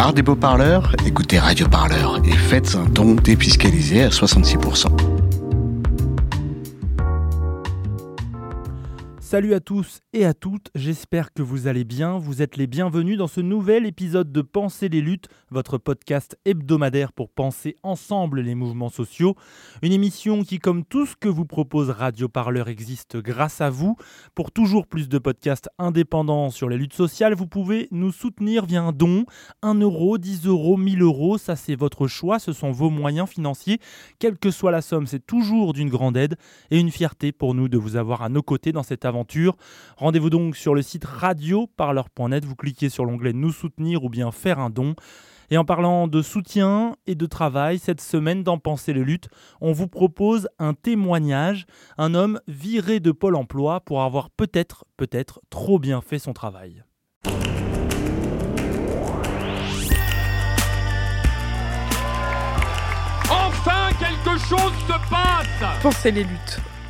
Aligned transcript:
marre 0.00 0.14
des 0.14 0.22
beaux 0.22 0.34
parleurs? 0.34 0.96
Écoutez 1.04 1.38
Radio 1.38 1.68
Parleur 1.68 2.22
et 2.24 2.32
faites 2.32 2.74
un 2.74 2.88
don 2.88 3.16
défiscalisé 3.16 4.02
à 4.02 4.08
66%. 4.08 5.09
Salut 9.30 9.54
à 9.54 9.60
tous 9.60 10.00
et 10.12 10.24
à 10.24 10.34
toutes, 10.34 10.72
j'espère 10.74 11.32
que 11.32 11.40
vous 11.40 11.68
allez 11.68 11.84
bien. 11.84 12.18
Vous 12.18 12.42
êtes 12.42 12.56
les 12.56 12.66
bienvenus 12.66 13.16
dans 13.16 13.28
ce 13.28 13.40
nouvel 13.40 13.86
épisode 13.86 14.32
de 14.32 14.42
Penser 14.42 14.88
les 14.88 15.00
luttes, 15.00 15.28
votre 15.52 15.78
podcast 15.78 16.36
hebdomadaire 16.44 17.12
pour 17.12 17.30
penser 17.30 17.76
ensemble 17.84 18.40
les 18.40 18.56
mouvements 18.56 18.88
sociaux. 18.88 19.36
Une 19.82 19.92
émission 19.92 20.42
qui, 20.42 20.58
comme 20.58 20.84
tout 20.84 21.06
ce 21.06 21.14
que 21.14 21.28
vous 21.28 21.44
propose 21.44 21.90
Radio 21.90 22.28
Parleur, 22.28 22.66
existe 22.66 23.18
grâce 23.18 23.60
à 23.60 23.70
vous. 23.70 23.94
Pour 24.34 24.50
toujours 24.50 24.88
plus 24.88 25.08
de 25.08 25.18
podcasts 25.18 25.68
indépendants 25.78 26.50
sur 26.50 26.68
les 26.68 26.76
luttes 26.76 26.92
sociales, 26.92 27.34
vous 27.34 27.46
pouvez 27.46 27.86
nous 27.92 28.10
soutenir 28.10 28.66
via 28.66 28.82
un 28.82 28.90
don. 28.90 29.26
1 29.62 29.74
euro, 29.76 30.18
10 30.18 30.44
euros, 30.46 30.76
1000 30.76 31.02
euros, 31.02 31.38
ça 31.38 31.54
c'est 31.54 31.76
votre 31.76 32.08
choix, 32.08 32.40
ce 32.40 32.52
sont 32.52 32.72
vos 32.72 32.90
moyens 32.90 33.28
financiers. 33.28 33.78
Quelle 34.18 34.38
que 34.38 34.50
soit 34.50 34.72
la 34.72 34.82
somme, 34.82 35.06
c'est 35.06 35.24
toujours 35.24 35.72
d'une 35.72 35.88
grande 35.88 36.16
aide 36.16 36.34
et 36.72 36.80
une 36.80 36.90
fierté 36.90 37.30
pour 37.30 37.54
nous 37.54 37.68
de 37.68 37.78
vous 37.78 37.94
avoir 37.94 38.22
à 38.22 38.28
nos 38.28 38.42
côtés 38.42 38.72
dans 38.72 38.82
cette 38.82 39.04
aventure 39.04 39.19
Rendez-vous 39.96 40.30
donc 40.30 40.56
sur 40.56 40.74
le 40.74 40.82
site 40.82 41.04
radioparleur.net, 41.04 42.44
vous 42.44 42.56
cliquez 42.56 42.88
sur 42.88 43.04
l'onglet 43.04 43.32
Nous 43.32 43.52
soutenir 43.52 44.04
ou 44.04 44.08
bien 44.08 44.32
faire 44.32 44.58
un 44.58 44.70
don. 44.70 44.94
Et 45.52 45.58
en 45.58 45.64
parlant 45.64 46.06
de 46.06 46.22
soutien 46.22 46.94
et 47.08 47.16
de 47.16 47.26
travail, 47.26 47.80
cette 47.80 48.00
semaine 48.00 48.44
dans 48.44 48.58
Penser 48.58 48.92
les 48.92 49.02
luttes, 49.02 49.28
on 49.60 49.72
vous 49.72 49.88
propose 49.88 50.48
un 50.60 50.74
témoignage, 50.74 51.66
un 51.98 52.14
homme 52.14 52.40
viré 52.46 53.00
de 53.00 53.10
Pôle 53.10 53.34
Emploi 53.34 53.80
pour 53.80 54.02
avoir 54.02 54.30
peut-être, 54.30 54.84
peut-être 54.96 55.40
trop 55.50 55.80
bien 55.80 56.00
fait 56.02 56.20
son 56.20 56.32
travail. 56.32 56.84
Enfin, 63.28 63.90
quelque 63.98 64.38
chose 64.38 64.72
se 64.86 65.10
passe 65.10 65.82
Pensez 65.82 66.12
les 66.12 66.22
luttes. 66.22 66.60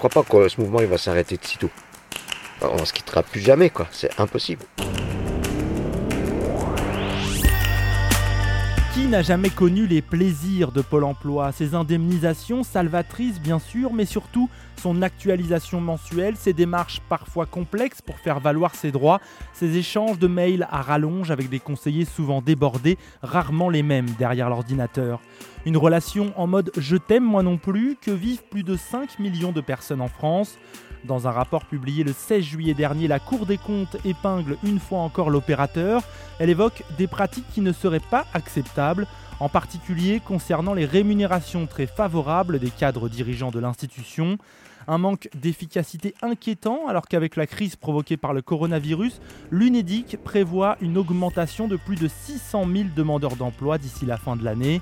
Je 0.00 0.06
crois 0.08 0.22
pas 0.22 0.30
que 0.30 0.48
ce 0.48 0.60
mouvement 0.60 0.78
va 0.86 0.96
s'arrêter 0.96 1.36
de 1.36 1.44
sitôt. 1.44 1.70
On 2.62 2.84
se 2.84 2.92
quittera 2.92 3.24
plus 3.24 3.40
jamais, 3.40 3.68
quoi. 3.68 3.88
C'est 3.90 4.20
impossible. 4.20 4.62
N'a 9.08 9.22
jamais 9.22 9.48
connu 9.48 9.86
les 9.86 10.02
plaisirs 10.02 10.70
de 10.70 10.82
Pôle 10.82 11.04
Emploi 11.04 11.50
Ses 11.52 11.74
indemnisations 11.74 12.62
salvatrices 12.62 13.40
bien 13.40 13.58
sûr, 13.58 13.94
mais 13.94 14.04
surtout 14.04 14.50
son 14.76 15.00
actualisation 15.00 15.80
mensuelle, 15.80 16.36
ses 16.36 16.52
démarches 16.52 17.00
parfois 17.08 17.46
complexes 17.46 18.02
pour 18.02 18.18
faire 18.18 18.38
valoir 18.38 18.74
ses 18.74 18.92
droits, 18.92 19.20
ses 19.54 19.78
échanges 19.78 20.18
de 20.18 20.26
mails 20.26 20.66
à 20.70 20.82
rallonge 20.82 21.30
avec 21.30 21.48
des 21.48 21.58
conseillers 21.58 22.04
souvent 22.04 22.42
débordés, 22.42 22.98
rarement 23.22 23.70
les 23.70 23.82
mêmes 23.82 24.10
derrière 24.18 24.50
l'ordinateur. 24.50 25.20
Une 25.64 25.78
relation 25.78 26.34
en 26.36 26.46
mode 26.46 26.70
je 26.76 26.96
t'aime 26.96 27.24
moi 27.24 27.42
non 27.42 27.56
plus 27.56 27.96
que 27.96 28.10
vivent 28.10 28.44
plus 28.50 28.62
de 28.62 28.76
5 28.76 29.20
millions 29.20 29.52
de 29.52 29.62
personnes 29.62 30.02
en 30.02 30.08
France. 30.08 30.58
Dans 31.04 31.28
un 31.28 31.30
rapport 31.30 31.64
publié 31.64 32.04
le 32.04 32.12
16 32.12 32.42
juillet 32.42 32.74
dernier, 32.74 33.08
la 33.08 33.20
Cour 33.20 33.46
des 33.46 33.58
comptes 33.58 33.96
épingle 34.04 34.56
une 34.64 34.80
fois 34.80 34.98
encore 34.98 35.30
l'opérateur. 35.30 36.02
Elle 36.38 36.50
évoque 36.50 36.82
des 36.98 37.06
pratiques 37.06 37.48
qui 37.52 37.60
ne 37.60 37.72
seraient 37.72 38.00
pas 38.00 38.26
acceptables, 38.34 39.06
en 39.40 39.48
particulier 39.48 40.20
concernant 40.20 40.74
les 40.74 40.84
rémunérations 40.84 41.66
très 41.66 41.86
favorables 41.86 42.58
des 42.58 42.70
cadres 42.70 43.08
dirigeants 43.08 43.50
de 43.50 43.60
l'institution. 43.60 44.38
Un 44.90 44.98
manque 44.98 45.28
d'efficacité 45.34 46.14
inquiétant 46.22 46.88
alors 46.88 47.06
qu'avec 47.06 47.36
la 47.36 47.46
crise 47.46 47.76
provoquée 47.76 48.16
par 48.16 48.32
le 48.32 48.42
coronavirus, 48.42 49.20
l'UNEDIC 49.50 50.16
prévoit 50.24 50.78
une 50.80 50.96
augmentation 50.96 51.68
de 51.68 51.76
plus 51.76 51.96
de 51.96 52.08
600 52.08 52.66
000 52.72 52.88
demandeurs 52.96 53.36
d'emploi 53.36 53.78
d'ici 53.78 54.06
la 54.06 54.16
fin 54.16 54.34
de 54.34 54.44
l'année. 54.44 54.80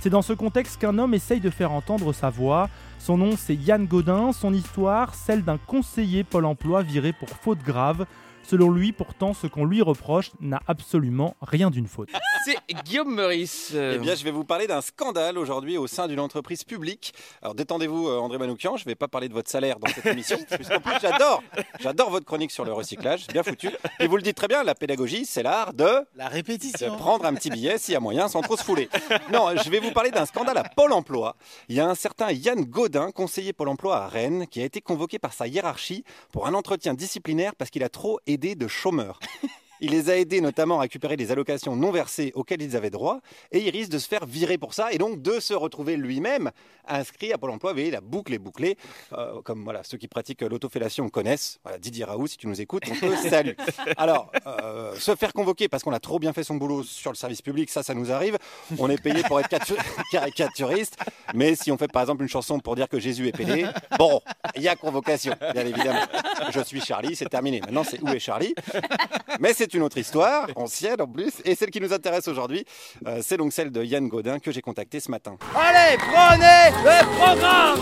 C'est 0.00 0.10
dans 0.10 0.22
ce 0.22 0.32
contexte 0.32 0.80
qu'un 0.80 0.98
homme 0.98 1.14
essaye 1.14 1.40
de 1.40 1.50
faire 1.50 1.72
entendre 1.72 2.12
sa 2.12 2.30
voix. 2.30 2.68
Son 2.98 3.16
nom, 3.16 3.32
c'est 3.36 3.54
Yann 3.54 3.86
Godin. 3.86 4.32
Son 4.32 4.52
histoire, 4.52 5.14
celle 5.14 5.42
d'un 5.42 5.58
conseiller 5.58 6.22
Pôle 6.22 6.44
emploi 6.44 6.82
viré 6.82 7.12
pour 7.12 7.30
faute 7.30 7.62
grave. 7.64 8.06
Selon 8.46 8.70
lui, 8.70 8.92
pourtant, 8.92 9.34
ce 9.34 9.48
qu'on 9.48 9.64
lui 9.64 9.82
reproche 9.82 10.30
n'a 10.40 10.60
absolument 10.68 11.34
rien 11.42 11.68
d'une 11.68 11.88
faute. 11.88 12.10
C'est 12.44 12.56
Guillaume 12.84 13.12
Meurice. 13.12 13.72
Eh 13.74 13.98
bien, 13.98 14.14
je 14.14 14.22
vais 14.22 14.30
vous 14.30 14.44
parler 14.44 14.68
d'un 14.68 14.80
scandale 14.80 15.36
aujourd'hui 15.36 15.76
au 15.78 15.88
sein 15.88 16.06
d'une 16.06 16.20
entreprise 16.20 16.62
publique. 16.62 17.12
Alors, 17.42 17.56
détendez-vous, 17.56 18.06
euh, 18.06 18.18
André 18.18 18.38
Manoukian, 18.38 18.76
je 18.76 18.84
ne 18.84 18.90
vais 18.90 18.94
pas 18.94 19.08
parler 19.08 19.28
de 19.28 19.34
votre 19.34 19.50
salaire 19.50 19.80
dans 19.80 19.88
cette 19.88 20.06
émission, 20.06 20.38
puisqu'en 20.50 20.78
plus, 20.78 20.92
j'adore, 21.02 21.42
j'adore 21.80 22.10
votre 22.10 22.24
chronique 22.24 22.52
sur 22.52 22.64
le 22.64 22.72
recyclage, 22.72 23.26
bien 23.26 23.42
foutu. 23.42 23.68
Et 23.98 24.06
vous 24.06 24.14
le 24.14 24.22
dites 24.22 24.36
très 24.36 24.46
bien, 24.46 24.62
la 24.62 24.76
pédagogie, 24.76 25.26
c'est 25.26 25.42
l'art 25.42 25.72
de... 25.72 26.06
La 26.14 26.28
répétition. 26.28 26.92
De 26.92 26.96
prendre 26.96 27.24
un 27.24 27.34
petit 27.34 27.50
billet 27.50 27.78
s'il 27.78 27.94
y 27.94 27.96
a 27.96 28.00
moyen, 28.00 28.28
sans 28.28 28.42
trop 28.42 28.56
se 28.56 28.62
fouler. 28.62 28.88
Non, 29.32 29.56
je 29.56 29.68
vais 29.68 29.80
vous 29.80 29.90
parler 29.90 30.12
d'un 30.12 30.24
scandale 30.24 30.58
à 30.58 30.62
Pôle 30.62 30.92
emploi. 30.92 31.34
Il 31.68 31.74
y 31.74 31.80
a 31.80 31.88
un 31.88 31.96
certain 31.96 32.30
Yann 32.30 32.62
Godin, 32.62 33.10
conseiller 33.10 33.52
Pôle 33.52 33.70
emploi 33.70 33.96
à 33.96 34.06
Rennes, 34.06 34.46
qui 34.46 34.62
a 34.62 34.64
été 34.64 34.80
convoqué 34.80 35.18
par 35.18 35.32
sa 35.32 35.48
hiérarchie 35.48 36.04
pour 36.30 36.46
un 36.46 36.54
entretien 36.54 36.94
disciplinaire 36.94 37.56
parce 37.56 37.70
qu'il 37.72 37.82
a 37.82 37.88
trop 37.88 38.20
aidé 38.28 38.35
de 38.36 38.68
chômeurs. 38.68 39.18
Il 39.80 39.90
les 39.90 40.10
a 40.10 40.16
aidés 40.16 40.40
notamment 40.40 40.78
à 40.78 40.82
récupérer 40.82 41.16
des 41.16 41.32
allocations 41.32 41.76
non 41.76 41.90
versées 41.90 42.32
auxquelles 42.34 42.62
ils 42.62 42.76
avaient 42.76 42.90
droit 42.90 43.20
et 43.52 43.58
il 43.58 43.70
risque 43.70 43.90
de 43.90 43.98
se 43.98 44.08
faire 44.08 44.26
virer 44.26 44.58
pour 44.58 44.74
ça 44.74 44.92
et 44.92 44.98
donc 44.98 45.22
de 45.22 45.40
se 45.40 45.54
retrouver 45.54 45.96
lui-même 45.96 46.50
inscrit 46.88 47.32
à 47.32 47.38
Pôle 47.38 47.50
emploi. 47.50 47.72
Vous 47.72 47.76
voyez, 47.76 47.90
la 47.90 48.00
boucle 48.00 48.32
est 48.32 48.38
bouclée. 48.38 48.76
Euh, 49.12 49.40
comme 49.42 49.64
voilà, 49.64 49.82
ceux 49.82 49.98
qui 49.98 50.08
pratiquent 50.08 50.42
l'autofellation 50.42 51.08
connaissent. 51.08 51.58
Voilà, 51.62 51.78
Didier 51.78 52.04
Raoult, 52.04 52.26
si 52.28 52.36
tu 52.36 52.46
nous 52.46 52.60
écoutes, 52.60 52.84
on 52.90 52.94
te 52.94 53.16
salue. 53.28 53.54
Alors, 53.96 54.30
euh, 54.46 54.94
se 54.96 55.14
faire 55.14 55.32
convoquer 55.32 55.68
parce 55.68 55.82
qu'on 55.82 55.92
a 55.92 56.00
trop 56.00 56.18
bien 56.18 56.32
fait 56.32 56.44
son 56.44 56.54
boulot 56.56 56.82
sur 56.82 57.10
le 57.10 57.16
service 57.16 57.42
public, 57.42 57.70
ça, 57.70 57.82
ça 57.82 57.94
nous 57.94 58.12
arrive. 58.12 58.38
On 58.78 58.88
est 58.88 59.00
payé 59.02 59.22
pour 59.24 59.40
être 59.40 59.48
caricaturiste. 60.12 60.96
Mais 61.34 61.54
si 61.54 61.70
on 61.72 61.78
fait 61.78 61.90
par 61.90 62.02
exemple 62.02 62.22
une 62.22 62.28
chanson 62.28 62.58
pour 62.60 62.76
dire 62.76 62.88
que 62.88 62.98
Jésus 62.98 63.28
est 63.28 63.36
pédé, 63.36 63.66
bon, 63.98 64.20
il 64.54 64.62
y 64.62 64.68
a 64.68 64.76
convocation, 64.76 65.34
bien 65.52 65.66
évidemment. 65.66 66.02
Je 66.50 66.60
suis 66.60 66.80
Charlie, 66.80 67.16
c'est 67.16 67.28
terminé. 67.28 67.60
Maintenant, 67.60 67.84
c'est 67.84 68.00
où 68.00 68.08
est 68.08 68.18
Charlie? 68.18 68.54
Mais 69.40 69.52
c'est 69.52 69.65
une 69.74 69.82
autre 69.82 69.98
histoire, 69.98 70.48
ancienne 70.56 71.00
en 71.00 71.06
plus, 71.06 71.32
et 71.44 71.54
celle 71.54 71.70
qui 71.70 71.80
nous 71.80 71.92
intéresse 71.92 72.28
aujourd'hui, 72.28 72.64
euh, 73.06 73.20
c'est 73.22 73.36
donc 73.36 73.52
celle 73.52 73.70
de 73.70 73.82
Yann 73.82 74.08
Godin 74.08 74.38
que 74.38 74.50
j'ai 74.50 74.62
contacté 74.62 75.00
ce 75.00 75.10
matin. 75.10 75.36
Allez, 75.54 75.96
prenez 75.98 76.70
le 76.84 77.16
programme 77.16 77.80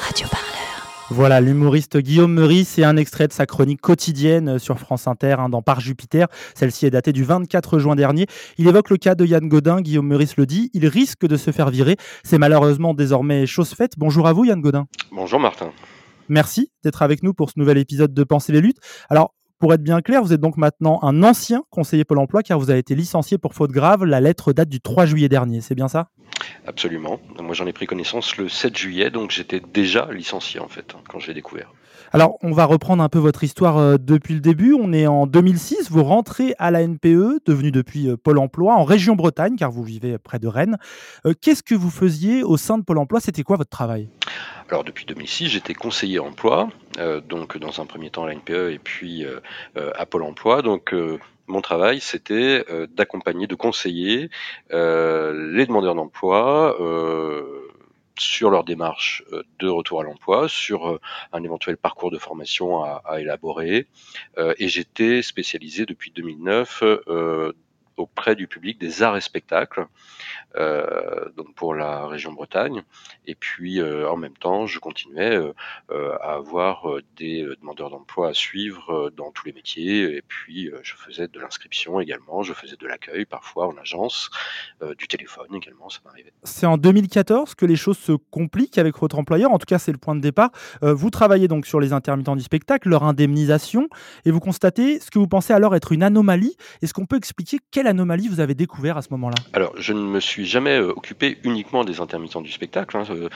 Radio 0.00 0.26
Parleur. 0.28 0.46
Voilà, 1.10 1.40
l'humoriste 1.40 1.98
Guillaume 1.98 2.34
Meurice 2.34 2.78
et 2.78 2.84
un 2.84 2.96
extrait 2.96 3.28
de 3.28 3.32
sa 3.32 3.46
chronique 3.46 3.80
quotidienne 3.80 4.58
sur 4.58 4.80
France 4.80 5.06
Inter 5.06 5.36
hein, 5.38 5.48
dans 5.48 5.62
Par 5.62 5.78
Jupiter. 5.78 6.26
Celle-ci 6.56 6.84
est 6.84 6.90
datée 6.90 7.12
du 7.12 7.22
24 7.22 7.78
juin 7.78 7.94
dernier. 7.94 8.26
Il 8.58 8.66
évoque 8.66 8.90
le 8.90 8.96
cas 8.96 9.14
de 9.14 9.24
Yann 9.24 9.46
Godin. 9.48 9.80
Guillaume 9.80 10.08
Meurice 10.08 10.36
le 10.36 10.46
dit, 10.46 10.68
il 10.74 10.88
risque 10.88 11.24
de 11.24 11.36
se 11.36 11.52
faire 11.52 11.70
virer. 11.70 11.96
C'est 12.24 12.38
malheureusement 12.38 12.92
désormais 12.92 13.46
chose 13.46 13.70
faite. 13.70 13.92
Bonjour 13.96 14.26
à 14.26 14.32
vous, 14.32 14.46
Yann 14.46 14.60
Godin. 14.60 14.86
Bonjour, 15.12 15.38
Martin. 15.38 15.70
Merci 16.28 16.72
d'être 16.82 17.02
avec 17.02 17.22
nous 17.22 17.34
pour 17.34 17.50
ce 17.50 17.58
nouvel 17.58 17.78
épisode 17.78 18.12
de 18.12 18.24
Penser 18.24 18.52
les 18.52 18.60
luttes. 18.60 18.78
Alors, 19.08 19.35
pour 19.58 19.72
être 19.74 19.82
bien 19.82 20.00
clair, 20.00 20.22
vous 20.22 20.32
êtes 20.32 20.40
donc 20.40 20.56
maintenant 20.56 20.98
un 21.02 21.22
ancien 21.22 21.62
conseiller 21.70 22.04
Pôle 22.04 22.18
emploi 22.18 22.42
car 22.42 22.58
vous 22.58 22.70
avez 22.70 22.78
été 22.78 22.94
licencié 22.94 23.38
pour 23.38 23.54
faute 23.54 23.72
grave. 23.72 24.04
La 24.04 24.20
lettre 24.20 24.52
date 24.52 24.68
du 24.68 24.80
3 24.80 25.06
juillet 25.06 25.28
dernier, 25.28 25.60
c'est 25.60 25.74
bien 25.74 25.88
ça? 25.88 26.08
Absolument. 26.66 27.20
Moi 27.40 27.54
j'en 27.54 27.66
ai 27.66 27.72
pris 27.72 27.86
connaissance 27.86 28.36
le 28.36 28.48
7 28.48 28.76
juillet, 28.76 29.10
donc 29.10 29.30
j'étais 29.30 29.60
déjà 29.60 30.08
licencié 30.12 30.60
en 30.60 30.68
fait, 30.68 30.94
quand 31.08 31.18
j'ai 31.18 31.34
découvert. 31.34 31.72
Alors, 32.12 32.38
on 32.42 32.52
va 32.52 32.64
reprendre 32.64 33.02
un 33.02 33.08
peu 33.08 33.18
votre 33.18 33.42
histoire 33.44 33.78
euh, 33.78 33.96
depuis 33.98 34.34
le 34.34 34.40
début. 34.40 34.72
On 34.72 34.92
est 34.92 35.06
en 35.06 35.26
2006, 35.26 35.90
vous 35.90 36.04
rentrez 36.04 36.54
à 36.58 36.70
la 36.70 36.86
NPE, 36.86 37.40
devenu 37.44 37.72
depuis 37.72 38.08
euh, 38.08 38.16
Pôle 38.16 38.38
emploi, 38.38 38.74
en 38.74 38.84
région 38.84 39.16
Bretagne, 39.16 39.56
car 39.56 39.70
vous 39.70 39.82
vivez 39.82 40.16
près 40.18 40.38
de 40.38 40.46
Rennes. 40.46 40.78
Euh, 41.26 41.34
Qu'est-ce 41.40 41.62
que 41.62 41.74
vous 41.74 41.90
faisiez 41.90 42.44
au 42.44 42.56
sein 42.56 42.78
de 42.78 42.84
Pôle 42.84 42.98
emploi? 42.98 43.20
C'était 43.20 43.42
quoi 43.42 43.56
votre 43.56 43.70
travail? 43.70 44.08
Alors 44.68 44.82
depuis 44.82 45.06
2006, 45.06 45.48
j'étais 45.48 45.74
conseiller 45.74 46.18
emploi, 46.18 46.68
euh, 46.98 47.20
donc 47.20 47.56
dans 47.56 47.80
un 47.80 47.86
premier 47.86 48.10
temps 48.10 48.24
à 48.24 48.26
la 48.26 48.34
NPE 48.34 48.72
et 48.72 48.80
puis 48.82 49.24
euh, 49.24 49.38
euh, 49.76 49.92
à 49.94 50.06
Pôle 50.06 50.24
emploi. 50.24 50.62
Donc 50.62 50.94
mon 51.46 51.60
travail, 51.60 52.00
c'était 52.00 52.64
d'accompagner, 52.90 53.46
de 53.46 53.54
conseiller 53.54 54.30
les 54.70 55.66
demandeurs 55.66 55.94
d'emploi 55.94 56.76
sur 58.18 58.50
leur 58.50 58.64
démarche 58.64 59.22
de 59.60 59.68
retour 59.68 60.00
à 60.00 60.02
l'emploi, 60.02 60.48
sur 60.48 60.98
un 61.32 61.44
éventuel 61.44 61.76
parcours 61.76 62.10
de 62.10 62.18
formation 62.18 62.82
à, 62.82 63.00
à 63.04 63.20
élaborer. 63.20 63.86
et 64.36 64.68
j'étais 64.68 65.22
spécialisé 65.22 65.86
depuis 65.86 66.10
2009 66.10 66.82
auprès 67.96 68.34
du 68.36 68.46
public 68.46 68.78
des 68.78 69.02
arts 69.02 69.16
et 69.16 69.20
spectacles, 69.20 69.86
donc 70.54 71.54
pour 71.54 71.74
la 71.74 72.06
région 72.06 72.32
Bretagne. 72.32 72.82
Et 73.26 73.34
puis 73.34 73.80
euh, 73.80 74.08
en 74.10 74.16
même 74.16 74.36
temps, 74.36 74.66
je 74.66 74.78
continuais 74.78 75.36
euh, 75.90 76.12
à 76.20 76.34
avoir 76.34 76.86
des 77.16 77.46
demandeurs 77.60 77.90
d'emploi 77.90 78.28
à 78.28 78.34
suivre 78.34 79.10
dans 79.16 79.30
tous 79.32 79.46
les 79.46 79.52
métiers. 79.52 80.16
Et 80.16 80.22
puis 80.22 80.70
je 80.82 80.94
faisais 80.94 81.28
de 81.28 81.40
l'inscription 81.40 82.00
également, 82.00 82.42
je 82.42 82.52
faisais 82.52 82.76
de 82.76 82.86
l'accueil 82.86 83.24
parfois 83.24 83.68
en 83.68 83.76
agence, 83.76 84.30
du 84.98 85.08
téléphone 85.08 85.54
également, 85.54 85.88
ça 85.88 86.00
m'arrivait. 86.04 86.32
C'est 86.44 86.66
en 86.66 86.78
2014 86.78 87.54
que 87.54 87.66
les 87.66 87.76
choses 87.76 87.98
se 87.98 88.12
compliquent 88.12 88.78
avec 88.78 88.98
votre 88.98 89.18
employeur. 89.18 89.52
En 89.52 89.58
tout 89.58 89.66
cas, 89.66 89.78
c'est 89.78 89.92
le 89.92 89.98
point 89.98 90.14
de 90.14 90.20
départ. 90.20 90.50
vous 90.82 91.10
travaillez 91.10 91.48
donc 91.48 91.66
sur 91.66 91.80
les 91.80 91.92
intermittents 91.92 92.36
du 92.36 92.42
spectacle, 92.42 92.88
leur 92.88 93.04
indemnisation, 93.04 93.88
et 94.24 94.30
vous 94.30 94.40
constatez 94.40 95.00
ce 95.00 95.10
que 95.10 95.18
vous 95.18 95.28
pensez 95.28 95.52
alors 95.52 95.74
être 95.74 95.92
une 95.92 96.02
anomalie. 96.02 96.56
Est-ce 96.82 96.94
qu'on 96.94 97.06
peut 97.06 97.16
expliquer 97.16 97.58
quelle 97.70 97.86
anomalie 97.86 98.28
vous 98.28 98.40
avez 98.40 98.54
découvert 98.54 98.96
à 98.96 99.02
ce 99.02 99.08
moment-là? 99.10 99.36
Alors, 99.52 99.72
je 99.78 99.92
ne 99.92 100.00
me 100.00 100.20
suis 100.20 100.35
jamais 100.44 100.78
euh, 100.78 100.90
occupé 100.90 101.38
uniquement 101.44 101.84
des 101.84 102.00
intermittents 102.00 102.40
du 102.40 102.50
spectacle. 102.50 102.96
Hein. 102.96 103.04
Le 103.08 103.30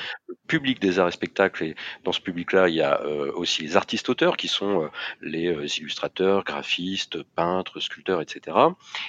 public 0.46 0.80
des 0.80 0.98
arts 0.98 1.08
et 1.08 1.12
spectacles, 1.12 1.64
et 1.64 1.74
dans 2.04 2.12
ce 2.12 2.20
public-là, 2.20 2.68
il 2.68 2.74
y 2.74 2.82
a 2.82 3.00
euh, 3.02 3.32
aussi 3.34 3.62
les 3.62 3.76
artistes-auteurs 3.76 4.36
qui 4.36 4.48
sont 4.48 4.82
euh, 4.82 4.88
les 5.20 5.78
illustrateurs, 5.78 6.44
graphistes, 6.44 7.22
peintres, 7.22 7.80
sculpteurs, 7.80 8.20
etc. 8.20 8.56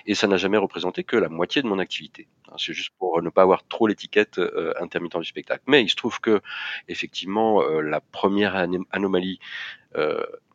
Et 0.06 0.16
ça 0.16 0.28
n'a 0.28 0.38
jamais 0.38 0.58
représenté 0.58 1.04
que 1.04 1.18
la 1.18 1.30
moitié 1.30 1.62
de 1.62 1.68
mon 1.68 1.80
activité. 1.80 2.28
Hein. 2.50 2.56
C'est 2.58 2.74
juste 2.74 2.92
pour 2.98 3.22
ne 3.22 3.30
pas 3.30 3.42
avoir 3.42 3.68
trop 3.68 3.88
l'étiquette 3.88 4.40
intermittent 4.80 5.18
du 5.18 5.26
spectacle. 5.26 5.64
Mais 5.68 5.82
il 5.84 5.90
se 5.90 5.96
trouve 5.96 6.20
que, 6.20 6.42
effectivement, 6.88 7.62
la 7.82 8.02
première 8.02 8.56
anomalie 8.92 9.40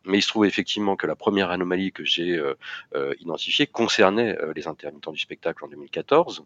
mais 0.07 0.19
il 0.19 0.21
se 0.21 0.29
trouve 0.29 0.45
effectivement 0.45 0.95
que 0.95 1.05
la 1.05 1.15
première 1.15 1.51
anomalie 1.51 1.91
que 1.91 2.03
j'ai 2.03 2.37
euh, 2.37 2.57
euh, 2.95 3.13
identifiée 3.19 3.67
concernait 3.67 4.37
euh, 4.37 4.53
les 4.55 4.67
intermittents 4.67 5.11
du 5.11 5.19
spectacle 5.19 5.63
en 5.63 5.67
2014. 5.67 6.43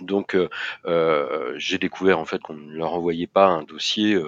Donc, 0.00 0.36
j'ai 1.56 1.78
découvert 1.78 2.18
en 2.18 2.24
fait 2.24 2.40
qu'on 2.40 2.54
ne 2.54 2.72
leur 2.72 2.94
envoyait 2.94 3.26
pas 3.26 3.46
un 3.46 3.62
dossier 3.62 4.18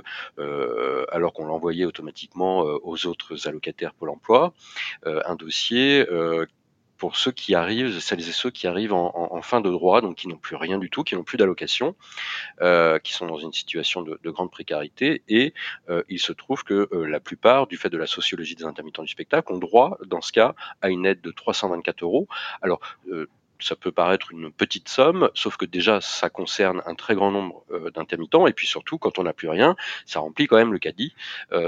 alors 1.11 1.33
qu'on 1.33 1.47
l'envoyait 1.47 1.85
automatiquement 1.85 2.61
aux 2.61 3.07
autres 3.07 3.49
allocataires 3.49 3.95
Pôle 3.95 4.11
Emploi, 4.11 4.53
un 5.05 5.37
dossier 5.37 6.07
pour 7.03 7.17
ceux 7.17 7.33
qui 7.33 7.57
arrivent, 7.57 7.99
celles 7.99 8.29
et 8.29 8.33
ceux 8.33 8.53
qui 8.53 8.69
arrivent 8.69 8.93
en, 8.93 9.43
fin 9.43 9.61
de 9.61 9.69
droit, 9.69 10.01
donc 10.01 10.19
qui 10.19 10.29
n'ont 10.29 10.37
plus 10.37 10.55
rien 10.55 10.79
du 10.79 10.89
tout, 10.89 11.03
qui 11.03 11.17
n'ont 11.17 11.25
plus 11.25 11.37
d'allocation, 11.37 11.97
euh, 12.61 13.01
qui 13.01 13.13
sont 13.13 13.27
dans 13.27 13.39
une 13.39 13.53
situation 13.53 14.03
de, 14.03 14.31
grande 14.31 14.53
précarité. 14.53 15.25
Et 15.27 15.53
euh, 15.91 16.05
il 16.09 16.21
se 16.21 16.33
trouve 16.33 16.63
que 16.63 16.89
euh, 16.93 17.05
la 17.09 17.19
plupart, 17.19 17.67
du 17.67 17.77
fait 17.77 17.91
de 17.91 17.99
la 17.99 18.07
sociologie 18.07 18.55
des 18.55 18.63
intermittents 18.63 19.03
du 19.03 19.09
spectacle, 19.09 19.53
ont 19.53 19.59
droit, 19.59 19.99
dans 20.07 20.21
ce 20.21 20.31
cas, 20.31 20.55
à 20.81 20.91
une 20.91 21.05
aide 21.05 21.21
de 21.23 21.33
324 21.33 22.05
euros. 22.05 22.29
Alors, 22.63 22.79
ça 23.63 23.77
peut 23.77 23.93
paraître 23.93 24.33
une 24.33 24.51
petite 24.51 24.89
somme, 24.89 25.31
sauf 25.35 25.57
que 25.57 25.65
déjà 25.65 26.01
ça 26.01 26.31
concerne 26.31 26.83
un 26.87 26.95
très 26.95 27.15
grand 27.15 27.31
nombre 27.31 27.65
d'intermittents, 27.95 28.47
et 28.47 28.53
puis 28.53 28.67
surtout 28.67 28.99
quand 28.99 29.19
on 29.19 29.23
n'a 29.23 29.33
plus 29.33 29.49
rien, 29.49 29.77
ça 30.07 30.21
remplit 30.21 30.47
quand 30.47 30.57
même 30.57 30.73
le 30.73 30.79
caddie. 30.79 31.15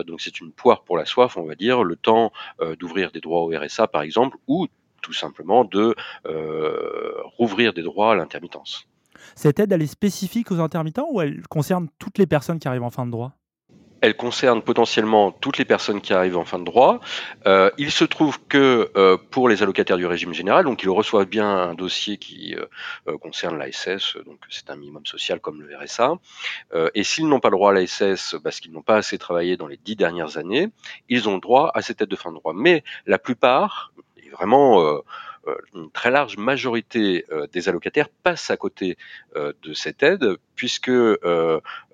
donc 0.06 0.20
c'est 0.20 0.41
une 0.41 0.52
poire 0.52 0.82
pour 0.82 0.96
la 0.96 1.05
soif, 1.05 1.37
on 1.37 1.44
va 1.44 1.55
dire, 1.55 1.85
le 1.85 1.96
temps 1.96 2.32
d'ouvrir 2.79 3.12
des 3.12 3.20
droits 3.20 3.43
au 3.43 3.52
RSA 3.56 3.87
par 3.87 4.02
exemple, 4.02 4.37
ou 4.46 4.69
tout 5.05 5.12
simplement 5.12 5.64
de 5.64 5.94
euh, 6.26 7.12
rouvrir 7.37 7.75
des 7.75 7.82
droits 7.82 8.12
à 8.12 8.14
l'intermittence. 8.14 8.88
Cette 9.37 9.61
aide, 9.61 9.70
elle 9.70 9.82
est 9.82 9.87
spécifique 9.87 10.50
aux 10.50 10.61
intermittents 10.61 11.08
ou 11.11 11.20
elle 11.20 11.47
concerne 11.49 11.88
toutes 11.99 12.19
les 12.19 12.26
personnes 12.26 12.58
qui 12.58 12.69
arrivent 12.69 12.82
en 12.82 12.90
fin 12.90 13.05
de 13.05 13.11
droit? 13.11 13.32
Elle 14.04 14.16
concerne 14.16 14.62
potentiellement 14.62 15.32
toutes 15.32 15.58
les 15.58 15.64
personnes 15.64 16.00
qui 16.00 16.12
arrivent 16.12 16.36
en 16.36 16.44
fin 16.44 16.58
de 16.58 16.64
droit. 16.64 17.00
Euh, 17.46 17.70
il 17.78 17.90
se 17.90 18.04
trouve 18.04 18.38
que 18.48 18.90
euh, 18.96 19.16
pour 19.30 19.48
les 19.48 19.62
allocataires 19.62 19.96
du 19.96 20.06
régime 20.06 20.34
général, 20.34 20.64
donc 20.64 20.82
ils 20.82 20.90
reçoivent 20.90 21.26
bien 21.26 21.48
un 21.48 21.74
dossier 21.74 22.18
qui 22.18 22.54
concerne 23.20 23.58
l'ASS, 23.58 24.16
donc 24.26 24.38
c'est 24.50 24.70
un 24.70 24.76
minimum 24.76 25.06
social 25.06 25.40
comme 25.40 25.62
le 25.62 25.76
RSA. 25.76 26.14
et 26.94 27.04
s'ils 27.04 27.28
n'ont 27.28 27.40
pas 27.40 27.50
le 27.50 27.56
droit 27.56 27.70
à 27.70 27.74
l'ASS 27.74 28.36
parce 28.42 28.60
qu'ils 28.60 28.72
n'ont 28.72 28.82
pas 28.82 28.96
assez 28.96 29.18
travaillé 29.18 29.56
dans 29.56 29.66
les 29.66 29.78
dix 29.78 29.96
dernières 29.96 30.38
années, 30.38 30.68
ils 31.08 31.28
ont 31.28 31.34
le 31.34 31.40
droit 31.40 31.70
à 31.74 31.82
cette 31.82 32.00
aide 32.02 32.08
de 32.08 32.16
fin 32.16 32.30
de 32.30 32.36
droit. 32.36 32.52
Mais 32.54 32.84
la 33.06 33.18
plupart, 33.18 33.92
vraiment 34.34 34.82
euh, 34.82 35.00
euh, 35.46 35.54
une 35.74 35.90
très 35.90 36.10
large 36.10 36.36
majorité 36.36 37.24
euh, 37.30 37.46
des 37.52 37.68
allocataires 37.68 38.08
passent 38.08 38.50
à 38.50 38.56
côté 38.56 38.96
de 39.34 39.74
cette 39.74 40.02
aide 40.02 40.36
puisque 40.54 40.88
euh, 40.88 41.18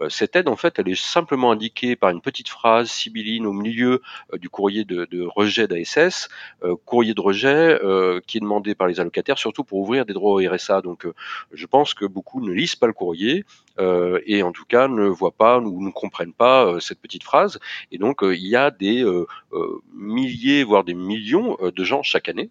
euh, 0.00 0.08
cette 0.08 0.36
aide, 0.36 0.48
en 0.48 0.56
fait, 0.56 0.78
elle 0.78 0.88
est 0.88 1.00
simplement 1.00 1.50
indiquée 1.52 1.96
par 1.96 2.10
une 2.10 2.20
petite 2.20 2.48
phrase 2.48 2.90
sibylline 2.90 3.46
au 3.46 3.52
milieu 3.52 4.02
euh, 4.32 4.38
du 4.38 4.48
courrier 4.48 4.84
de, 4.84 5.06
de 5.10 5.22
rejet 5.22 5.66
d'ASS, 5.66 6.28
courrier 6.84 7.14
de 7.14 7.20
rejet 7.20 7.78
qui 8.26 8.38
est 8.38 8.40
demandé 8.40 8.74
par 8.74 8.86
les 8.86 9.00
allocataires, 9.00 9.38
surtout 9.38 9.64
pour 9.64 9.78
ouvrir 9.78 10.04
des 10.04 10.12
droits 10.12 10.32
au 10.32 10.48
RSA. 10.48 10.82
Donc, 10.82 11.06
je 11.52 11.66
pense 11.66 11.94
que 11.94 12.04
beaucoup 12.04 12.40
ne 12.40 12.52
lisent 12.52 12.76
pas 12.76 12.86
le 12.86 12.92
courrier 12.92 13.44
et 13.78 14.42
en 14.42 14.52
tout 14.52 14.64
cas 14.64 14.88
ne 14.88 15.06
voient 15.06 15.30
pas 15.32 15.58
ou 15.58 15.82
ne 15.82 15.90
comprennent 15.90 16.32
pas 16.32 16.78
cette 16.80 17.00
petite 17.00 17.24
phrase. 17.24 17.58
Et 17.92 17.98
donc, 17.98 18.20
il 18.22 18.46
y 18.46 18.56
a 18.56 18.70
des 18.70 19.04
milliers, 19.94 20.64
voire 20.64 20.84
des 20.84 20.94
millions 20.94 21.56
de 21.60 21.84
gens 21.84 22.02
chaque 22.02 22.28
année 22.28 22.50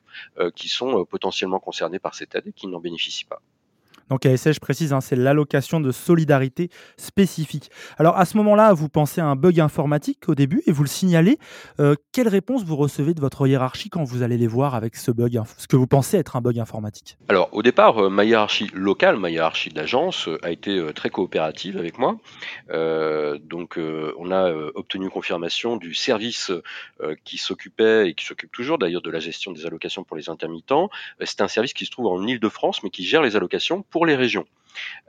qui 0.55 0.69
sont 0.69 1.05
potentiellement 1.05 1.59
concernés 1.59 1.99
par 1.99 2.15
cette 2.15 2.35
aide 2.35 2.47
et 2.47 2.53
qui 2.53 2.67
n'en 2.67 2.79
bénéficient 2.79 3.25
pas. 3.25 3.41
Donc 4.09 4.25
ASS, 4.25 4.53
je 4.53 4.59
précise, 4.59 4.93
hein, 4.93 5.01
c'est 5.01 5.15
l'allocation 5.15 5.79
de 5.79 5.91
solidarité 5.91 6.69
spécifique. 6.97 7.69
Alors 7.97 8.17
à 8.17 8.25
ce 8.25 8.37
moment-là, 8.37 8.73
vous 8.73 8.89
pensez 8.89 9.21
à 9.21 9.25
un 9.25 9.35
bug 9.35 9.59
informatique 9.59 10.27
au 10.27 10.35
début 10.35 10.61
et 10.65 10.71
vous 10.71 10.83
le 10.83 10.89
signalez. 10.89 11.37
Euh, 11.79 11.95
quelle 12.11 12.27
réponse 12.27 12.63
vous 12.63 12.75
recevez 12.75 13.13
de 13.13 13.21
votre 13.21 13.47
hiérarchie 13.47 13.89
quand 13.89 14.03
vous 14.03 14.23
allez 14.23 14.37
les 14.37 14.47
voir 14.47 14.75
avec 14.75 14.95
ce 14.95 15.11
bug, 15.11 15.41
ce 15.57 15.67
que 15.67 15.75
vous 15.75 15.87
pensez 15.87 16.17
être 16.17 16.35
un 16.35 16.41
bug 16.41 16.59
informatique? 16.59 17.17
Alors 17.27 17.49
au 17.51 17.61
départ, 17.61 18.05
euh, 18.05 18.09
ma 18.09 18.25
hiérarchie 18.25 18.69
locale, 18.73 19.17
ma 19.17 19.29
hiérarchie 19.29 19.69
d'agence 19.69 20.27
euh, 20.27 20.37
a 20.43 20.51
été 20.51 20.81
très 20.93 21.09
coopérative 21.09 21.77
avec 21.77 21.97
moi. 21.97 22.17
donc 22.69 23.77
on 23.77 24.31
a 24.31 24.51
obtenu 24.75 25.09
confirmation 25.09 25.77
du 25.77 25.93
service 25.93 26.51
qui 27.23 27.37
s'occupait 27.37 28.09
et 28.09 28.13
qui 28.13 28.25
s'occupe 28.25 28.51
toujours 28.51 28.77
d'ailleurs 28.77 29.01
de 29.01 29.09
la 29.09 29.19
gestion 29.19 29.51
des 29.51 29.65
allocations 29.65 30.03
pour 30.03 30.17
les 30.17 30.29
intermittents. 30.29 30.89
C'est 31.23 31.41
un 31.41 31.47
service 31.47 31.73
qui 31.73 31.85
se 31.85 31.91
trouve 31.91 32.07
en 32.07 32.25
Ile-de-France 32.25 32.83
mais 32.83 32.89
qui 32.89 33.03
gère 33.03 33.21
les 33.21 33.35
allocations 33.35 33.83
pour 33.83 33.98
les 34.05 34.15
régions. 34.15 34.45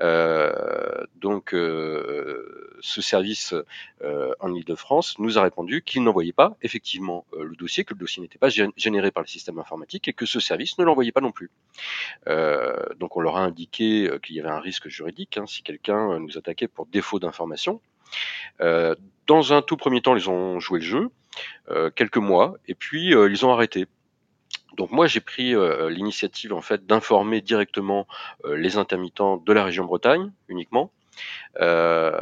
Euh, 0.00 1.04
donc, 1.16 1.54
euh, 1.54 2.76
ce 2.80 3.02
service 3.02 3.54
euh, 4.02 4.32
en 4.40 4.54
Ile-de-France 4.54 5.18
nous 5.18 5.38
a 5.38 5.42
répondu 5.42 5.82
qu'il 5.82 6.02
n'envoyait 6.02 6.32
pas 6.32 6.56
effectivement 6.62 7.26
le 7.38 7.54
dossier, 7.56 7.84
que 7.84 7.94
le 7.94 8.00
dossier 8.00 8.22
n'était 8.22 8.38
pas 8.38 8.48
généré 8.48 9.10
par 9.10 9.22
le 9.22 9.28
système 9.28 9.58
informatique 9.58 10.08
et 10.08 10.12
que 10.12 10.26
ce 10.26 10.40
service 10.40 10.78
ne 10.78 10.84
l'envoyait 10.84 11.12
pas 11.12 11.20
non 11.20 11.32
plus. 11.32 11.50
donc, 12.26 13.16
on 13.16 13.20
leur 13.20 13.36
a 13.36 13.40
indiqué 13.40 14.10
qu'il 14.22 14.36
y 14.36 14.40
avait 14.40 14.48
un 14.48 14.60
risque 14.60 14.88
juridique 14.88 15.36
hein, 15.36 15.46
si 15.46 15.62
quelqu'un 15.62 16.18
nous 16.18 16.38
attaquait 16.38 16.68
pour 16.68 16.86
défaut 16.86 17.18
d'information. 17.18 17.80
dans 18.58 19.52
un 19.52 19.62
tout 19.62 19.76
premier 19.76 20.00
temps, 20.00 20.16
ils 20.16 20.30
ont 20.30 20.60
joué 20.60 20.80
le 20.80 20.86
jeu, 20.86 21.10
quelques 21.94 22.16
mois, 22.16 22.54
et 22.66 22.74
puis 22.74 23.10
ils 23.10 23.46
ont 23.46 23.52
arrêté. 23.52 23.86
Donc 24.76 24.90
moi 24.90 25.06
j'ai 25.06 25.20
pris 25.20 25.54
euh, 25.54 25.90
l'initiative 25.90 26.52
en 26.52 26.60
fait 26.60 26.86
d'informer 26.86 27.40
directement 27.40 28.06
euh, 28.44 28.56
les 28.56 28.76
intermittents 28.76 29.36
de 29.36 29.52
la 29.52 29.64
région 29.64 29.84
Bretagne 29.84 30.32
uniquement 30.48 30.92
euh, 31.60 32.12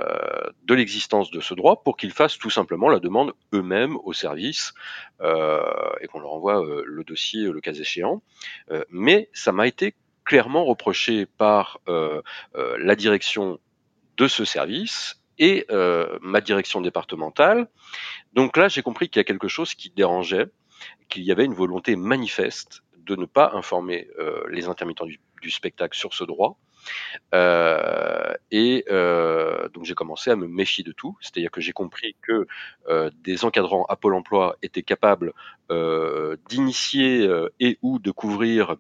de 0.64 0.74
l'existence 0.74 1.30
de 1.30 1.40
ce 1.40 1.54
droit 1.54 1.82
pour 1.82 1.96
qu'ils 1.96 2.12
fassent 2.12 2.38
tout 2.38 2.50
simplement 2.50 2.88
la 2.88 3.00
demande 3.00 3.32
eux-mêmes 3.54 3.96
au 4.02 4.12
service 4.12 4.72
et 5.20 6.06
qu'on 6.06 6.20
leur 6.20 6.32
envoie 6.32 6.64
le 6.84 7.04
dossier 7.04 7.42
le 7.42 7.60
cas 7.60 7.72
échéant. 7.72 8.22
mais 8.90 9.28
ça 9.32 9.52
m'a 9.52 9.66
été 9.66 9.94
clairement 10.24 10.64
reproché 10.64 11.26
par 11.26 11.80
la 11.86 12.96
direction 12.96 13.58
de 14.16 14.26
ce 14.26 14.44
service 14.44 15.20
et 15.38 15.66
ma 16.22 16.40
direction 16.40 16.80
départementale. 16.80 17.68
Donc 18.32 18.56
là 18.56 18.68
j'ai 18.68 18.82
compris 18.82 19.08
qu'il 19.08 19.20
y 19.20 19.24
a 19.24 19.24
quelque 19.24 19.48
chose 19.48 19.74
qui 19.74 19.90
dérangeait 19.90 20.46
qu'il 21.08 21.22
y 21.22 21.32
avait 21.32 21.44
une 21.44 21.54
volonté 21.54 21.96
manifeste 21.96 22.82
de 23.08 23.16
ne 23.16 23.24
pas 23.24 23.50
informer 23.54 24.08
euh, 24.18 24.42
les 24.50 24.68
intermittents 24.68 25.06
du, 25.06 25.50
spectacle 25.50 25.96
sur 25.96 26.12
ce 26.12 26.24
droit. 26.24 26.58
Euh, 27.34 28.34
et 28.50 28.84
euh, 28.90 29.68
donc 29.70 29.84
j'ai 29.84 29.94
commencé 29.94 30.30
à 30.30 30.36
me 30.36 30.46
méfier 30.46 30.84
de 30.84 30.92
tout, 30.92 31.16
c'est-à-dire 31.20 31.50
que 31.50 31.60
j'ai 31.60 31.72
compris 31.72 32.16
que 32.22 32.46
des 33.22 33.44
encadrants 33.44 33.86
à 33.88 33.96
Pôle 33.96 34.14
Emploi 34.14 34.56
étaient 34.62 34.82
capables 34.82 35.32
d'initier 36.50 37.28
et 37.60 37.78
ou 37.82 37.98
de 37.98 38.10
couvrir 38.10 38.76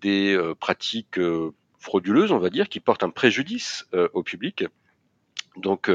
des 0.00 0.38
pratiques 0.58 1.20
frauduleuses, 1.78 2.32
on 2.32 2.38
va 2.38 2.50
dire, 2.50 2.68
qui 2.68 2.80
portent 2.80 3.04
un 3.04 3.10
préjudice 3.10 3.86
au 4.12 4.22
public 4.22 4.64
Donc, 5.56 5.90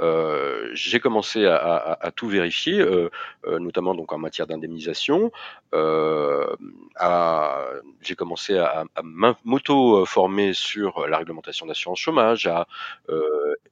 euh, 0.00 0.70
j'ai 0.72 1.00
commencé 1.00 1.44
à, 1.44 1.56
à, 1.56 2.06
à, 2.06 2.10
tout 2.12 2.28
vérifier, 2.28 2.80
euh, 2.80 3.10
euh, 3.46 3.58
notamment 3.58 3.94
donc 3.94 4.12
en 4.12 4.18
matière 4.18 4.46
d'indemnisation. 4.46 5.32
j'ai 8.02 8.14
commencé 8.16 8.56
à, 8.56 8.84
à 8.94 9.02
m'auto-former 9.44 10.52
sur 10.54 11.06
la 11.08 11.18
réglementation 11.18 11.66
d'assurance 11.66 11.98
chômage, 11.98 12.46
à 12.46 12.66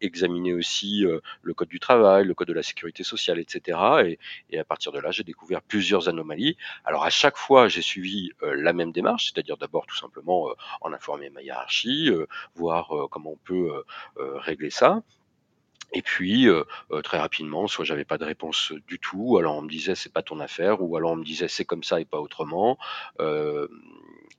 examiner 0.01 0.55
aussi 0.55 1.05
le 1.43 1.55
code 1.55 1.69
du 1.69 1.81
travail, 1.81 2.25
le 2.25 2.35
code 2.35 2.49
de 2.49 2.53
la 2.53 2.63
sécurité 2.63 3.05
sociale, 3.05 3.39
etc. 3.39 3.79
Et, 4.05 4.19
et 4.51 4.59
à 4.59 4.65
partir 4.65 4.93
de 4.93 4.99
là, 4.99 5.11
j'ai 5.11 5.25
découvert 5.25 5.63
plusieurs 5.63 6.09
anomalies. 6.09 6.57
Alors 6.85 7.05
à 7.05 7.11
chaque 7.11 7.37
fois, 7.37 7.69
j'ai 7.69 7.83
suivi 7.83 8.33
la 8.43 8.73
même 8.73 8.93
démarche, 8.93 9.33
c'est-à-dire 9.33 9.57
d'abord 9.57 9.87
tout 9.87 9.97
simplement 9.97 10.49
en 10.81 10.93
informer 10.93 11.31
ma 11.31 11.43
hiérarchie, 11.43 12.11
voir 12.55 12.93
comment 13.11 13.33
on 13.33 13.39
peut 13.45 13.85
régler 14.17 14.71
ça. 14.71 15.03
Et 15.93 16.03
puis 16.03 16.49
euh, 16.49 16.65
euh, 16.91 17.01
très 17.01 17.19
rapidement, 17.19 17.67
soit 17.67 17.85
j'avais 17.85 18.05
pas 18.05 18.19
de 18.19 18.25
réponse 18.25 18.73
du 18.87 18.99
tout, 18.99 19.39
alors 19.39 19.57
on 19.57 19.63
me 19.63 19.71
disait 19.71 19.95
c'est 19.95 20.13
pas 20.13 20.23
ton 20.23 20.41
affaire, 20.41 20.83
ou 20.83 20.97
alors 20.97 21.13
on 21.13 21.17
me 21.17 21.25
disait 21.25 21.49
c'est 21.49 21.65
comme 21.65 21.83
ça 21.83 22.01
et 22.01 22.05
pas 22.05 22.21
autrement, 22.21 22.79
euh, 23.21 23.69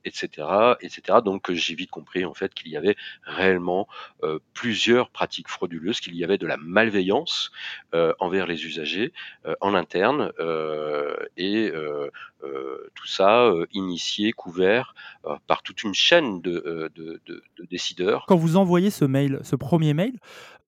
etc., 0.04 0.76
etc. 0.80 1.18
Donc 1.24 1.52
j'ai 1.52 1.74
vite 1.74 1.90
compris 1.90 2.24
en 2.24 2.34
fait 2.34 2.54
qu'il 2.54 2.68
y 2.68 2.76
avait 2.76 2.96
réellement 3.24 3.88
euh, 4.22 4.38
plusieurs 4.54 5.10
pratiques 5.10 5.48
frauduleuses, 5.48 6.00
qu'il 6.00 6.14
y 6.14 6.24
avait 6.24 6.38
de 6.38 6.46
la 6.46 6.56
malveillance 6.56 7.50
euh, 7.94 8.14
envers 8.18 8.46
les 8.46 8.64
usagers 8.64 9.12
euh, 9.46 9.54
en 9.60 9.74
interne 9.74 10.32
et 11.36 11.72
tout 12.94 13.06
ça 13.06 13.52
initié, 13.72 14.32
couvert 14.32 14.94
par 15.46 15.62
toute 15.62 15.82
une 15.82 15.94
chaîne 15.94 16.40
de, 16.40 16.90
de, 16.94 17.20
de, 17.26 17.42
de 17.56 17.64
décideurs. 17.70 18.24
Quand 18.26 18.36
vous 18.36 18.56
envoyez 18.56 18.90
ce 18.90 19.04
mail, 19.04 19.40
ce 19.42 19.56
premier 19.56 19.94
mail, 19.94 20.18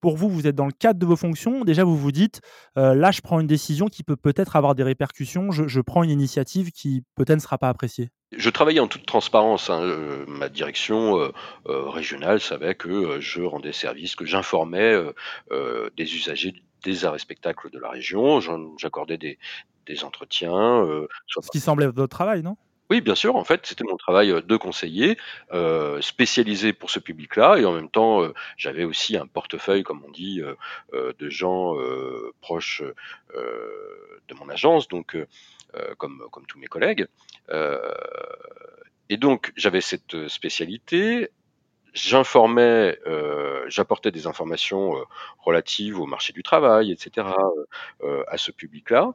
pour 0.03 0.19
vous, 0.19 0.29
vous 0.29 0.47
êtes 0.47 0.55
dans 0.55 0.67
le 0.67 0.73
cadre 0.73 1.01
de 1.01 1.07
vos 1.07 1.17
fonctions. 1.17 1.65
Déjà, 1.65 1.85
vous 1.85 1.97
vous 1.97 2.13
dites, 2.13 2.43
euh, 2.77 2.95
là, 2.95 3.11
je 3.11 3.23
prends 3.23 3.41
une 3.41 3.47
décision 3.47 3.87
qui 3.87 4.03
peut 4.03 4.17
peut-être 4.17 4.57
avoir 4.57 4.75
des 4.75 4.83
répercussions. 4.83 5.51
Je, 5.51 5.67
je 5.67 5.81
prends 5.81 6.03
une 6.03 6.11
initiative 6.11 6.73
qui 6.73 7.05
peut-être 7.15 7.37
ne 7.37 7.43
sera 7.43 7.57
pas 7.57 7.71
appréciée. 7.71 8.11
Je 8.33 8.51
travaillais 8.51 8.81
en 8.81 8.89
toute 8.89 9.07
transparence. 9.07 9.69
Hein. 9.71 9.83
Euh, 9.83 10.25
ma 10.27 10.49
direction 10.49 11.19
euh, 11.19 11.33
euh, 11.69 11.89
régionale 11.89 12.41
savait 12.41 12.75
que 12.75 13.21
je 13.21 13.43
rendais 13.43 13.73
service, 13.73 14.17
que 14.17 14.25
j'informais 14.25 14.95
des 15.97 16.15
usagers 16.15 16.55
des 16.85 17.05
arts 17.05 17.15
et 17.15 17.19
spectacles 17.19 17.71
de 17.71 17.79
la 17.79 17.91
région. 17.91 18.41
J'accordais 18.77 19.19
des, 19.19 19.39
des, 19.87 20.05
entretiens. 20.05 20.85
Ce 21.29 21.51
qui 21.51 21.61
semblait 21.61 21.87
votre 21.87 22.09
travail, 22.09 22.43
non? 22.43 22.57
Oui, 22.93 23.01
bien 23.01 23.15
sûr. 23.15 23.37
En 23.37 23.45
fait, 23.45 23.65
c'était 23.65 23.85
mon 23.85 23.97
travail 23.97 24.35
de 24.47 24.57
conseiller 24.59 25.17
euh, 25.55 25.99
spécialisé 26.03 26.75
pour 26.75 26.91
ce 26.91 26.99
public-là, 26.99 27.57
et 27.57 27.65
en 27.65 27.73
même 27.73 27.89
temps, 27.89 28.23
euh, 28.23 28.35
j'avais 28.59 28.85
aussi 28.85 29.17
un 29.17 29.27
portefeuille, 29.27 29.83
comme 29.83 30.03
on 30.07 30.11
dit, 30.11 30.43
euh, 30.43 31.13
de 31.19 31.31
gens 31.31 31.75
proches 32.43 32.83
de 33.35 34.35
mon 34.35 34.49
agence, 34.51 34.89
donc 34.89 35.17
comme 35.97 36.23
comme 36.31 36.45
tous 36.45 36.59
mes 36.59 36.67
collègues. 36.67 37.07
et 39.09 39.17
donc, 39.17 39.53
j'avais 39.57 39.81
cette 39.81 40.29
spécialité. 40.29 41.31
J'informais, 41.95 42.99
j'apportais 43.69 44.11
des 44.11 44.27
informations 44.27 44.97
relatives 45.39 45.99
au 45.99 46.07
marché 46.07 46.35
du 46.35 46.43
travail, 46.43 46.93
etc., 46.93 47.27
à 48.35 48.37
ce 48.37 48.51
public-là. 48.51 49.15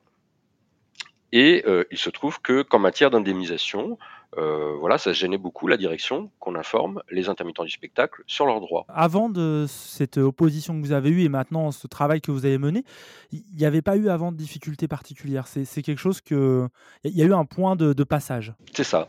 Et 1.31 1.63
euh, 1.67 1.84
il 1.91 1.98
se 1.98 2.10
trouve 2.10 2.41
que 2.41 2.62
qu'en 2.62 2.79
matière 2.79 3.10
d'indemnisation, 3.10 3.98
euh, 4.38 4.75
voilà, 4.79 4.98
ça 4.98 5.13
gênait 5.13 5.38
beaucoup 5.38 5.67
la 5.67 5.77
direction 5.77 6.29
qu'on 6.39 6.55
informe 6.55 7.01
les 7.10 7.29
intermittents 7.29 7.63
du 7.63 7.72
spectacle 7.72 8.24
sur 8.27 8.46
leurs 8.46 8.60
droits. 8.62 8.86
Avant 8.89 9.29
de 9.29 9.65
cette 9.67 10.17
opposition 10.17 10.79
que 10.79 10.86
vous 10.86 10.91
avez 10.91 11.10
eue 11.10 11.24
et 11.24 11.29
maintenant 11.29 11.72
ce 11.72 11.88
travail 11.88 12.22
que 12.22 12.31
vous 12.31 12.46
avez 12.46 12.57
mené, 12.57 12.84
il 13.31 13.43
n'y 13.57 13.65
avait 13.65 13.81
pas 13.81 13.98
eu 13.98 14.10
avant 14.10 14.31
de 14.31 14.38
difficultés 14.38 14.88
particulières. 14.88 15.48
C'est 15.48 15.81
quelque 15.81 16.00
chose 16.00 16.22
que 16.22 16.67
il 17.03 17.17
y 17.17 17.22
a 17.22 17.25
eu 17.25 17.34
un 17.34 17.46
point 17.46 17.75
de, 17.75 17.93
de 17.93 18.03
passage. 18.03 18.53
C'est 18.74 18.84
ça. 18.84 19.07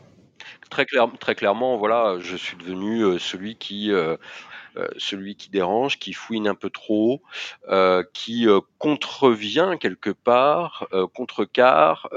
Très, 0.69 0.85
clair, 0.85 1.07
très 1.19 1.35
clairement, 1.35 1.77
voilà, 1.77 2.17
je 2.19 2.35
suis 2.35 2.57
devenu 2.57 3.01
euh, 3.01 3.17
celui 3.17 3.55
qui 3.55 3.91
euh, 3.91 4.17
celui 4.97 5.35
qui 5.35 5.49
dérange, 5.49 5.99
qui 5.99 6.13
fouine 6.13 6.47
un 6.47 6.55
peu 6.55 6.69
trop, 6.69 7.21
euh, 7.69 8.03
qui 8.13 8.47
euh, 8.47 8.61
contrevient 8.77 9.75
quelque 9.79 10.11
part, 10.11 10.87
contrecarre 11.13 12.09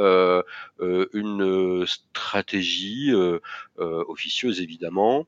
une 0.78 1.84
stratégie 1.86 3.12
officieuse 3.78 4.60
évidemment. 4.60 5.26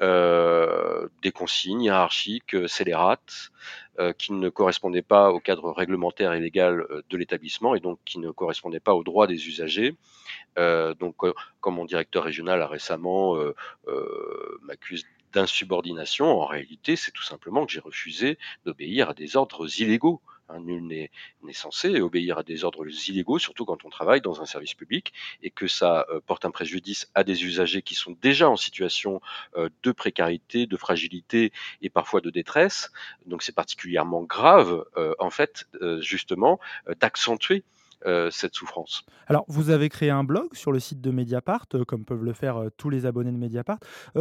Euh, 0.00 1.06
des 1.22 1.30
consignes 1.30 1.82
hiérarchiques 1.82 2.56
scélérates 2.68 3.52
euh, 4.00 4.12
qui 4.12 4.32
ne 4.32 4.48
correspondaient 4.48 5.02
pas 5.02 5.30
au 5.30 5.38
cadre 5.38 5.70
réglementaire 5.70 6.32
et 6.32 6.40
légal 6.40 6.84
de 7.08 7.16
l'établissement 7.16 7.76
et 7.76 7.80
donc 7.80 8.00
qui 8.04 8.18
ne 8.18 8.32
correspondaient 8.32 8.80
pas 8.80 8.94
aux 8.94 9.04
droits 9.04 9.28
des 9.28 9.46
usagers. 9.46 9.94
Euh, 10.58 10.94
donc, 10.94 11.14
comme 11.60 11.76
mon 11.76 11.84
directeur 11.84 12.24
régional 12.24 12.60
a 12.60 12.66
récemment 12.66 13.36
m'accuse 14.62 15.04
d'insubordination, 15.34 16.26
en 16.40 16.46
réalité, 16.46 16.96
c'est 16.96 17.10
tout 17.10 17.22
simplement 17.22 17.66
que 17.66 17.72
j'ai 17.72 17.80
refusé 17.80 18.38
d'obéir 18.64 19.10
à 19.10 19.14
des 19.14 19.36
ordres 19.36 19.68
illégaux. 19.80 20.20
Hein, 20.50 20.60
nul 20.60 20.82
n'est 20.86 21.52
censé 21.54 22.02
obéir 22.02 22.36
à 22.36 22.42
des 22.42 22.64
ordres 22.64 22.86
illégaux, 23.08 23.38
surtout 23.38 23.64
quand 23.64 23.86
on 23.86 23.88
travaille 23.88 24.20
dans 24.20 24.42
un 24.42 24.44
service 24.44 24.74
public 24.74 25.14
et 25.42 25.50
que 25.50 25.66
ça 25.66 26.06
euh, 26.10 26.20
porte 26.20 26.44
un 26.44 26.50
préjudice 26.50 27.10
à 27.14 27.24
des 27.24 27.44
usagers 27.44 27.80
qui 27.80 27.94
sont 27.94 28.14
déjà 28.20 28.50
en 28.50 28.56
situation 28.56 29.22
euh, 29.56 29.70
de 29.82 29.90
précarité, 29.90 30.66
de 30.66 30.76
fragilité 30.76 31.50
et 31.80 31.88
parfois 31.88 32.20
de 32.20 32.28
détresse. 32.28 32.92
Donc 33.24 33.42
c'est 33.42 33.54
particulièrement 33.54 34.22
grave, 34.22 34.84
euh, 34.98 35.14
en 35.18 35.30
fait, 35.30 35.66
justement, 36.00 36.60
d'accentuer 37.00 37.64
cette 38.30 38.54
souffrance. 38.54 39.04
Alors, 39.26 39.44
vous 39.48 39.70
avez 39.70 39.88
créé 39.88 40.10
un 40.10 40.24
blog 40.24 40.54
sur 40.54 40.72
le 40.72 40.80
site 40.80 41.00
de 41.00 41.10
Mediapart, 41.10 41.66
euh, 41.74 41.84
comme 41.84 42.04
peuvent 42.04 42.24
le 42.24 42.32
faire 42.32 42.56
euh, 42.56 42.68
tous 42.76 42.90
les 42.90 43.06
abonnés 43.06 43.32
de 43.32 43.36
Mediapart. 43.36 43.78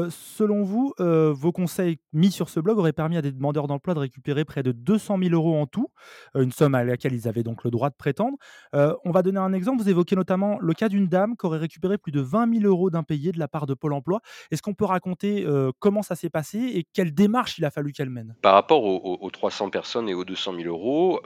selon 0.10 0.64
vous, 0.64 0.94
vos 1.00 1.52
conseils 1.52 2.00
mis 2.14 2.32
sur 2.32 2.50
ce 2.50 2.60
blog 2.60 2.78
auraient 2.78 2.94
permis 2.94 3.18
à 3.18 3.22
des 3.22 3.32
demandeurs 3.32 3.68
d'emploi 3.68 3.94
de 3.94 4.00
récupérer 4.00 4.46
près 4.46 4.64
de 4.64 4.72
200 4.72 5.18
000 5.22 5.34
euros 5.34 5.60
en 5.60 5.66
tout, 5.66 5.88
une 6.36 6.52
somme 6.52 6.76
à 6.76 6.84
laquelle 6.84 7.14
ils 7.14 7.28
avaient 7.28 7.44
donc 7.44 7.64
le 7.64 7.72
droit 7.72 7.90
de 7.90 7.96
prétendre. 7.96 8.38
on 8.74 9.12
va 9.12 9.22
donner 9.22 9.40
un 9.40 9.54
exemple. 9.54 9.82
Vous 9.82 9.90
évoquez 9.90 10.16
notamment 10.16 10.58
le 10.60 10.74
cas 10.74 10.90
d'une 10.90 11.08
dame 11.08 11.36
qui 11.38 11.46
aurait 11.46 11.60
récupéré 11.60 11.98
plus 11.98 12.12
de 12.12 12.22
20 12.22 12.60
000 12.60 12.66
euros 12.66 12.90
d'impayés 12.90 13.32
de 13.32 13.40
la 13.40 13.48
part 13.48 13.66
de 13.66 13.74
Pôle 13.74 13.94
emploi. 13.94 14.22
Est-ce 14.52 14.62
qu'on 14.62 14.74
peut 14.74 14.86
raconter 14.86 15.46
comment 15.80 16.02
ça 16.02 16.16
s'est 16.16 16.30
passé 16.30 16.60
et 16.60 16.86
quelle 16.94 17.14
démarche 17.14 17.58
il 17.58 17.66
a 17.66 17.72
fallu 17.72 17.92
qu'elle 17.92 18.10
mène? 18.10 18.36
Par 18.42 18.54
rapport 18.54 18.84
aux, 18.84 19.18
aux, 19.22 19.30
300 19.30 19.70
personnes 19.70 20.10
et 20.10 20.14
aux 20.14 20.26
200 20.26 20.56
000 20.56 20.68
euros, 20.68 21.22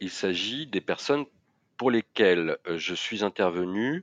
il 0.00 0.10
s'agit 0.10 0.66
des 0.66 0.80
personnes 0.80 1.24
pour 1.76 1.90
lesquels 1.90 2.58
je 2.66 2.94
suis 2.94 3.24
intervenu 3.24 4.02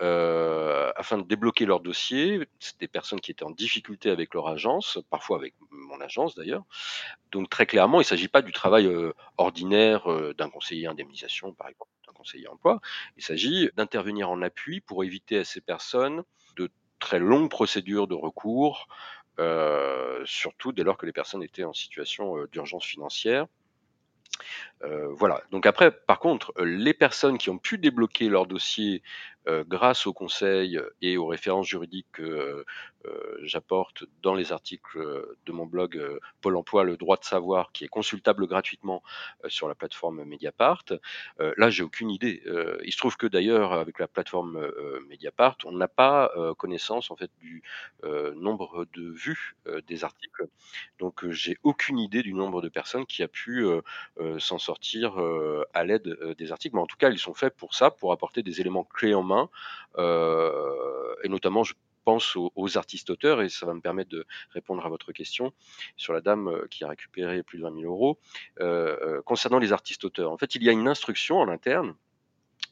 euh, 0.00 0.92
afin 0.94 1.18
de 1.18 1.24
débloquer 1.24 1.66
leur 1.66 1.80
dossier. 1.80 2.46
C'est 2.60 2.78
des 2.78 2.86
personnes 2.86 3.20
qui 3.20 3.32
étaient 3.32 3.44
en 3.44 3.50
difficulté 3.50 4.10
avec 4.10 4.32
leur 4.32 4.46
agence, 4.46 5.00
parfois 5.10 5.38
avec 5.38 5.54
mon 5.70 6.00
agence 6.00 6.36
d'ailleurs. 6.36 6.64
Donc 7.32 7.50
très 7.50 7.66
clairement, 7.66 7.98
il 7.98 8.04
ne 8.04 8.08
s'agit 8.08 8.28
pas 8.28 8.42
du 8.42 8.52
travail 8.52 8.86
euh, 8.86 9.12
ordinaire 9.38 10.10
euh, 10.10 10.34
d'un 10.34 10.50
conseiller 10.50 10.86
indemnisation, 10.86 11.52
par 11.52 11.68
exemple, 11.68 11.90
d'un 12.06 12.12
conseiller 12.12 12.46
emploi. 12.46 12.80
Il 13.16 13.24
s'agit 13.24 13.70
d'intervenir 13.76 14.30
en 14.30 14.40
appui 14.42 14.80
pour 14.80 15.02
éviter 15.02 15.38
à 15.38 15.44
ces 15.44 15.60
personnes 15.60 16.22
de 16.56 16.70
très 17.00 17.18
longues 17.18 17.50
procédures 17.50 18.06
de 18.06 18.14
recours, 18.14 18.86
surtout 20.24 20.72
dès 20.72 20.82
lors 20.82 20.96
que 20.96 21.06
les 21.06 21.12
personnes 21.12 21.44
étaient 21.44 21.64
en 21.64 21.72
situation 21.72 22.44
d'urgence 22.50 22.84
financière. 22.84 23.46
Euh, 24.84 25.08
voilà. 25.12 25.42
Donc 25.50 25.66
après, 25.66 25.90
par 25.90 26.18
contre, 26.18 26.52
les 26.62 26.94
personnes 26.94 27.38
qui 27.38 27.50
ont 27.50 27.58
pu 27.58 27.78
débloquer 27.78 28.28
leur 28.28 28.46
dossier 28.46 29.02
euh, 29.48 29.64
grâce 29.66 30.06
au 30.06 30.12
conseil 30.12 30.80
et 31.00 31.16
aux 31.16 31.26
références 31.26 31.66
juridiques 31.66 32.08
que 32.12 32.64
euh, 33.06 33.38
j'apporte 33.42 34.04
dans 34.22 34.34
les 34.34 34.52
articles 34.52 34.98
de 35.46 35.52
mon 35.52 35.66
blog 35.66 36.00
Pôle 36.40 36.56
Emploi, 36.56 36.84
le 36.84 36.96
droit 36.96 37.16
de 37.16 37.24
savoir, 37.24 37.72
qui 37.72 37.84
est 37.84 37.88
consultable 37.88 38.46
gratuitement 38.46 39.02
sur 39.46 39.68
la 39.68 39.74
plateforme 39.74 40.24
Mediapart. 40.24 40.84
là, 41.38 41.70
j'ai 41.70 41.82
aucune 41.82 42.10
idée. 42.10 42.42
il 42.84 42.92
se 42.92 42.98
trouve 42.98 43.16
que 43.16 43.26
d'ailleurs, 43.26 43.72
avec 43.72 43.98
la 43.98 44.08
plateforme 44.08 44.70
Mediapart, 45.08 45.56
on 45.64 45.72
n'a 45.72 45.88
pas 45.88 46.32
connaissance 46.58 47.10
en 47.10 47.16
fait 47.16 47.30
du 47.38 47.62
nombre 48.02 48.86
de 48.92 49.10
vues 49.10 49.56
des 49.86 50.04
articles. 50.04 50.48
Donc, 50.98 51.26
j'ai 51.30 51.56
aucune 51.62 51.98
idée 51.98 52.22
du 52.22 52.34
nombre 52.34 52.60
de 52.60 52.68
personnes 52.68 53.06
qui 53.06 53.22
a 53.22 53.28
pu 53.28 53.64
s'en 54.38 54.58
sortir 54.68 55.18
à 55.72 55.84
l'aide 55.84 56.08
des 56.36 56.52
articles. 56.52 56.76
Mais 56.76 56.82
en 56.82 56.86
tout 56.86 56.98
cas, 56.98 57.10
ils 57.10 57.18
sont 57.18 57.34
faits 57.34 57.56
pour 57.56 57.74
ça, 57.74 57.90
pour 57.90 58.12
apporter 58.12 58.42
des 58.42 58.60
éléments 58.60 58.84
clés 58.84 59.14
en 59.14 59.22
main 59.22 59.48
euh, 59.96 61.14
et 61.24 61.28
notamment 61.28 61.64
je 61.64 61.74
pense 62.04 62.36
aux, 62.36 62.78
artistes 62.78 63.10
auteurs 63.10 63.42
et 63.42 63.50
ça 63.50 63.66
va 63.66 63.74
me 63.74 63.80
permettre 63.80 64.08
de 64.08 64.26
répondre 64.50 64.84
à 64.86 64.88
votre 64.88 65.12
question 65.12 65.52
sur 65.96 66.14
la 66.14 66.22
dame 66.22 66.48
euh, 66.48 66.66
qui 66.70 66.84
a 66.84 66.88
récupéré 66.88 67.42
plus 67.42 67.58
de 67.58 67.64
20 67.64 67.80
000 67.80 67.92
euros. 67.92 68.18
Euh, 68.60 69.20
concernant 69.22 69.58
les 69.58 69.72
artistes 69.72 70.04
auteurs, 70.04 70.32
en 70.32 70.38
fait, 70.38 70.54
il 70.54 70.62
y 70.62 70.70
a 70.70 70.72
une 70.72 70.88
instruction 70.88 71.38
en 71.38 71.48
interne 71.48 71.94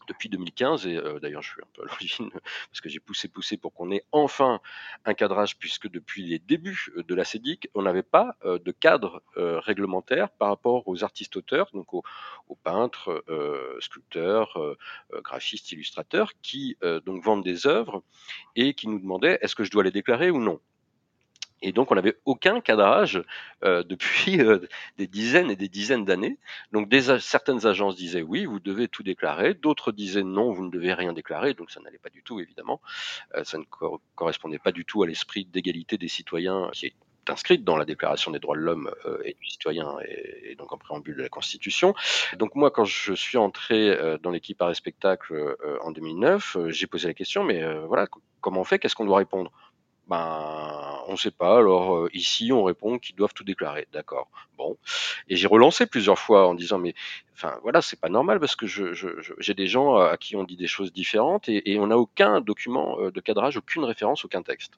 depuis 0.07 0.29
2015, 0.29 0.87
et 0.87 1.01
d'ailleurs 1.21 1.43
je 1.43 1.51
suis 1.53 1.63
un 1.63 1.69
peu 1.75 1.83
à 1.83 1.87
l'origine, 1.87 2.31
parce 2.71 2.81
que 2.81 2.89
j'ai 2.89 3.01
poussé, 3.01 3.29
poussé 3.29 3.57
pour 3.57 3.73
qu'on 3.73 3.91
ait 3.91 4.05
enfin 4.13 4.61
un 5.05 5.15
cadrage, 5.15 5.59
puisque 5.59 5.89
depuis 5.89 6.25
les 6.25 6.39
débuts 6.39 6.93
de 6.97 7.15
la 7.15 7.25
CEDIC, 7.25 7.69
on 7.75 7.83
n'avait 7.83 8.03
pas 8.03 8.37
de 8.45 8.73
cadre 8.73 9.23
réglementaire 9.37 10.31
par 10.31 10.49
rapport 10.49 10.87
aux 10.87 11.05
artistes-auteurs, 11.05 11.71
donc 11.73 11.93
aux, 11.95 12.05
peintres, 12.63 13.25
sculpteurs, 13.81 14.59
graphistes, 15.13 15.73
illustrateurs, 15.73 16.33
qui 16.43 16.77
vendent 16.83 17.45
des 17.45 17.67
œuvres 17.67 18.03
et 18.55 18.75
qui 18.75 18.89
nous 18.89 18.99
demandaient 18.99 19.39
est-ce 19.41 19.55
que 19.55 19.65
je 19.65 19.71
dois 19.71 19.85
les 19.85 19.91
déclarer 19.91 20.31
ou 20.31 20.41
non? 20.41 20.61
Et 21.63 21.73
donc, 21.73 21.91
on 21.91 21.95
n'avait 21.95 22.17
aucun 22.25 22.61
cadrage 22.61 23.23
euh, 23.65 23.83
depuis 23.89 24.41
euh, 24.41 24.61
des 24.99 25.07
dizaines 25.07 25.51
et 25.51 25.57
des 25.57 25.69
dizaines 25.69 26.05
d'années. 26.05 26.39
Donc, 26.73 26.89
des, 26.89 27.19
certaines 27.21 27.67
agences 27.67 27.97
disaient 27.97 28.23
oui, 28.23 28.45
vous 28.45 28.61
devez 28.61 28.89
tout 28.89 29.03
déclarer. 29.03 29.55
D'autres 29.55 29.93
disaient 29.93 30.23
non, 30.23 30.53
vous 30.53 30.65
ne 30.65 30.71
devez 30.71 30.93
rien 30.93 31.13
déclarer. 31.13 31.55
Donc, 31.55 31.71
ça 31.71 31.81
n'allait 31.81 31.99
pas 31.99 32.11
du 32.11 32.23
tout, 32.23 32.41
évidemment. 32.41 32.81
Euh, 33.35 33.45
ça 33.45 33.59
ne 33.59 33.65
correspondait 34.15 34.59
pas 34.59 34.73
du 34.73 34.85
tout 34.85 35.03
à 35.03 35.07
l'esprit 35.07 35.45
d'égalité 35.45 35.99
des 35.99 36.09
citoyens 36.09 36.71
qui 36.73 36.87
est 36.87 36.95
inscrite 37.29 37.65
dans 37.65 37.77
la 37.77 37.85
Déclaration 37.85 38.31
des 38.31 38.39
droits 38.39 38.55
de 38.55 38.61
l'homme 38.61 38.89
et 39.25 39.35
du 39.35 39.51
citoyen 39.51 39.97
et, 40.07 40.55
donc 40.55 40.73
en 40.73 40.79
préambule 40.79 41.17
de 41.17 41.23
la 41.23 41.29
Constitution. 41.29 41.93
Donc 42.39 42.55
moi, 42.55 42.71
quand 42.71 42.85
je 42.85 43.15
suis 43.15 43.37
entré 43.37 43.99
dans 44.23 44.31
l'équipe 44.31 44.63
Arrêt 44.63 44.75
Spectacle 44.75 45.57
en 45.81 45.91
2009, 45.91 46.57
j'ai 46.69 46.87
posé 46.87 47.09
la 47.09 47.15
question, 47.15 47.43
mais 47.43 47.65
voilà, 47.87 48.07
comment 48.41 48.61
on 48.61 48.65
fait? 48.65 48.79
Qu'est-ce 48.79 48.95
qu'on 48.95 49.07
doit 49.07 49.19
répondre? 49.19 49.51
Ben, 50.07 51.01
on 51.09 51.13
ne 51.13 51.17
sait 51.17 51.31
pas. 51.31 51.59
Alors 51.59 51.97
euh, 51.97 52.11
ici, 52.13 52.53
on 52.53 52.65
répond 52.65 52.99
qu'ils 52.99 53.17
doivent 53.17 53.35
tout 53.35 53.45
déclarer. 53.45 53.89
D'accord. 53.93 54.29
Bon. 54.57 54.77
Et 55.29 55.37
j'ai 55.37 55.47
relancé 55.47 55.87
plusieurs 55.87 56.19
fois 56.19 56.47
en 56.49 56.55
disant 56.55 56.79
mais, 56.79 56.95
enfin 57.35 57.59
voilà, 57.63 57.83
c'est 57.83 58.01
pas 58.01 58.09
normal 58.09 58.41
parce 58.41 58.57
que 58.57 58.67
j'ai 58.67 58.95
je, 58.95 59.53
des 59.53 59.67
gens 59.67 59.97
à 59.97 60.17
qui 60.17 60.37
on 60.37 60.45
dit 60.45 60.57
des 60.57 60.67
choses 60.67 60.93
différentes 60.93 61.49
et, 61.49 61.79
on 61.79 61.89
n'a 61.89 61.99
aucun 61.99 62.41
document 62.41 62.99
euh, 63.01 63.11
de 63.11 63.21
cadrage, 63.21 63.57
aucune 63.57 63.85
référence, 63.85 64.25
aucun 64.25 64.43
texte. 64.43 64.75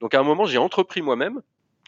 Donc 0.00 0.14
à 0.14 0.20
un 0.20 0.24
moment, 0.24 0.46
j'ai 0.46 0.58
entrepris 0.58 1.02
moi-même 1.02 1.42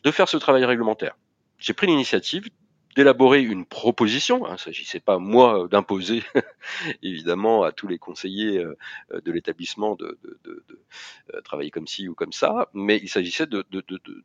de 0.05 0.11
faire 0.11 0.29
ce 0.29 0.37
travail 0.37 0.65
réglementaire. 0.65 1.17
J'ai 1.59 1.73
pris 1.73 1.87
l'initiative 1.87 2.49
d'élaborer 2.95 3.43
une 3.43 3.67
proposition. 3.67 4.47
Il 4.47 4.53
ne 4.53 4.57
s'agissait 4.57 5.01
pas, 5.01 5.19
moi, 5.19 5.67
d'imposer, 5.71 6.23
évidemment, 7.03 7.65
à 7.65 7.73
tous 7.73 7.89
les 7.89 7.99
conseillers 7.99 8.59
euh, 8.59 8.77
de 9.21 9.33
l'établissement 9.33 9.97
de, 9.97 10.19
euh, 10.47 11.41
travailler 11.43 11.71
comme 11.71 11.87
ci 11.87 12.09
ou 12.09 12.15
comme 12.15 12.33
ça, 12.33 12.69
mais 12.73 12.99
il 13.03 13.09
s'agissait 13.09 13.47
de, 13.47 13.65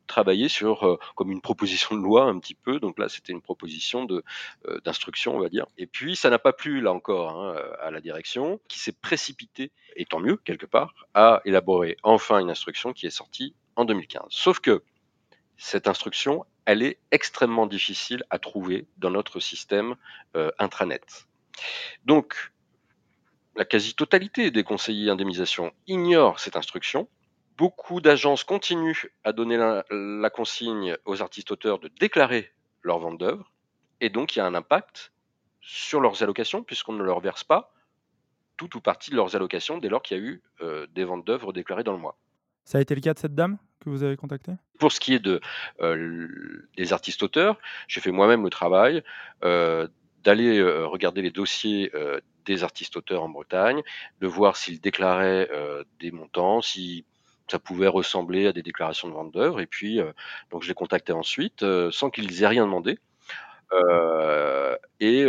travailler 0.06 0.48
sur 0.48 0.84
euh, 0.84 0.98
comme 1.16 1.30
une 1.30 1.40
proposition 1.40 1.96
de 1.96 2.00
loi 2.00 2.24
un 2.24 2.38
petit 2.38 2.54
peu. 2.54 2.78
Donc 2.80 2.98
là, 2.98 3.08
c'était 3.08 3.32
une 3.32 3.42
proposition 3.42 4.06
d'instruction, 4.84 5.36
on 5.36 5.40
va 5.40 5.48
dire. 5.48 5.66
Et 5.78 5.86
puis, 5.86 6.16
ça 6.16 6.30
n'a 6.30 6.38
pas 6.38 6.52
plu, 6.52 6.80
là 6.80 6.92
encore, 6.92 7.30
hein, 7.30 7.56
à 7.80 7.90
la 7.90 8.00
direction, 8.00 8.60
qui 8.68 8.78
s'est 8.78 8.92
précipitée, 8.92 9.72
et 9.96 10.04
tant 10.04 10.20
mieux, 10.20 10.36
quelque 10.36 10.66
part, 10.66 10.94
à 11.14 11.42
élaborer 11.44 11.96
enfin 12.02 12.38
une 12.38 12.50
instruction 12.50 12.92
qui 12.92 13.06
est 13.06 13.10
sortie 13.10 13.54
en 13.76 13.84
2015. 13.84 14.24
Sauf 14.28 14.60
que 14.60 14.82
cette 15.56 15.88
instruction, 15.88 16.44
elle 16.70 16.84
est 16.84 16.98
extrêmement 17.10 17.66
difficile 17.66 18.22
à 18.30 18.38
trouver 18.38 18.86
dans 18.96 19.10
notre 19.10 19.40
système 19.40 19.96
euh, 20.36 20.52
intranet. 20.60 21.26
Donc, 22.04 22.52
la 23.56 23.64
quasi-totalité 23.64 24.52
des 24.52 24.62
conseillers 24.62 25.10
indemnisation 25.10 25.72
ignorent 25.88 26.38
cette 26.38 26.54
instruction. 26.54 27.08
Beaucoup 27.56 28.00
d'agences 28.00 28.44
continuent 28.44 29.10
à 29.24 29.32
donner 29.32 29.56
la, 29.56 30.30
consigne 30.30 30.96
aux 31.06 31.20
artistes-auteurs 31.20 31.80
de 31.80 31.90
déclarer 31.98 32.52
leur 32.82 33.00
vente 33.00 33.18
d'œuvres, 33.18 33.50
et 34.00 34.08
donc 34.08 34.36
il 34.36 34.38
y 34.38 34.42
a 34.42 34.46
un 34.46 34.54
impact 34.54 35.12
sur 35.60 36.00
leurs 36.00 36.22
allocations, 36.22 36.62
puisqu'on 36.62 36.92
ne 36.92 37.02
leur 37.02 37.18
verse 37.18 37.42
pas 37.42 37.74
tout 38.56 38.76
ou 38.76 38.80
partie 38.80 39.10
de 39.10 39.16
leurs 39.16 39.34
allocations 39.34 39.78
dès 39.78 39.88
lors 39.88 40.02
qu'il 40.02 40.16
y 40.16 40.20
a 40.20 40.22
eu 40.22 40.40
euh, 40.60 40.86
des 40.94 41.02
ventes 41.02 41.26
d'œuvres 41.26 41.52
déclarées 41.52 41.82
dans 41.82 41.94
le 41.94 41.98
mois. 41.98 42.16
Ça 42.64 42.78
a 42.78 42.80
été 42.80 42.94
le 42.94 43.00
cas 43.00 43.12
de 43.12 43.18
cette 43.18 43.34
dame? 43.34 43.58
Que 43.80 43.90
vous 43.90 44.02
avez 44.02 44.16
contactée 44.16 44.52
Pour 44.78 44.92
ce 44.92 45.00
qui 45.00 45.14
est 45.14 45.18
de, 45.18 45.40
euh, 45.80 46.68
des 46.76 46.92
artistes-auteurs, 46.92 47.58
j'ai 47.88 48.00
fait 48.00 48.12
moi-même 48.12 48.44
le 48.44 48.50
travail 48.50 49.02
euh, 49.42 49.88
d'aller 50.22 50.58
euh, 50.58 50.86
regarder 50.86 51.22
les 51.22 51.30
dossiers 51.30 51.90
des 52.44 52.64
artistes-auteurs 52.64 53.22
en 53.22 53.28
Bretagne, 53.28 53.82
de 54.20 54.26
voir 54.26 54.56
s'ils 54.56 54.80
déclaraient 54.80 55.48
des 55.98 56.10
montants, 56.10 56.62
si 56.62 57.04
ça 57.50 57.58
pouvait 57.58 57.88
ressembler 57.88 58.46
à 58.46 58.52
des 58.52 58.62
déclarations 58.62 59.08
de 59.08 59.12
vente 59.14 59.32
d'œuvres. 59.32 59.60
Et 59.60 59.66
puis, 59.66 60.00
donc 60.50 60.62
je 60.62 60.68
les 60.68 60.74
contactais 60.74 61.12
ensuite 61.12 61.64
sans 61.90 62.10
qu'ils 62.10 62.42
aient 62.42 62.48
rien 62.48 62.64
demandé. 62.64 62.98
et 65.00 65.24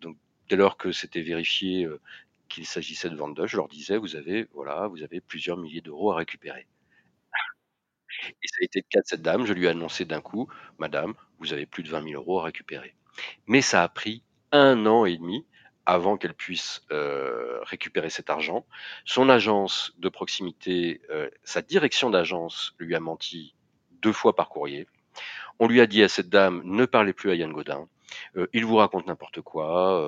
donc, 0.00 0.16
dès 0.48 0.56
lors 0.56 0.76
que 0.76 0.92
c'était 0.92 1.22
vérifié 1.22 1.88
qu'il 2.48 2.66
s'agissait 2.66 3.10
de 3.10 3.16
vente 3.16 3.34
d'œuvres, 3.34 3.48
je 3.48 3.56
leur 3.56 3.68
disais 3.68 3.96
vous 3.96 4.16
avez 4.16 4.48
voilà, 4.54 4.88
vous 4.88 5.02
avez 5.02 5.20
plusieurs 5.20 5.56
milliers 5.56 5.82
d'euros 5.82 6.12
à 6.12 6.16
récupérer. 6.16 6.66
Et 8.28 8.48
ça 8.48 8.56
a 8.60 8.64
été 8.64 8.80
le 8.80 8.86
cas 8.88 9.00
de 9.00 9.06
cette 9.06 9.22
dame. 9.22 9.46
Je 9.46 9.52
lui 9.52 9.66
ai 9.66 9.68
annoncé 9.68 10.04
d'un 10.04 10.20
coup, 10.20 10.48
Madame, 10.78 11.14
vous 11.38 11.52
avez 11.52 11.66
plus 11.66 11.82
de 11.82 11.90
20 11.90 12.08
000 12.08 12.20
euros 12.20 12.40
à 12.40 12.44
récupérer. 12.44 12.94
Mais 13.46 13.60
ça 13.60 13.82
a 13.82 13.88
pris 13.88 14.22
un 14.52 14.86
an 14.86 15.04
et 15.04 15.16
demi 15.16 15.44
avant 15.86 16.16
qu'elle 16.16 16.34
puisse 16.34 16.82
euh, 16.90 17.58
récupérer 17.62 18.10
cet 18.10 18.30
argent. 18.30 18.66
Son 19.04 19.28
agence 19.28 19.92
de 19.98 20.08
proximité, 20.08 21.02
euh, 21.10 21.28
sa 21.42 21.62
direction 21.62 22.10
d'agence 22.10 22.74
lui 22.78 22.94
a 22.94 23.00
menti 23.00 23.54
deux 24.00 24.12
fois 24.12 24.34
par 24.34 24.48
courrier. 24.48 24.86
On 25.58 25.68
lui 25.68 25.80
a 25.80 25.86
dit 25.86 26.02
à 26.02 26.08
cette 26.08 26.28
dame, 26.28 26.62
ne 26.64 26.84
parlez 26.86 27.12
plus 27.12 27.30
à 27.30 27.34
Yann 27.34 27.52
Godin. 27.52 27.88
Euh, 28.36 28.46
il 28.52 28.64
vous 28.64 28.76
raconte 28.76 29.06
n'importe 29.06 29.40
quoi. 29.40 30.00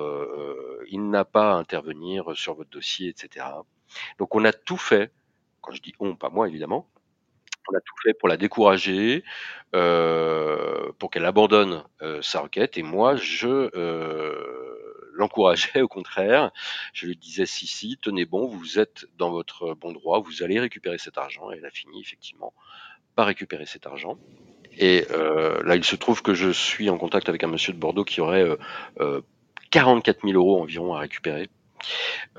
il 0.89 1.09
n'a 1.09 1.25
pas 1.25 1.51
à 1.53 1.55
intervenir 1.55 2.35
sur 2.35 2.55
votre 2.55 2.69
dossier, 2.69 3.09
etc. 3.09 3.45
Donc 4.17 4.35
on 4.35 4.45
a 4.45 4.53
tout 4.53 4.77
fait. 4.77 5.11
Quand 5.61 5.73
je 5.73 5.81
dis 5.81 5.93
on, 5.99 6.15
pas 6.15 6.29
moi 6.29 6.47
évidemment, 6.47 6.89
on 7.69 7.75
a 7.75 7.81
tout 7.81 7.95
fait 8.03 8.13
pour 8.13 8.27
la 8.27 8.37
décourager, 8.37 9.23
euh, 9.75 10.91
pour 10.99 11.11
qu'elle 11.11 11.25
abandonne 11.25 11.83
euh, 12.01 12.21
sa 12.21 12.39
requête. 12.41 12.77
Et 12.77 12.83
moi, 12.83 13.15
je 13.15 13.69
euh, 13.75 15.11
l'encourageais 15.13 15.81
au 15.81 15.87
contraire. 15.87 16.51
Je 16.93 17.07
lui 17.07 17.17
disais 17.17 17.45
si, 17.45 17.67
si, 17.67 17.97
tenez 18.01 18.25
bon, 18.25 18.47
vous 18.47 18.79
êtes 18.79 19.05
dans 19.17 19.31
votre 19.31 19.73
bon 19.73 19.91
droit, 19.91 20.19
vous 20.19 20.43
allez 20.43 20.59
récupérer 20.59 20.97
cet 20.97 21.17
argent. 21.17 21.51
Et 21.51 21.57
elle 21.57 21.65
a 21.65 21.71
fini 21.71 22.01
effectivement 22.01 22.53
par 23.15 23.27
récupérer 23.27 23.65
cet 23.65 23.87
argent. 23.87 24.17
Et 24.79 25.07
là, 25.09 25.75
il 25.75 25.83
se 25.83 25.95
trouve 25.95 26.21
que 26.21 26.35
je 26.35 26.51
suis 26.51 26.91
en 26.91 26.99
contact 26.99 27.29
avec 27.29 27.43
un 27.43 27.47
monsieur 27.47 27.73
de 27.73 27.79
Bordeaux 27.79 28.03
qui 28.03 28.21
aurait 28.21 28.45
44 29.71 30.21
000 30.23 30.37
euros 30.37 30.61
environ 30.61 30.93
à 30.93 30.99
récupérer 30.99 31.49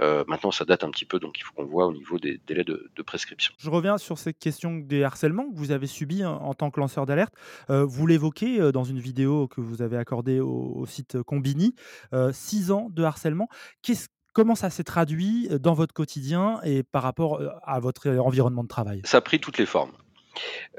euh, 0.00 0.24
maintenant, 0.26 0.50
ça 0.50 0.64
date 0.64 0.84
un 0.84 0.90
petit 0.90 1.04
peu, 1.04 1.18
donc 1.18 1.38
il 1.38 1.42
faut 1.42 1.52
qu'on 1.52 1.64
voit 1.64 1.86
au 1.86 1.92
niveau 1.92 2.18
des 2.18 2.40
délais 2.46 2.64
de, 2.64 2.88
prescription. 3.06 3.54
Je 3.58 3.70
reviens 3.70 3.96
sur 3.96 4.18
cette 4.18 4.38
question 4.38 4.76
des 4.76 5.02
harcèlements 5.02 5.48
que 5.48 5.56
vous 5.56 5.70
avez 5.70 5.86
subis 5.86 6.24
en, 6.24 6.52
tant 6.52 6.70
que 6.70 6.78
lanceur 6.78 7.06
d'alerte. 7.06 7.32
Euh, 7.70 7.84
vous 7.84 8.06
l'évoquez 8.06 8.60
euh, 8.60 8.72
dans 8.72 8.84
une 8.84 8.98
vidéo 8.98 9.48
que 9.48 9.60
vous 9.60 9.80
avez 9.80 9.96
accordée 9.96 10.40
au, 10.40 10.84
site 10.86 11.22
Combini. 11.22 11.74
six 12.32 12.70
ans 12.70 12.88
de 12.90 13.02
harcèlement. 13.02 13.48
comment 14.32 14.54
ça 14.54 14.68
s'est 14.68 14.84
traduit 14.84 15.48
dans 15.60 15.74
votre 15.74 15.94
quotidien 15.94 16.60
et 16.64 16.82
par 16.82 17.02
rapport 17.02 17.40
à 17.62 17.80
votre 17.80 18.10
environnement 18.10 18.62
de 18.62 18.68
travail? 18.68 19.00
Ça 19.04 19.18
a 19.18 19.20
pris 19.20 19.40
toutes 19.40 19.58
les 19.58 19.66
formes. 19.66 19.92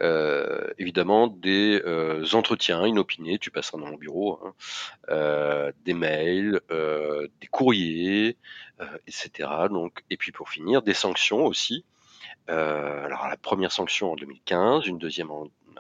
Euh, 0.02 0.70
évidemment 0.78 1.28
des 1.28 1.82
euh, 1.86 2.26
entretiens 2.34 2.86
inopinés, 2.88 3.40
tu 3.40 3.52
passeras 3.52 3.78
dans 3.78 3.88
mon 3.88 3.98
bureau, 3.98 4.40
hein, 4.44 4.54
euh, 5.10 5.72
des 5.86 5.94
mails, 5.94 6.62
des 6.70 7.48
courriers, 7.48 8.38
etc. 9.08 9.50
Donc, 9.70 10.04
et 10.10 10.18
puis 10.18 10.32
pour 10.32 10.50
finir, 10.50 10.82
des 10.82 10.94
sanctions 10.94 11.46
aussi. 11.46 11.86
alors 12.48 13.28
la 13.28 13.38
première 13.38 13.72
sanction 13.72 14.14
en 14.14 14.16
2015, 14.16 14.88
une 14.88 14.98
deuxième 14.98 15.30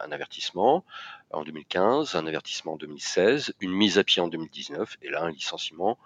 un 0.01 0.11
avertissement 0.11 0.85
en 1.31 1.43
2015, 1.43 2.15
un 2.15 2.25
avertissement 2.25 2.73
en 2.73 2.77
2016, 2.77 3.53
une 3.59 3.71
mise 3.71 3.97
à 3.97 4.03
pied 4.03 4.21
en 4.21 4.27
2019 4.27 4.97
et 5.01 5.09
là 5.09 5.23
un 5.23 5.31
licenciement 5.31 5.97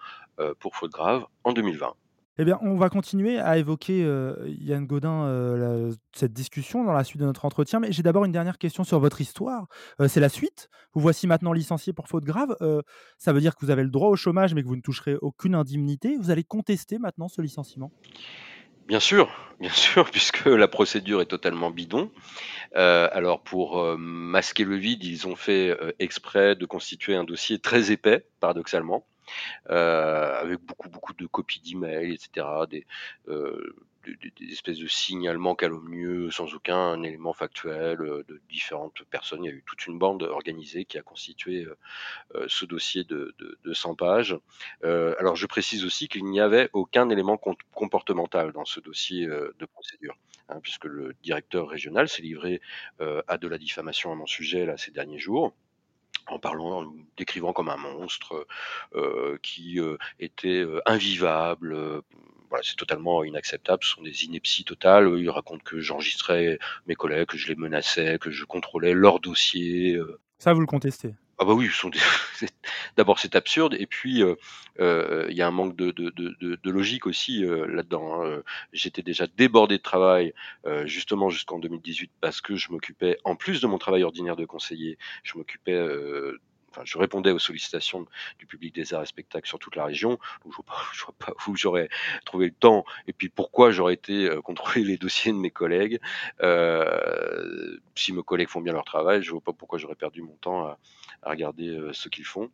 pour 0.60 0.76
faute 0.76 0.92
grave 0.92 1.26
en 1.44 1.54
2020. 1.54 1.96
Eh 2.40 2.46
bien, 2.46 2.58
on 2.64 2.76
va 2.78 2.90
continuer 2.90 3.38
à 3.38 3.60
évoquer, 3.60 4.04
euh, 4.04 4.34
Yann 4.60 4.88
Godin, 4.88 5.26
euh, 5.26 5.94
cette 6.14 6.34
discussion 6.34 6.84
dans 6.84 6.92
la 6.92 7.04
suite 7.04 7.22
de 7.22 7.28
notre 7.28 7.46
entretien. 7.46 7.80
Mais 7.80 7.92
j'ai 7.92 8.02
d'abord 8.02 8.26
une 8.26 8.32
dernière 8.32 8.58
question 8.58 8.84
sur 8.84 9.00
votre 9.00 9.22
histoire. 9.22 9.68
Euh, 10.00 10.08
c'est 10.08 10.20
la 10.20 10.30
suite. 10.30 10.68
Vous 10.94 11.02
voici 11.02 11.28
maintenant 11.28 11.54
licencié 11.54 11.94
pour 11.94 12.08
faute 12.08 12.24
grave. 12.24 12.56
ça 13.18 13.34
veut 13.34 13.40
dire 13.40 13.56
que 13.56 13.64
vous 13.66 13.72
avez 13.72 13.84
le 13.84 13.90
droit 13.90 14.10
au 14.10 14.16
chômage, 14.16 14.56
mais 14.56 14.64
que 14.64 14.68
vous 14.68 14.76
ne 14.76 14.82
toucherez 14.82 15.16
aucune 15.22 15.54
indemnité. 15.54 16.18
Vous 16.18 16.32
allez 16.32 16.44
contester 16.44 16.98
maintenant 16.98 17.28
ce 17.28 17.42
licenciement 17.42 17.92
Bien 18.88 19.00
sûr, 19.00 19.30
bien 19.60 19.72
sûr, 19.72 20.06
puisque 20.12 20.46
la 20.46 20.68
procédure 20.68 21.22
est 21.22 21.28
totalement 21.28 21.70
bidon. 21.70 22.12
alors 22.74 23.42
pour 23.42 23.98
masquer 23.98 24.66
le 24.66 24.76
vide, 24.76 25.04
ils 25.04 25.28
ont 25.28 25.36
fait 25.36 25.76
exprès 26.00 26.56
de 26.56 26.66
constituer 26.66 27.16
un 27.16 27.24
dossier 27.24 27.60
très 27.60 27.92
épais, 27.92 28.28
paradoxalement. 28.40 29.06
Avec 29.68 30.60
beaucoup, 30.62 30.90
beaucoup 30.90 31.14
de 31.14 31.26
copies 31.26 31.60
d'emails, 31.62 32.14
etc., 32.14 32.46
des, 32.70 32.86
des, 34.06 34.52
espèces 34.52 34.80
de 34.80 34.88
signalements 34.88 35.56
calomnieux 35.56 36.30
sans 36.32 36.54
aucun 36.54 37.02
élément 37.04 37.34
factuel 37.34 37.98
de 37.98 38.42
différentes 38.50 39.04
personnes. 39.10 39.44
Il 39.44 39.48
y 39.48 39.52
a 39.52 39.56
eu 39.56 39.64
toute 39.66 39.88
une 39.88 39.98
bande 39.98 40.24
organisée 40.24 40.86
qui 40.86 40.98
a 40.98 41.02
constitué 41.02 41.68
ce 42.48 42.66
dossier 42.66 43.04
de, 43.04 43.34
100 43.72 43.96
pages. 43.96 44.38
alors 44.84 45.36
je 45.36 45.46
précise 45.46 45.86
aussi 45.86 46.08
qu'il 46.08 46.26
n'y 46.26 46.40
avait 46.40 46.70
aucun 46.74 47.10
élément 47.10 47.40
comportemental 47.74 48.52
dans 48.52 48.66
ce 48.66 48.80
dossier 48.80 49.26
de 49.26 49.66
procédure. 49.66 50.18
Hein, 50.50 50.60
puisque 50.62 50.86
le 50.86 51.16
directeur 51.24 51.70
régional 51.70 52.10
s'est 52.10 52.22
livré 52.22 52.62
à 53.00 53.38
de 53.38 53.48
la 53.48 53.58
diffamation 53.58 54.12
à 54.12 54.16
mon 54.16 54.26
sujet 54.26 54.66
là, 54.66 54.78
ces 54.78 54.92
derniers 54.92 55.20
jours 55.20 55.54
en 56.28 56.40
parlant, 56.40 56.84
en 56.84 56.94
décrivant 57.18 57.54
comme 57.54 57.70
un 57.70 57.78
monstre 57.78 58.48
qui 59.42 59.80
était 60.20 60.66
invivable. 60.86 62.02
Voilà, 62.50 62.64
c'est 62.64 62.76
totalement 62.76 63.24
inacceptable. 63.24 63.84
Ce 63.84 63.96
sont 63.96 64.04
des 64.04 64.26
inepties 64.26 64.64
totales. 64.64 65.12
Il 65.18 65.30
raconte 65.30 65.64
que 65.64 65.80
j'enregistrais 65.80 66.60
mes 66.88 66.96
collègues, 66.96 67.28
que 67.28 67.38
je 67.38 67.48
les 67.48 67.56
menaçais, 67.56 68.20
que 68.20 68.32
je 68.32 68.46
contrôlais 68.46 68.94
leur 68.94 69.20
dossier. 69.20 70.00
Ça, 70.38 70.54
vous 70.54 70.62
le 70.62 70.68
contestez? 70.68 71.16
Ah 71.40 71.46
bah 71.46 71.54
oui, 71.54 71.70
d'abord 72.98 73.20
c'est 73.20 73.36
absurde 73.36 73.76
et 73.78 73.88
puis 73.88 74.22
il 74.80 75.36
y 75.36 75.42
a 75.42 75.48
un 75.48 75.52
manque 75.52 75.76
de, 75.76 76.70
logique 76.70 77.08
aussi 77.08 77.44
là-dedans. 77.44 78.24
Hein. 78.24 78.44
J'étais 78.72 79.02
déjà 79.02 79.28
débordé 79.28 79.78
de 79.78 79.84
travail 79.84 80.34
justement 80.86 81.30
jusqu'en 81.30 81.60
2018 81.60 82.12
parce 82.22 82.42
que 82.42 82.56
je 82.56 82.72
m'occupais, 82.72 83.18
en 83.24 83.36
plus 83.36 83.62
de 83.62 83.68
mon 83.68 83.78
travail 83.78 84.04
ordinaire 84.04 84.36
de 84.36 84.46
conseiller, 84.46 84.98
je 85.24 85.38
m'occupais 85.38 85.80
je 86.84 86.98
répondais 86.98 87.32
aux 87.32 87.40
sollicitations 87.40 88.06
du 88.40 88.46
public 88.46 88.74
des 88.74 88.94
arts 88.94 89.04
et 89.04 89.06
spectacles 89.06 89.48
sur 89.48 89.60
toute 89.60 89.76
la 89.76 89.86
région. 89.86 90.18
je 90.44 90.50
ne 90.50 90.54
vois, 90.54 90.66
pas 91.18 91.34
où 91.48 91.56
j'aurais 91.56 91.90
trouvé 92.26 92.48
le 92.48 92.54
temps 92.54 92.86
et 93.08 93.14
puis 93.14 93.30
pourquoi 93.30 93.72
j'aurais 93.72 93.94
été 93.94 94.30
euh, 94.30 94.42
contrôler 94.42 94.84
les 94.84 94.98
dossiers 94.98 95.32
de 95.32 95.38
mes 95.38 95.52
collègues. 95.52 96.00
Euh, 96.42 97.78
si 97.96 98.14
mes 98.14 98.24
collègues 98.24 98.50
font 98.50 98.62
bien 98.62 98.74
leur 98.74 98.86
travail, 98.86 99.22
je 99.22 99.28
ne 99.28 99.32
vois 99.34 99.42
pas 99.42 99.54
pourquoi 99.54 99.80
j'aurais 99.80 99.96
perdu 99.96 100.22
mon 100.22 100.36
temps 100.36 100.66
à, 100.68 100.78
regarder 101.24 101.70
euh, 101.70 101.94
ce 101.94 102.10
qu'ils 102.10 102.26
font. 102.26 102.52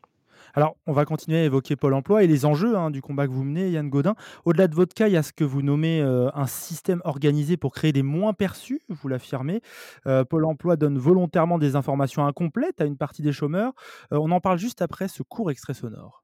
Alors, 0.55 0.75
on 0.87 0.93
va 0.93 1.05
continuer 1.05 1.39
à 1.39 1.43
évoquer 1.43 1.75
Pôle 1.75 1.93
emploi 1.93 2.23
et 2.23 2.27
les 2.27 2.45
enjeux 2.45 2.75
hein, 2.75 2.91
du 2.91 3.01
combat 3.01 3.27
que 3.27 3.31
vous 3.31 3.43
menez, 3.43 3.69
Yann 3.69 3.89
Godin. 3.89 4.15
Au-delà 4.45 4.67
de 4.67 4.75
votre 4.75 4.93
cas, 4.93 5.07
il 5.07 5.13
y 5.13 5.17
a 5.17 5.23
ce 5.23 5.33
que 5.33 5.43
vous 5.43 5.61
nommez 5.61 6.01
euh, 6.01 6.29
un 6.33 6.47
système 6.47 7.01
organisé 7.03 7.57
pour 7.57 7.73
créer 7.73 7.91
des 7.91 8.03
moins 8.03 8.33
perçus, 8.33 8.81
vous 8.89 9.07
l'affirmez. 9.07 9.61
Euh, 10.07 10.23
Pôle 10.23 10.45
emploi 10.45 10.75
donne 10.75 10.97
volontairement 10.97 11.57
des 11.57 11.75
informations 11.75 12.25
incomplètes 12.25 12.81
à 12.81 12.85
une 12.85 12.97
partie 12.97 13.21
des 13.21 13.31
chômeurs. 13.31 13.73
Euh, 14.13 14.19
on 14.21 14.31
en 14.31 14.39
parle 14.39 14.57
juste 14.57 14.81
après 14.81 15.07
ce 15.07 15.23
court 15.23 15.51
extrait 15.51 15.73
sonore. 15.73 16.23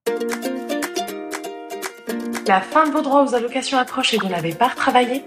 La 2.48 2.62
fin 2.62 2.88
de 2.88 2.92
vos 2.92 3.02
droits 3.02 3.24
aux 3.24 3.34
allocations 3.34 3.78
approche 3.78 4.14
et 4.14 4.18
vous 4.18 4.28
n'avez 4.28 4.54
pas 4.54 4.68
retravaillé? 4.68 5.24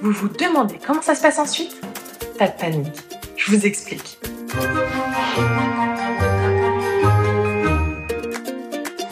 Vous 0.00 0.12
vous 0.12 0.28
demandez 0.28 0.78
comment 0.84 1.02
ça 1.02 1.14
se 1.14 1.22
passe 1.22 1.38
ensuite? 1.38 1.80
Pas 2.38 2.48
de 2.48 2.56
panique, 2.56 3.02
je 3.36 3.50
vous 3.50 3.66
explique. 3.66 4.18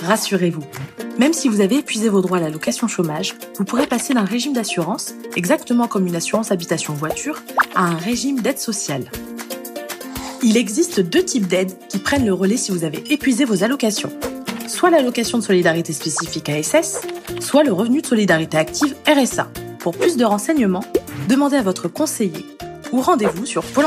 Rassurez-vous, 0.06 0.64
même 1.18 1.32
si 1.32 1.48
vous 1.48 1.62
avez 1.62 1.76
épuisé 1.76 2.10
vos 2.10 2.20
droits 2.20 2.36
à 2.36 2.40
l'allocation 2.40 2.88
chômage, 2.88 3.34
vous 3.56 3.64
pourrez 3.64 3.86
passer 3.86 4.12
d'un 4.12 4.24
régime 4.24 4.52
d'assurance, 4.52 5.14
exactement 5.34 5.88
comme 5.88 6.06
une 6.06 6.16
assurance 6.16 6.50
habitation 6.50 6.92
voiture, 6.92 7.42
à 7.74 7.84
un 7.84 7.96
régime 7.96 8.40
d'aide 8.40 8.58
sociale. 8.58 9.10
Il 10.42 10.58
existe 10.58 11.00
deux 11.00 11.24
types 11.24 11.46
d'aides 11.46 11.72
qui 11.88 11.98
prennent 11.98 12.26
le 12.26 12.34
relais 12.34 12.58
si 12.58 12.70
vous 12.70 12.84
avez 12.84 13.02
épuisé 13.10 13.46
vos 13.46 13.64
allocations. 13.64 14.12
Soit 14.66 14.90
l'allocation 14.90 15.38
de 15.38 15.42
solidarité 15.42 15.94
spécifique 15.94 16.50
ASS, 16.50 17.00
soit 17.40 17.64
le 17.64 17.72
revenu 17.72 18.02
de 18.02 18.06
solidarité 18.06 18.58
active 18.58 18.94
RSA. 19.08 19.48
Pour 19.78 19.96
plus 19.96 20.18
de 20.18 20.24
renseignements, 20.24 20.84
demandez 21.30 21.56
à 21.56 21.62
votre 21.62 21.88
conseiller 21.88 22.44
ou 22.92 23.00
rendez-vous 23.00 23.46
sur 23.46 23.64
pôle. 23.64 23.84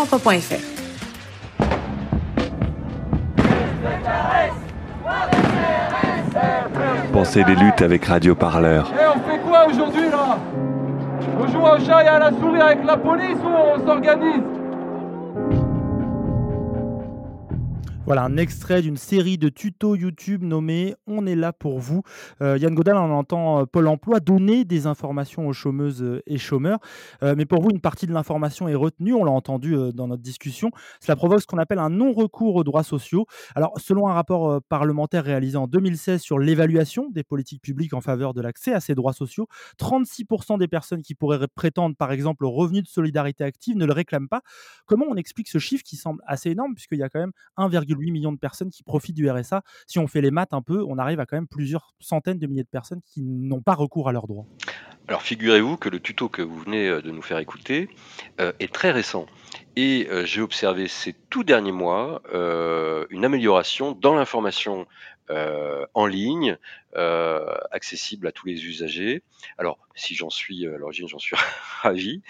Pensez 7.18 7.44
les 7.46 7.56
luttes 7.56 7.82
avec 7.82 8.06
Radio 8.06 8.36
Parleur. 8.36 8.94
Eh, 8.94 9.08
on 9.08 9.28
fait 9.28 9.40
quoi 9.40 9.66
aujourd'hui 9.66 10.08
là? 10.12 10.38
On 11.40 11.48
joue 11.48 11.62
au 11.62 11.80
chat 11.84 12.04
et 12.04 12.08
à 12.08 12.20
la 12.20 12.30
souris 12.30 12.62
avec 12.62 12.86
la 12.86 12.96
police 12.96 13.40
ou 13.44 13.48
on 13.48 13.88
s'organise? 13.88 14.57
Voilà 18.08 18.24
un 18.24 18.38
extrait 18.38 18.82
d'une 18.82 18.96
série 18.96 19.38
de 19.38 19.50
tutos 19.50 19.98
YouTube 19.98 20.42
nommée 20.42 20.96
On 21.08 21.28
est 21.28 21.36
là 21.36 21.52
pour 21.52 21.78
vous. 21.78 22.04
Euh, 22.42 22.58
Yann 22.58 22.74
Godal, 22.74 22.96
on 22.96 23.12
entend 23.12 23.60
euh, 23.60 23.66
Pôle 23.66 23.90
emploi 23.90 24.22
donner 24.22 24.64
des 24.64 24.88
informations 24.88 25.46
aux 25.46 25.52
chômeuses 25.52 26.02
euh, 26.02 26.24
et 26.26 26.38
chômeurs. 26.38 26.80
mais 27.22 27.46
pour 27.46 27.62
vous, 27.62 27.70
une 27.70 27.82
partie 27.82 28.08
de 28.08 28.14
l'information 28.14 28.70
est 28.70 28.76
retenue, 28.76 29.14
on 29.14 29.26
l'a 29.26 29.32
entendu 29.32 29.76
dans 29.94 30.08
notre 30.08 30.24
discussion. 30.24 30.72
Cela 31.02 31.18
provoque 31.18 31.42
ce 31.42 31.48
qu'on 31.48 31.58
appelle 31.58 31.80
un 31.80 31.90
non-recours 31.90 32.56
aux 32.56 32.64
droits 32.64 32.84
sociaux. 32.84 33.26
Alors, 33.56 33.74
selon 33.78 34.08
un 34.08 34.14
rapport 34.14 34.62
parlementaire 34.70 35.26
réalisé 35.26 35.58
en 35.58 35.68
2016 35.68 36.22
sur 36.22 36.40
l'évaluation 36.40 37.10
des 37.10 37.26
politiques 37.26 37.62
publiques 37.62 37.94
en 37.94 38.00
faveur 38.00 38.34
de 38.34 38.40
l'accès 38.40 38.72
à 38.72 38.80
ces 38.80 38.96
droits 38.96 39.12
sociaux, 39.12 39.48
36% 39.82 40.58
des 40.58 40.70
personnes 40.70 41.02
qui 41.02 41.14
pourraient 41.14 41.46
prétendre, 41.54 41.98
par 41.98 42.14
exemple, 42.14 42.46
au 42.46 42.52
revenu 42.52 42.82
de 42.82 42.88
solidarité 42.88 43.44
active 43.44 43.76
ne 43.76 43.86
le 43.86 43.92
réclament 43.92 44.30
pas. 44.30 44.44
Comment 44.86 45.08
on 45.10 45.16
explique 45.16 45.50
ce 45.50 45.58
chiffre 45.58 45.84
qui 45.84 45.98
semble 45.98 46.22
assez 46.26 46.52
énorme, 46.52 46.74
puisqu'il 46.74 47.00
y 47.00 47.04
a 47.04 47.10
quand 47.10 47.20
même 47.20 47.34
1,8 47.58 47.97
8 47.98 48.12
millions 48.12 48.32
de 48.32 48.38
personnes 48.38 48.70
qui 48.70 48.84
profitent 48.84 49.16
du 49.16 49.30
RSA. 49.30 49.64
Si 49.88 50.00
on 50.00 50.08
fait 50.08 50.22
les 50.22 50.32
maths 50.32 50.54
un 50.54 50.62
peu, 50.62 50.84
on 50.88 50.98
arrive 50.98 51.20
à 51.20 51.26
quand 51.26 51.38
même 51.38 51.48
plusieurs 51.48 51.94
centaines 52.00 52.40
de 52.40 52.48
milliers 52.48 52.64
de 52.64 52.70
personnes 52.70 53.02
qui 53.06 53.22
n'ont 53.22 53.62
pas 53.62 53.76
recours 53.76 54.10
à 54.10 54.12
leurs 54.12 54.28
droits. 54.28 54.46
Alors 55.08 55.22
figurez-vous 55.22 55.78
que 55.78 55.88
le 55.88 56.02
tuto 56.02 56.28
que 56.28 56.42
vous 56.42 56.60
venez 56.60 56.88
euh, 56.88 57.02
de 57.02 57.12
nous 57.12 57.22
faire 57.22 57.38
écouter 57.38 57.90
euh, 58.42 58.52
est 58.60 58.74
très 58.74 58.92
récent. 58.92 59.26
Et 59.78 60.08
euh, 60.12 60.26
j'ai 60.26 60.42
observé 60.42 60.90
ces 60.90 61.14
tout 61.30 61.44
derniers 61.44 61.72
mois 61.72 62.22
une 63.10 63.26
amélioration 63.26 63.94
dans 63.94 64.16
l'information 64.16 64.86
en 65.30 66.06
ligne, 66.06 66.58
accessible 67.72 68.28
à 68.28 68.32
tous 68.32 68.48
les 68.48 68.66
usagers. 68.66 69.24
Alors, 69.58 69.78
si 69.96 70.16
j'en 70.16 70.30
suis 70.30 70.66
à 70.68 70.78
l'origine, 70.78 71.08
j'en 71.08 71.20
suis 71.20 71.36
ravi, 71.82 72.22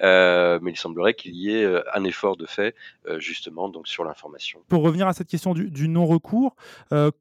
mais 0.00 0.70
il 0.70 0.76
semblerait 0.76 1.14
qu'il 1.14 1.34
y 1.34 1.54
ait 1.54 1.66
un 1.94 2.04
effort 2.04 2.36
de 2.36 2.46
fait 2.46 2.74
justement 3.18 3.68
donc 3.68 3.88
sur 3.88 4.04
l'information. 4.04 4.60
Pour 4.68 4.82
revenir 4.82 5.06
à 5.06 5.12
cette 5.12 5.28
question 5.28 5.54
du, 5.54 5.88
non-recours, 5.88 6.54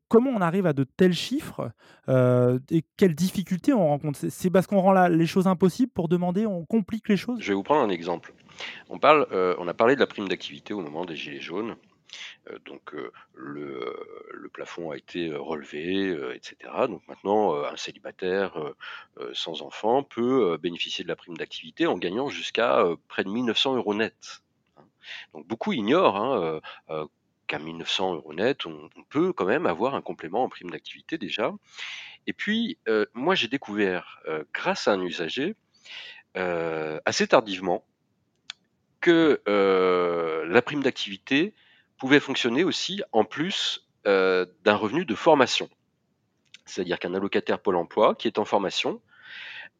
comment 0.07 0.31
on 0.31 0.41
arrive 0.41 0.65
à 0.65 0.73
de 0.73 0.83
tels 0.83 1.13
chiffres 1.13 1.71
et 2.07 2.83
quelles 2.97 3.15
difficultés 3.15 3.73
on 3.73 3.87
rencontre? 3.87 4.19
C'est 4.29 4.49
parce 4.49 4.67
qu'on 4.67 4.81
rend 4.81 5.07
les 5.07 5.27
choses 5.27 5.47
impossibles 5.47 5.91
pour 5.91 6.09
demander, 6.09 6.45
on 6.45 6.65
complique 6.65 7.09
les 7.09 7.17
choses? 7.17 7.39
Je 7.41 7.49
vais 7.49 7.55
vous 7.55 7.63
prendre 7.63 7.81
un 7.81 7.89
exemple. 7.89 8.33
On, 8.89 8.99
parle, 8.99 9.27
on 9.57 9.67
a 9.67 9.73
parlé 9.73 9.95
de 9.95 9.99
la 9.99 10.07
prime 10.07 10.27
d'activité 10.27 10.73
au 10.73 10.81
moment 10.81 11.05
des 11.05 11.15
Gilets 11.15 11.39
jaunes. 11.39 11.75
Euh, 12.49 12.57
donc 12.65 12.93
euh, 12.93 13.11
le, 13.33 14.49
plafond 14.51 14.91
a 14.91 14.97
été 14.97 15.29
euh, 15.29 15.39
relevé, 15.39 16.11
etc. 16.33 16.55
Donc 16.87 17.07
maintenant, 17.07 17.53
un 17.63 17.77
célibataire 17.77 18.57
sans 19.33 19.61
enfant 19.61 20.03
peut 20.03 20.57
bénéficier 20.57 21.03
de 21.03 21.09
la 21.09 21.15
prime 21.15 21.37
d'activité 21.37 21.87
en 21.87 21.97
gagnant 21.97 22.29
jusqu'à 22.29 22.83
près 23.07 23.23
de 23.23 23.29
1900 23.29 23.75
euros 23.75 23.93
net. 23.93 24.41
Hein. 24.77 24.83
Donc 25.33 25.47
beaucoup 25.47 25.71
ignorent 25.71 26.17
hein, 26.17 26.59
qu'à 27.47 27.59
1900 27.59 28.15
euros 28.15 28.33
net, 28.33 28.65
on, 28.65 28.89
peut 29.09 29.33
quand 29.33 29.45
même 29.45 29.65
avoir 29.65 29.95
un 29.95 30.01
complément 30.01 30.43
en 30.43 30.49
prime 30.49 30.71
d'activité 30.71 31.17
déjà. 31.17 31.53
Et 32.27 32.33
puis, 32.33 32.77
moi, 33.13 33.35
j'ai 33.35 33.47
découvert, 33.47 34.21
grâce 34.53 34.87
à 34.87 34.93
un 34.93 35.01
usager, 35.01 35.55
assez 36.33 37.27
tardivement, 37.27 37.85
que 38.99 39.41
la 39.45 40.61
prime 40.61 40.83
d'activité 40.83 41.53
pouvait 41.99 42.19
fonctionner 42.19 42.63
aussi 42.63 43.03
en 43.11 43.25
plus 43.25 43.87
euh, 44.07 44.45
d'un 44.63 44.75
revenu 44.75 45.05
de 45.05 45.13
formation. 45.13 45.69
C'est-à-dire 46.65 46.97
qu'un 46.99 47.13
allocataire 47.13 47.59
Pôle 47.59 47.75
emploi 47.75 48.15
qui 48.15 48.27
est 48.27 48.39
en 48.39 48.45
formation 48.45 49.01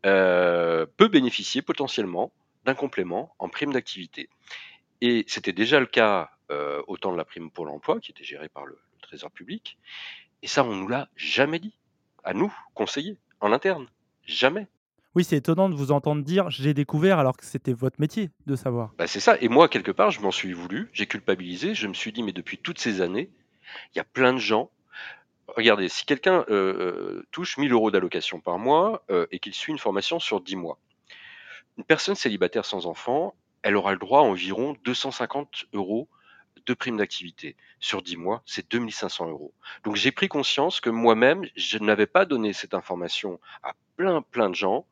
euh, 0.06 0.86
peut 0.98 1.08
bénéficier 1.08 1.62
potentiellement 1.62 2.32
d'un 2.66 2.76
complément 2.76 3.34
en 3.40 3.50
prime 3.50 3.74
d'activité. 3.74 4.30
Et 5.02 5.24
c'était 5.28 5.54
déjà 5.54 5.80
le 5.80 5.86
cas 5.86 6.32
euh, 6.52 6.82
au 6.88 6.98
temps 6.98 7.12
de 7.12 7.18
la 7.18 7.26
prime 7.26 7.50
Pôle 7.50 7.70
emploi 7.70 8.00
qui 8.00 8.12
était 8.12 8.24
gérée 8.24 8.50
par 8.50 8.66
le, 8.66 8.78
Trésor 9.02 9.32
public. 9.32 9.80
Et 10.44 10.48
ça, 10.48 10.64
on 10.64 10.76
nous 10.76 10.88
l'a 10.88 11.10
jamais 11.16 11.58
dit, 11.58 11.74
à 12.24 12.34
nous, 12.34 12.54
conseillers, 12.76 13.18
en 13.40 13.52
interne. 13.52 13.88
Jamais. 14.24 14.68
Oui, 15.16 15.24
c'est 15.24 15.38
étonnant 15.38 15.70
de 15.70 15.76
vous 15.76 15.92
entendre 15.92 16.24
dire 16.24 16.50
j'ai 16.50 16.74
découvert 16.74 17.18
alors 17.18 17.36
que 17.36 17.46
c'était 17.46 17.74
votre 17.74 18.00
métier 18.00 18.30
de 18.46 18.56
savoir. 18.56 18.94
Bah, 18.98 19.08
c'est 19.08 19.20
ça. 19.20 19.38
Et 19.42 19.50
moi, 19.50 19.68
quelque 19.68 19.92
part, 19.92 20.12
je 20.12 20.22
m'en 20.22 20.32
suis 20.32 20.54
voulu, 20.54 20.90
j'ai 20.94 21.08
culpabilisé, 21.08 21.74
je 21.74 21.88
me 21.88 21.94
suis 21.94 22.12
dit, 22.12 22.22
mais 22.22 22.32
depuis 22.32 22.58
toutes 22.58 22.80
ces 22.80 23.02
années, 23.02 23.32
il 23.94 23.98
y 23.98 24.02
a 24.02 24.04
plein 24.04 24.34
de 24.34 24.40
gens. 24.40 24.70
Regardez, 25.48 25.90
si 25.90 26.06
quelqu'un 26.06 26.46
euh, 26.50 26.52
euh, 26.52 27.28
touche 27.32 27.58
1000 27.58 27.72
euros 27.72 27.90
d'allocation 27.90 28.40
par 28.40 28.60
mois 28.60 29.04
euh, 29.10 29.26
et 29.32 29.40
qu'il 29.40 29.54
suit 29.54 29.72
une 29.72 29.80
formation 29.80 30.20
sur 30.20 30.42
10 30.42 30.56
mois, 30.56 30.78
une 31.78 31.84
personne 31.84 32.16
célibataire 32.16 32.66
sans 32.66 32.86
enfant, 32.86 33.34
elle 33.64 33.76
aura 33.76 33.94
le 33.94 33.98
droit 33.98 34.20
à 34.20 34.24
environ 34.24 34.76
250 34.84 35.66
euros 35.74 36.08
deux 36.70 36.76
primes 36.76 36.98
d'activité. 36.98 37.56
Sur 37.80 38.04
10 38.04 38.18
mois, 38.18 38.44
c'est 38.46 38.72
2500 38.72 39.28
euros. 39.28 39.54
Donc 39.84 39.96
j'ai 39.96 40.12
pris 40.12 40.28
conscience 40.28 40.80
que 40.82 40.92
moi-même, 40.92 41.48
je 41.56 41.80
n'avais 41.80 42.06
pas 42.06 42.26
donné 42.26 42.54
cette 42.54 42.76
information 42.76 43.40
à 43.64 43.74
plein 43.98 44.22
plein 44.22 44.52
de 44.52 44.56
gens 44.56 44.86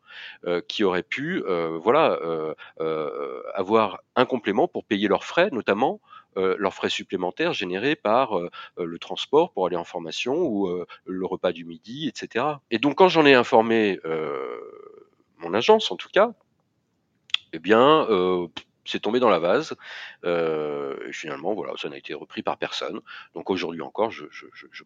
euh, 0.46 0.60
qui 0.68 0.84
auraient 0.84 1.04
pu 1.04 1.44
euh, 1.46 1.78
voilà 1.78 2.18
euh, 2.22 3.44
avoir 3.54 4.00
un 4.16 4.26
complément 4.26 4.68
pour 4.68 4.86
payer 4.86 5.08
leurs 5.08 5.24
frais 5.24 5.50
notamment 5.52 6.02
leurs 6.36 6.76
frais 6.76 6.90
supplémentaires 6.90 7.54
générés 7.54 7.96
par 7.96 8.40
le 8.78 9.00
transport 9.00 9.54
pour 9.54 9.66
aller 9.66 9.76
en 9.76 9.84
formation 9.84 10.36
ou 10.36 10.70
le 11.06 11.26
repas 11.26 11.52
du 11.52 11.66
midi 11.66 12.08
etc 12.08 12.46
et 12.70 12.78
donc 12.78 12.96
quand 13.00 13.10
j'en 13.10 13.26
ai 13.26 13.34
informé 13.34 14.00
mon 15.40 15.56
agence 15.56 15.90
en 15.90 15.96
tout 15.96 16.10
cas 16.14 16.34
eh 17.54 17.60
bien 17.60 18.06
c'est 18.88 19.00
tombé 19.00 19.20
dans 19.20 19.30
la 19.30 19.40
vase. 19.40 19.76
Euh, 20.28 20.96
et 21.08 21.14
finalement, 21.14 21.54
voilà, 21.54 21.74
ça 21.78 21.90
n'a 21.90 21.98
été 21.98 22.14
repris 22.14 22.44
par 22.44 22.58
personne. 22.58 23.00
Donc 23.34 23.50
aujourd'hui 23.50 23.82
encore, 23.82 24.12
je, 24.12 24.26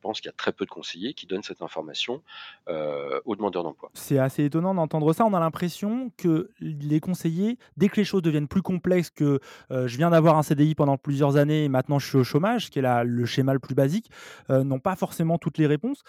pense 0.01 0.21
qu'il 0.21 0.29
y 0.29 0.33
a 0.33 0.35
très 0.35 0.51
peu 0.51 0.65
de 0.65 0.69
conseillers 0.69 1.13
qui 1.13 1.25
donnent 1.25 1.43
cette 1.43 1.61
information 1.61 2.21
euh, 2.69 3.19
aux 3.25 3.35
demandeurs 3.35 3.63
d'emploi. 3.63 3.89
C'est 3.93 4.19
assez 4.19 4.45
étonnant 4.45 4.73
d'entendre 4.73 5.13
ça. 5.13 5.25
On 5.25 5.33
a 5.33 5.39
l'impression 5.39 6.11
que 6.17 6.49
les 6.59 6.99
conseillers, 6.99 7.57
dès 7.77 7.89
que 7.89 7.97
les 7.97 8.03
choses 8.03 8.21
deviennent 8.21 8.47
plus 8.47 8.61
complexes, 8.61 9.09
que 9.09 9.39
euh, 9.71 9.87
je 9.87 9.97
viens 9.97 10.11
d'avoir 10.11 10.37
un 10.37 10.43
CDI 10.43 10.75
pendant 10.75 10.97
plusieurs 10.97 11.37
années 11.37 11.65
et 11.65 11.69
maintenant 11.69 11.99
je 11.99 12.07
suis 12.07 12.17
au 12.17 12.23
chômage, 12.23 12.69
qui 12.69 12.79
est 12.79 13.03
le 13.03 13.25
schéma 13.25 13.53
le 13.53 13.59
plus 13.59 13.75
basique, 13.75 14.09
n'ont 14.49 14.79
pas 14.79 14.95
forcément 14.95 15.37
toutes 15.37 15.57
les 15.57 15.67
réponses. 15.67 16.03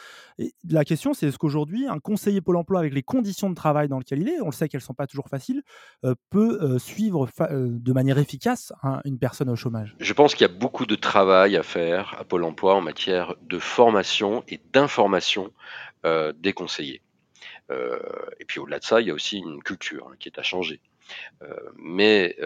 La 0.68 0.84
question, 0.84 1.14
c'est 1.14 1.26
est-ce 1.26 1.38
qu'aujourd'hui, 1.38 1.86
un 1.86 1.98
conseiller 1.98 2.40
Pôle 2.40 2.56
emploi, 2.56 2.80
avec 2.80 2.92
les 2.92 3.02
conditions 3.02 3.50
de 3.50 3.54
travail 3.54 3.88
dans 3.88 3.98
lesquelles 3.98 4.20
il 4.20 4.28
est, 4.28 4.40
on 4.40 4.46
le 4.46 4.52
sait 4.52 4.68
qu'elles 4.68 4.80
ne 4.80 4.84
sont 4.84 4.94
pas 4.94 5.06
toujours 5.06 5.28
faciles, 5.28 5.62
peut 6.30 6.78
suivre 6.78 7.28
de 7.50 7.92
manière 7.92 8.18
efficace 8.18 8.72
une 9.04 9.16
personne 9.22 9.50
au 9.50 9.54
chômage 9.54 9.94
Je 10.00 10.12
pense 10.14 10.34
qu'il 10.34 10.44
y 10.44 10.50
a 10.50 10.52
beaucoup 10.52 10.84
de 10.84 10.96
travail 10.96 11.56
à 11.56 11.62
faire 11.62 12.16
à 12.18 12.24
Pôle 12.24 12.42
Emploi 12.42 12.74
en 12.74 12.80
matière 12.80 13.36
de 13.42 13.60
formation 13.60 14.42
et 14.48 14.60
d'information 14.72 15.52
euh, 16.04 16.32
des 16.36 16.52
conseillers. 16.52 17.02
Euh, 17.70 18.00
et 18.40 18.44
puis 18.44 18.58
au-delà 18.58 18.80
de 18.80 18.84
ça, 18.84 19.00
il 19.00 19.06
y 19.06 19.10
a 19.12 19.14
aussi 19.14 19.38
une 19.38 19.62
culture 19.62 20.08
hein, 20.10 20.16
qui 20.18 20.28
est 20.28 20.40
à 20.40 20.42
changer. 20.42 20.80
Euh, 21.42 21.54
mais 21.76 22.36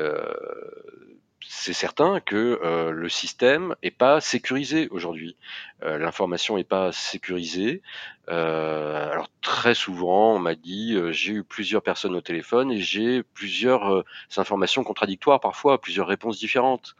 c'est 1.48 1.72
certain 1.72 2.20
que 2.20 2.60
euh, 2.62 2.90
le 2.90 3.08
système 3.08 3.76
est 3.82 3.90
pas 3.90 4.20
sécurisé 4.20 4.88
aujourd'hui. 4.90 5.36
Euh, 5.82 5.98
l'information 5.98 6.58
est 6.58 6.64
pas 6.64 6.90
sécurisée. 6.92 7.82
Euh, 8.28 9.10
alors 9.10 9.28
très 9.42 9.74
souvent, 9.74 10.34
on 10.34 10.38
m'a 10.40 10.56
dit, 10.56 10.98
j'ai 11.12 11.34
eu 11.34 11.44
plusieurs 11.44 11.82
personnes 11.82 12.16
au 12.16 12.20
téléphone 12.20 12.72
et 12.72 12.80
j'ai 12.80 13.22
plusieurs 13.22 14.04
informations 14.36 14.82
contradictoires 14.82 15.40
parfois, 15.40 15.80
plusieurs 15.80 16.08
réponses 16.08 16.38
différentes. 16.38 16.96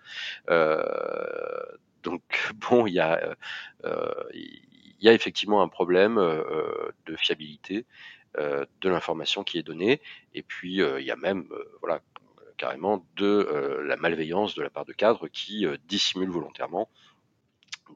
donc 2.03 2.23
bon, 2.55 2.87
il 2.87 2.95
y 2.95 3.01
a, 3.01 3.37
y 5.01 5.09
a 5.09 5.13
effectivement 5.13 5.63
un 5.63 5.69
problème 5.69 6.17
de 6.17 7.17
fiabilité 7.17 7.85
de 8.39 8.89
l'information 8.89 9.43
qui 9.43 9.59
est 9.59 9.63
donnée. 9.63 10.01
Et 10.35 10.43
puis 10.43 10.77
il 10.77 11.05
y 11.05 11.11
a 11.11 11.17
même, 11.17 11.49
voilà, 11.81 12.01
carrément 12.57 13.05
de 13.17 13.27
euh, 13.27 13.83
la 13.85 13.97
malveillance 13.97 14.55
de 14.55 14.63
la 14.63 14.71
part 14.71 14.85
de 14.85 14.93
cadres 14.93 15.29
qui 15.29 15.67
euh, 15.67 15.77
dissimulent 15.89 16.31
volontairement 16.31 16.89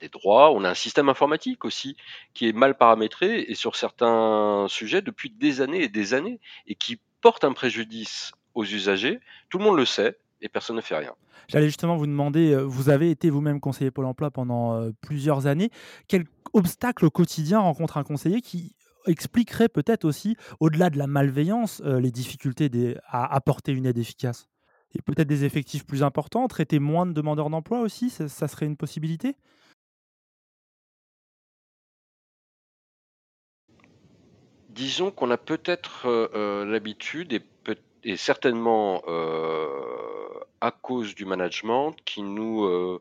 des 0.01 0.09
droits. 0.09 0.53
On 0.53 0.64
a 0.64 0.70
un 0.70 0.75
système 0.75 1.09
informatique 1.09 1.64
aussi 1.64 1.96
qui 2.33 2.49
est 2.49 2.53
mal 2.53 2.77
paramétré 2.77 3.40
et 3.49 3.55
sur 3.55 3.77
certains 3.77 4.66
sujets 4.68 5.03
depuis 5.03 5.31
des 5.31 5.61
années 5.61 5.83
et 5.83 5.88
des 5.88 6.14
années 6.14 6.40
et 6.66 6.75
qui 6.75 7.01
porte 7.20 7.44
un 7.44 7.53
préjudice 7.53 8.33
aux 8.55 8.64
usagers. 8.64 9.20
Tout 9.49 9.59
le 9.59 9.64
monde 9.64 9.77
le 9.77 9.85
sait 9.85 10.18
et 10.40 10.49
personne 10.49 10.77
ne 10.77 10.81
fait 10.81 10.96
rien. 10.96 11.14
J'allais 11.49 11.66
justement 11.66 11.96
vous 11.96 12.07
demander, 12.07 12.53
euh, 12.53 12.62
vous 12.62 12.88
avez 12.88 13.11
été 13.11 13.31
vous-même 13.31 13.61
conseiller 13.61 13.90
Pôle 13.90 14.07
Emploi 14.07 14.31
pendant 14.31 14.90
plusieurs 15.01 15.46
années. 15.46 15.70
Quel 16.07 16.25
obstacle 16.53 17.05
au 17.05 17.11
quotidien 17.11 17.59
rencontre 17.59 17.96
un 17.96 18.05
conseiller 18.05 18.40
qui 18.40 18.75
expliquerait 19.06 19.68
peut-être 19.68 20.04
aussi, 20.04 20.36
au-delà 20.60 20.90
de 20.90 20.98
la 20.98 21.06
malveillance, 21.06 21.80
les 21.84 22.10
difficultés 22.10 22.70
à 23.06 23.34
apporter 23.34 23.72
une 23.72 23.86
aide 23.86 23.98
efficace. 23.98 24.50
Et 24.94 25.02
peut-être 25.02 25.28
des 25.28 25.44
effectifs 25.44 25.86
plus 25.86 26.02
importants, 26.02 26.48
traiter 26.48 26.78
moins 26.78 27.06
de 27.06 27.12
demandeurs 27.12 27.50
d'emploi 27.50 27.80
aussi, 27.80 28.10
ça, 28.10 28.48
serait 28.48 28.66
une 28.66 28.76
possibilité? 28.76 29.36
Disons 34.68 35.10
qu'on 35.10 35.30
a 35.30 35.36
peut-être 35.36 36.06
euh, 36.06 36.28
euh, 36.34 36.64
l'habitude, 36.64 37.32
et, 38.02 38.16
certainement 38.16 39.02
euh, 39.08 39.66
à 40.60 40.70
cause 40.70 41.14
du 41.14 41.24
management, 41.24 41.94
qui 42.04 42.22
nous, 42.22 42.98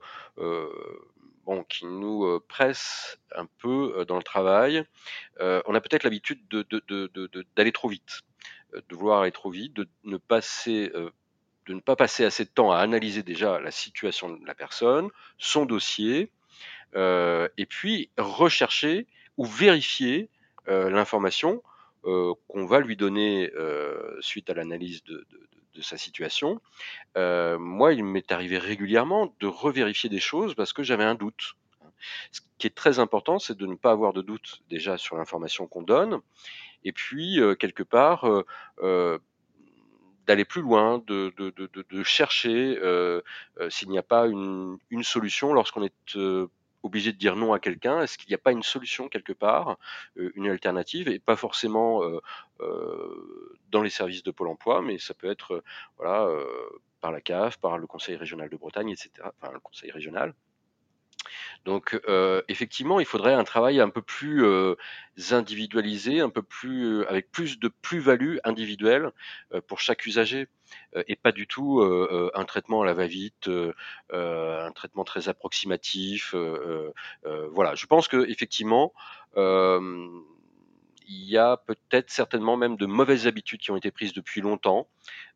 qui 1.67 1.85
nous 1.85 2.39
presse 2.47 3.19
un 3.35 3.47
peu 3.59 4.05
dans 4.07 4.17
le 4.17 4.23
travail, 4.23 4.83
on 5.39 5.75
a 5.75 5.81
peut-être 5.81 6.03
l'habitude 6.03 6.39
d'aller 7.55 7.71
trop 7.71 7.89
vite, 7.89 8.21
de 8.73 8.95
vouloir 8.95 9.21
aller 9.21 9.31
trop 9.31 9.49
vite, 9.49 9.73
de 9.73 9.87
ne 10.03 10.17
pas 10.17 10.41
passer 11.95 12.25
assez 12.25 12.45
de 12.45 12.49
temps 12.49 12.71
à 12.71 12.77
analyser 12.79 13.23
déjà 13.23 13.59
la 13.59 13.71
situation 13.71 14.29
de 14.29 14.45
la 14.45 14.55
personne, 14.55 15.09
son 15.37 15.65
dossier, 15.65 16.31
euh, 16.95 17.47
et 17.57 17.65
puis 17.65 18.09
rechercher 18.17 19.05
ou 19.37 19.45
vérifier 19.45 20.29
euh, 20.67 20.89
l'information 20.89 21.61
euh, 22.05 22.33
qu'on 22.47 22.65
va 22.65 22.79
lui 22.79 22.95
donner 22.95 23.51
suite 24.21 24.49
à 24.49 24.53
l'analyse 24.53 25.03
de, 25.03 25.25
sa 25.81 25.97
situation. 25.97 26.61
moi, 27.15 27.93
il 27.93 28.03
m'est 28.03 28.31
arrivé 28.31 28.57
régulièrement 28.57 29.33
de 29.39 29.47
revérifier 29.47 30.09
des 30.09 30.19
choses 30.19 30.55
parce 30.55 30.73
que 30.73 30.83
j'avais 30.83 31.03
un 31.03 31.15
doute. 31.15 31.55
Ce 32.31 32.39
qui 32.57 32.67
est 32.67 32.75
très 32.75 32.99
important, 32.99 33.39
c'est 33.39 33.57
de 33.57 33.65
ne 33.65 33.75
pas 33.75 33.91
avoir 33.91 34.13
de 34.13 34.21
doute 34.21 34.61
déjà 34.69 34.97
sur 34.97 35.17
l'information 35.17 35.67
qu'on 35.67 35.81
donne, 35.81 36.21
et 36.83 36.93
puis 36.93 37.39
quelque 37.59 37.83
part 37.83 38.25
d'aller 40.29 40.45
plus 40.45 40.61
loin, 40.61 41.01
de, 41.07 41.33
de, 41.37 41.49
de, 41.49 41.85
de 41.89 42.03
chercher 42.03 42.77
euh, 42.83 43.19
euh, 43.59 43.67
s'il 43.71 43.89
n'y 43.89 43.97
a 43.97 44.03
pas 44.03 44.27
une, 44.27 44.77
solution 45.01 45.53
lorsqu'on 45.53 45.83
est 45.83 46.15
euh, 46.17 46.45
obligé 46.83 47.11
de 47.11 47.17
dire 47.17 47.35
non 47.35 47.53
à 47.53 47.59
quelqu'un 47.59 48.01
Est-ce 48.01 48.17
qu'il 48.17 48.29
n'y 48.29 48.35
a 48.35 48.39
pas 48.39 48.51
une 48.51 48.63
solution 48.63 49.09
quelque 49.09 49.33
part, 49.33 49.77
une 50.15 50.47
alternative, 50.47 51.07
et 51.07 51.19
pas 51.19 51.35
forcément 51.35 52.01
dans 53.69 53.81
les 53.81 53.89
services 53.89 54.23
de 54.23 54.31
Pôle 54.31 54.47
Emploi, 54.47 54.81
mais 54.81 54.97
ça 54.97 55.13
peut 55.13 55.29
être 55.29 55.63
voilà 55.97 56.27
par 57.01 57.11
la 57.11 57.21
CAF, 57.21 57.57
par 57.57 57.77
le 57.77 57.87
Conseil 57.87 58.15
régional 58.15 58.49
de 58.49 58.57
Bretagne, 58.57 58.89
etc. 58.89 59.11
Enfin, 59.41 59.53
le 59.53 59.59
Conseil 59.59 59.91
régional. 59.91 60.33
Donc 61.65 61.99
euh, 62.07 62.41
effectivement, 62.47 62.99
il 62.99 63.05
faudrait 63.05 63.33
un 63.33 63.43
travail 63.43 63.79
un 63.79 63.89
peu 63.89 64.01
plus 64.01 64.45
euh, 64.45 64.75
individualisé, 65.31 66.21
un 66.21 66.29
peu 66.29 66.41
plus 66.41 66.85
euh, 66.85 67.09
avec 67.09 67.31
plus 67.31 67.59
de 67.59 67.67
plus-value 67.67 68.37
individuelle 68.43 69.11
pour 69.67 69.79
chaque 69.79 70.05
usager 70.05 70.47
et 71.07 71.15
pas 71.15 71.31
du 71.31 71.47
tout 71.47 71.81
un 71.81 72.45
traitement 72.45 72.83
à 72.83 72.85
la 72.85 72.93
va-vite, 72.93 73.49
un 74.11 74.71
traitement 74.73 75.03
très 75.03 75.27
approximatif. 75.27 76.35
voilà, 77.23 77.75
je 77.75 77.85
pense 77.87 78.07
que 78.07 78.29
effectivement 78.29 78.93
il 79.35 81.23
y 81.25 81.37
a 81.37 81.57
peut-être 81.57 82.11
certainement 82.11 82.55
même 82.55 82.77
de 82.77 82.85
mauvaises 82.85 83.25
habitudes 83.25 83.61
qui 83.61 83.71
ont 83.71 83.77
été 83.77 83.89
prises 83.89 84.13
depuis 84.13 84.41
longtemps, 84.41 84.87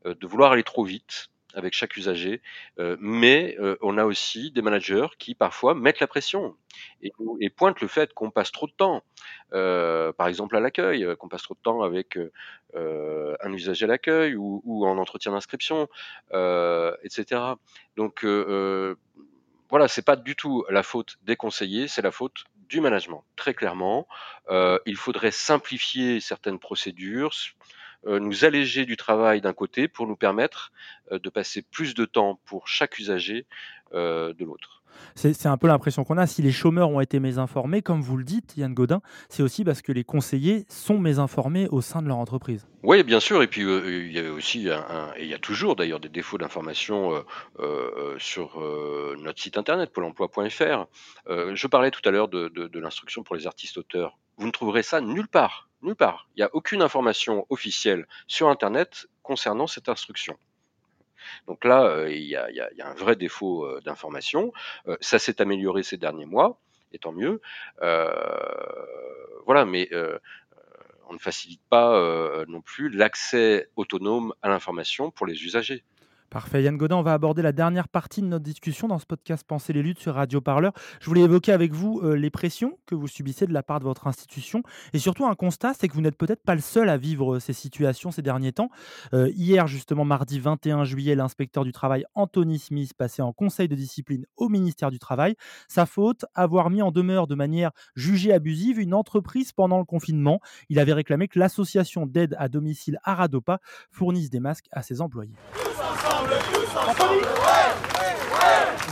de 0.06 0.28
vouloir 0.28 0.52
aller 0.52 0.64
trop 0.64 0.84
vite, 0.84 1.32
avec 1.54 1.74
chaque 1.74 1.96
usager, 1.98 2.42
euh, 2.80 2.98
mais 3.00 3.56
euh, 3.60 3.78
on 3.82 3.98
a 3.98 4.06
aussi 4.06 4.52
des 4.52 4.62
managers 4.62 5.08
qui 5.20 5.36
parfois 5.36 5.76
mettent 5.76 6.00
la 6.00 6.08
pression 6.08 6.56
et, 7.02 7.50
pointent 7.50 7.82
le 7.82 7.88
fait 7.88 8.14
qu'on 8.14 8.32
passe 8.32 8.52
trop 8.52 8.68
de 8.68 8.72
temps, 8.72 9.04
euh, 9.54 10.12
par 10.14 10.28
exemple 10.28 10.56
à 10.58 10.60
l'accueil, 10.60 11.06
qu'on 11.18 11.28
passe 11.28 11.44
trop 11.44 11.54
de 11.54 11.60
temps 11.62 11.82
avec 11.84 12.18
un 12.76 13.54
usager 13.54 13.86
à 13.86 13.88
l'accueil 13.88 14.36
ou, 14.36 14.62
ou, 14.66 14.86
en 14.86 14.98
entretien 14.98 15.32
d'inscription, 15.32 15.88
etc. 16.32 17.42
Donc 17.96 18.26
voilà, 19.70 19.88
c'est 19.88 20.06
pas 20.06 20.16
du 20.16 20.36
tout 20.36 20.66
la 20.70 20.84
faute 20.84 21.18
des 21.24 21.36
conseillers, 21.36 21.88
c'est 21.88 22.02
la 22.02 22.12
faute 22.12 22.46
du 22.70 22.82
management, 22.82 23.24
très 23.36 23.54
clairement. 23.54 24.08
il 24.50 24.96
faudrait 24.96 25.32
simplifier 25.32 26.20
certaines 26.20 26.58
procédures, 26.58 27.34
nous 28.06 28.46
alléger 28.46 28.86
du 28.86 28.98
travail 28.98 29.42
d'un 29.42 29.54
côté 29.54 29.88
pour 29.88 30.08
nous 30.08 30.16
permettre 30.16 30.72
euh, 31.12 31.20
de 31.20 31.30
passer 31.30 31.62
plus 31.62 31.94
de 31.94 32.06
temps 32.06 32.40
pour 32.46 32.68
chaque 32.68 32.98
usager 33.00 33.46
euh, 33.94 34.34
de 34.34 34.46
l'autre. 34.46 34.82
C'est 35.16 35.48
un 35.48 35.58
peu 35.58 35.66
l'impression 35.68 36.04
qu'on 36.04 36.20
a. 36.20 36.28
Si 36.28 36.44
les 36.44 36.52
chômeurs 36.52 36.90
ont 36.90 37.00
été 37.00 37.20
mésinformés, 37.20 37.82
comme 37.82 38.02
vous 38.02 38.16
le 38.16 38.24
dites, 38.24 38.56
Yann 38.58 38.74
Godin, 38.76 39.02
c'est 39.28 39.42
aussi 39.42 39.64
parce 39.64 39.82
que 39.82 39.92
les 39.92 40.04
conseillers 40.04 40.66
sont 40.70 41.00
mésinformés 41.00 41.68
au 41.70 41.82
sein 41.82 42.04
de 42.04 42.08
leur 42.08 42.18
entreprise. 42.18 42.68
Oui, 42.84 43.02
bien 43.02 43.20
sûr. 43.20 43.42
Et 43.42 43.48
puis, 43.48 43.64
il 43.64 44.12
y 44.12 44.20
a 44.20 44.32
aussi, 44.32 44.70
un, 44.70 45.12
et 45.18 45.24
il 45.24 45.30
y 45.30 45.34
a 45.34 45.40
toujours 45.40 45.76
d'ailleurs 45.76 46.00
des 46.00 46.10
défauts 46.10 46.38
d'information 46.38 47.24
sur 48.20 48.62
notre 49.20 49.42
site 49.42 49.58
internet, 49.58 49.92
pôle 49.92 50.04
emploi.fr. 50.04 50.86
je 51.28 51.68
parlais 51.68 51.90
tout 51.90 52.08
à 52.08 52.12
l'heure 52.12 52.28
de, 52.28 52.50
de 52.50 52.80
l'instruction 52.80 53.24
pour 53.24 53.36
les 53.36 53.48
artistes 53.48 53.78
auteurs. 53.78 54.20
Vous 54.38 54.46
ne 54.46 54.52
trouverez 54.52 54.84
ça 54.84 55.02
nulle 55.02 55.28
part 55.28 55.70
Nulle 55.84 55.96
part. 55.96 56.28
Il 56.36 56.40
n'y 56.40 56.44
a 56.44 56.50
aucune 56.54 56.82
information 56.82 57.46
officielle 57.50 58.08
sur 58.28 58.50
Internet 58.50 59.08
concernant 59.22 59.68
cette 59.68 59.90
instruction. 59.90 60.38
Donc 61.48 61.66
là, 61.66 62.08
il 62.08 62.24
y, 62.24 62.36
a, 62.36 62.48
un 62.84 62.94
vrai 62.94 63.16
défaut 63.16 63.80
d'information. 63.82 64.52
ça 65.00 65.20
s'est 65.20 65.42
amélioré 65.42 65.84
ces 65.84 65.98
derniers 65.98 66.26
mois, 66.26 66.60
et 66.92 67.00
tant 67.00 67.12
mieux. 67.12 67.42
voilà, 69.46 69.66
mais 69.66 69.90
on 71.10 71.14
ne 71.14 71.20
facilite 71.20 71.62
pas 71.70 72.46
non 72.48 72.62
plus 72.62 72.90
l'accès 72.90 73.70
autonome 73.76 74.34
à 74.42 74.50
l'information 74.50 75.12
pour 75.12 75.26
les 75.26 75.44
usagers. 75.44 75.84
Parfait. 76.34 76.64
Yann 76.64 76.78
Godin, 76.78 76.96
on 76.96 77.04
va 77.04 77.14
aborder 77.14 77.44
la 77.44 77.52
dernière 77.52 77.88
partie 77.88 78.20
de 78.24 78.26
notre 78.26 78.44
discussion 78.44 78.88
dans 78.88 78.98
ce 78.98 79.06
podcast 79.06 79.46
Penser 79.48 79.72
les 79.72 79.84
luttes 79.84 80.00
sur 80.00 80.16
Radio 80.16 80.42
Parleur. 80.42 80.74
Je 81.00 81.06
voulais 81.06 81.22
évoquer 81.22 81.52
avec 81.52 81.74
vous 81.74 82.02
euh, 82.04 82.16
les 82.16 82.32
pressions 82.32 82.80
que 82.88 82.96
vous 82.96 83.08
subissez 83.08 83.46
de 83.46 83.54
la 83.54 83.62
part 83.62 83.80
de 83.80 83.84
votre 83.84 84.08
institution 84.08 84.64
et 84.94 84.98
surtout 84.98 85.28
un 85.28 85.36
constat, 85.36 85.76
c'est 85.76 85.88
que 85.88 85.94
vous 85.94 86.02
n'êtes 86.02 86.18
peut-être 86.18 86.42
pas 86.42 86.56
le 86.56 86.62
seul 86.62 86.90
à 86.90 86.98
vivre 86.98 87.36
euh, 87.36 87.40
ces 87.40 87.54
situations 87.54 88.10
ces 88.10 88.24
derniers 88.24 88.52
temps. 88.52 88.70
Euh, 89.14 89.30
hier, 89.36 89.68
justement, 89.68 90.06
mardi 90.06 90.40
21 90.40 90.86
juillet, 90.86 91.14
l'inspecteur 91.14 91.64
du 91.66 91.72
travail 91.72 92.04
Anthony 92.16 92.58
Smith 92.58 92.96
passait 92.96 93.22
en 93.22 93.32
conseil 93.32 93.68
de 93.68 93.76
discipline 93.76 94.26
au 94.36 94.50
ministère 94.50 94.90
du 94.90 94.98
Travail. 94.98 95.36
Sa 95.68 95.86
faute, 95.86 96.26
avoir 96.34 96.72
mis 96.72 96.82
en 96.82 96.90
demeure 96.90 97.28
de 97.28 97.36
manière 97.36 97.70
jugée 97.96 98.34
abusive 98.34 98.80
une 98.80 98.96
entreprise 98.96 99.52
pendant 99.52 99.78
le 99.78 99.86
confinement. 99.86 100.40
Il 100.70 100.80
avait 100.80 100.94
réclamé 100.94 101.28
que 101.28 101.38
l'association 101.38 102.08
d'aide 102.08 102.36
à 102.40 102.50
domicile 102.50 102.98
Aradopa 103.04 103.60
fournisse 103.92 104.32
des 104.32 104.40
masques 104.40 104.68
à 104.72 104.82
ses 104.82 105.00
employés. 105.00 105.36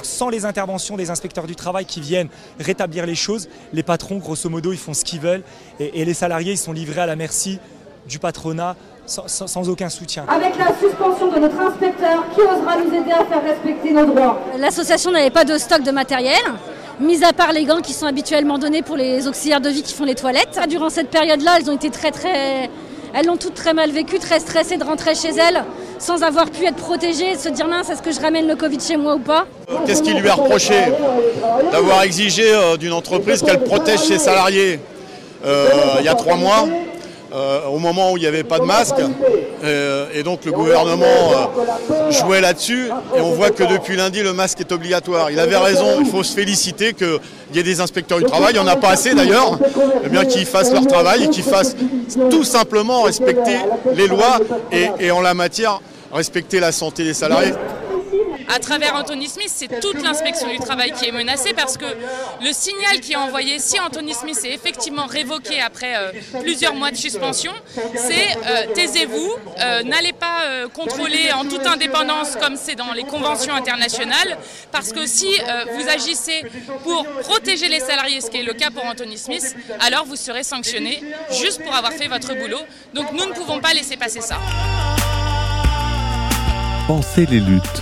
Sans 0.04 0.30
les 0.30 0.46
interventions 0.46 0.98
des 0.98 1.10
inspecteurs 1.10 1.48
du 1.48 1.56
travail 1.56 1.86
qui 1.86 2.00
viennent 2.00 2.30
rétablir 2.60 3.06
les 3.06 3.16
choses, 3.16 3.50
les 3.74 3.84
patrons, 3.84 4.18
grosso 4.18 4.50
modo, 4.50 4.72
ils 4.72 4.78
font 4.78 4.94
ce 4.94 5.04
qu'ils 5.04 5.20
veulent 5.20 5.44
et, 5.80 6.06
les 6.06 6.14
salariés, 6.14 6.54
ils 6.54 6.58
sont 6.58 6.74
livrés 6.74 7.02
à 7.02 7.06
la 7.06 7.16
merci 7.16 7.60
du 8.08 8.20
patronat 8.20 8.76
sans, 9.06 9.70
aucun 9.70 9.90
soutien. 9.90 10.26
Avec 10.28 10.58
la 10.58 10.68
suspension 10.80 11.32
de 11.32 11.40
notre 11.40 11.60
inspecteur, 11.60 12.24
qui 12.34 12.42
osera 12.42 12.78
nous 12.78 12.94
aider 12.94 13.12
à 13.12 13.26
faire 13.26 13.44
respecter 13.44 13.92
nos 13.92 14.06
droits 14.06 14.40
L'association 14.58 15.12
n'avait 15.12 15.32
pas 15.32 15.44
de 15.44 15.58
stock 15.58 15.84
de 15.84 15.92
matériel, 15.92 16.42
mis 17.00 17.24
à 17.24 17.34
part 17.34 17.52
les 17.52 17.66
gants 17.66 17.82
qui 17.82 17.94
sont 17.94 18.06
habituellement 18.06 18.58
donnés 18.58 18.84
pour 18.84 18.96
les 18.96 19.28
auxiliaires 19.28 19.62
de 19.62 19.70
vie 19.70 19.84
qui 19.84 19.94
font 19.94 20.06
les 20.06 20.16
toilettes. 20.16 20.60
Durant 20.70 20.90
cette 20.90 21.10
période-là, 21.10 21.58
elles 21.60 21.70
ont 21.70 21.76
été 21.76 21.90
très 21.90 22.12
très 22.12 22.70
elles 23.14 23.26
l'ont 23.26 23.38
toutes 23.38 23.56
très 23.56 23.74
mal 23.74 23.92
vécu, 23.92 24.20
très 24.20 24.40
stressées 24.40 24.78
de 24.78 24.84
rentrer 24.84 25.16
chez 25.16 25.30
elles 25.30 25.64
sans 26.00 26.24
avoir 26.24 26.50
pu 26.50 26.66
être 26.66 26.78
protégées, 26.78 27.36
se 27.36 27.50
dire 27.50 27.68
mince, 27.68 27.90
est-ce 27.90 28.02
que 28.02 28.12
je 28.12 28.20
ramène 28.20 28.48
le 28.48 28.56
Covid 28.56 28.80
chez 28.80 28.98
moi 28.98 29.16
ou 29.16 29.20
pas 29.20 29.46
Qu'est-ce 29.86 30.02
qui 30.02 30.14
lui 30.14 30.28
a 30.30 30.34
reproché 30.34 30.74
D'avoir 31.72 32.04
exigé 32.04 32.54
euh, 32.54 32.78
d'une 32.78 32.94
entreprise 32.94 33.42
qu'elle 33.44 33.64
protège 33.64 34.00
ses 34.00 34.18
salariés 34.18 34.80
euh, 35.46 35.68
il 36.00 36.06
y 36.06 36.10
a 36.10 36.16
trois 36.16 36.36
mois 36.36 36.68
euh, 37.34 37.66
au 37.68 37.80
moment 37.80 38.12
où 38.12 38.18
il 38.18 38.22
n'y 38.22 38.28
avait 38.28 38.44
pas 38.44 38.60
de 38.60 38.66
masque. 38.66 38.96
Euh, 39.64 40.08
et 40.14 40.24
donc 40.24 40.44
le 40.44 40.52
gouvernement 40.52 41.06
euh, 41.06 42.12
jouait 42.12 42.42
là-dessus. 42.42 42.90
Et 43.16 43.22
on 43.22 43.32
voit 43.32 43.52
que 43.52 43.64
depuis 43.64 43.96
lundi, 43.96 44.22
le 44.22 44.34
masque 44.34 44.60
est 44.60 44.72
obligatoire. 44.72 45.32
Il 45.32 45.40
avait 45.40 45.58
raison, 45.58 46.00
il 46.00 46.08
faut 46.08 46.24
se 46.24 46.34
féliciter 46.34 46.94
qu'il 46.94 47.20
y 47.54 47.60
ait 47.60 47.64
des 47.64 47.80
inspecteurs 47.80 48.18
du 48.20 48.26
travail. 48.26 48.54
Il 48.54 48.62
n'y 48.62 48.66
en 48.66 48.68
a 48.68 48.76
pas 48.76 48.90
assez 48.90 49.14
d'ailleurs. 49.14 49.58
Eh 50.04 50.10
bien 50.10 50.26
qu'ils 50.26 50.46
fassent 50.46 50.74
leur 50.74 50.88
travail 50.88 51.26
et 51.26 51.30
qu'ils 51.30 51.44
fassent 51.44 51.76
tout 52.30 52.44
simplement 52.44 53.04
respecter 53.04 53.58
les 53.96 54.08
lois 54.08 54.40
et, 54.72 54.90
et 55.00 55.12
en 55.12 55.22
la 55.22 55.34
matière 55.34 55.80
respecter 56.12 56.60
la 56.60 56.72
santé 56.72 57.04
des 57.04 57.14
salariés 57.14 57.54
à 58.54 58.60
travers 58.60 58.96
Anthony 58.96 59.28
Smith, 59.28 59.52
c'est 59.54 59.80
toute 59.80 60.02
l'inspection 60.04 60.50
du 60.50 60.58
travail 60.58 60.92
qui 60.92 61.08
est 61.08 61.12
menacée 61.12 61.54
parce 61.54 61.78
que 61.78 61.86
le 61.86 62.52
signal 62.52 63.00
qui 63.00 63.14
est 63.14 63.18
envoyé, 63.18 63.60
si 63.60 63.80
Anthony 63.80 64.14
Smith 64.14 64.40
est 64.44 64.54
effectivement 64.54 65.06
révoqué 65.06 65.62
après 65.62 65.96
euh, 65.96 66.12
plusieurs 66.42 66.76
mois 66.76 66.92
de 66.92 66.98
suspension, 66.98 67.54
c'est 67.96 68.36
euh, 68.46 68.74
taisez-vous, 68.74 69.36
euh, 69.60 69.84
n'allez 69.84 70.12
pas 70.14 70.68
contrôler 70.74 71.32
en 71.34 71.46
toute 71.46 71.66
indépendance 71.66 72.36
comme 72.36 72.58
c'est 72.58 72.76
dans 72.76 72.92
les 72.94 73.04
conventions 73.04 73.54
internationales, 73.54 74.38
parce 74.72 74.92
que 74.92 75.06
si 75.06 75.30
vous 75.76 75.90
agissez 75.90 76.44
pour 76.84 77.06
protéger 77.22 77.70
les 77.70 77.80
salariés, 77.80 78.22
ce 78.22 78.30
qui 78.30 78.38
est 78.38 78.44
le 78.44 78.54
cas 78.54 78.70
pour 78.70 78.86
Anthony 78.86 79.18
Smith, 79.18 79.56
alors 79.80 80.06
vous 80.06 80.16
serez 80.16 80.44
sanctionné 80.44 81.02
juste 81.32 81.64
pour 81.64 81.74
avoir 81.74 81.94
fait 81.94 82.08
votre 82.08 82.34
boulot. 82.36 82.62
Donc 82.94 83.12
nous 83.14 83.26
ne 83.26 83.34
pouvons 83.34 83.60
pas 83.60 83.74
laisser 83.74 83.98
passer 83.98 84.22
ça. 84.22 84.38
Pensez 86.88 87.26
les 87.26 87.40
luttes 87.40 87.82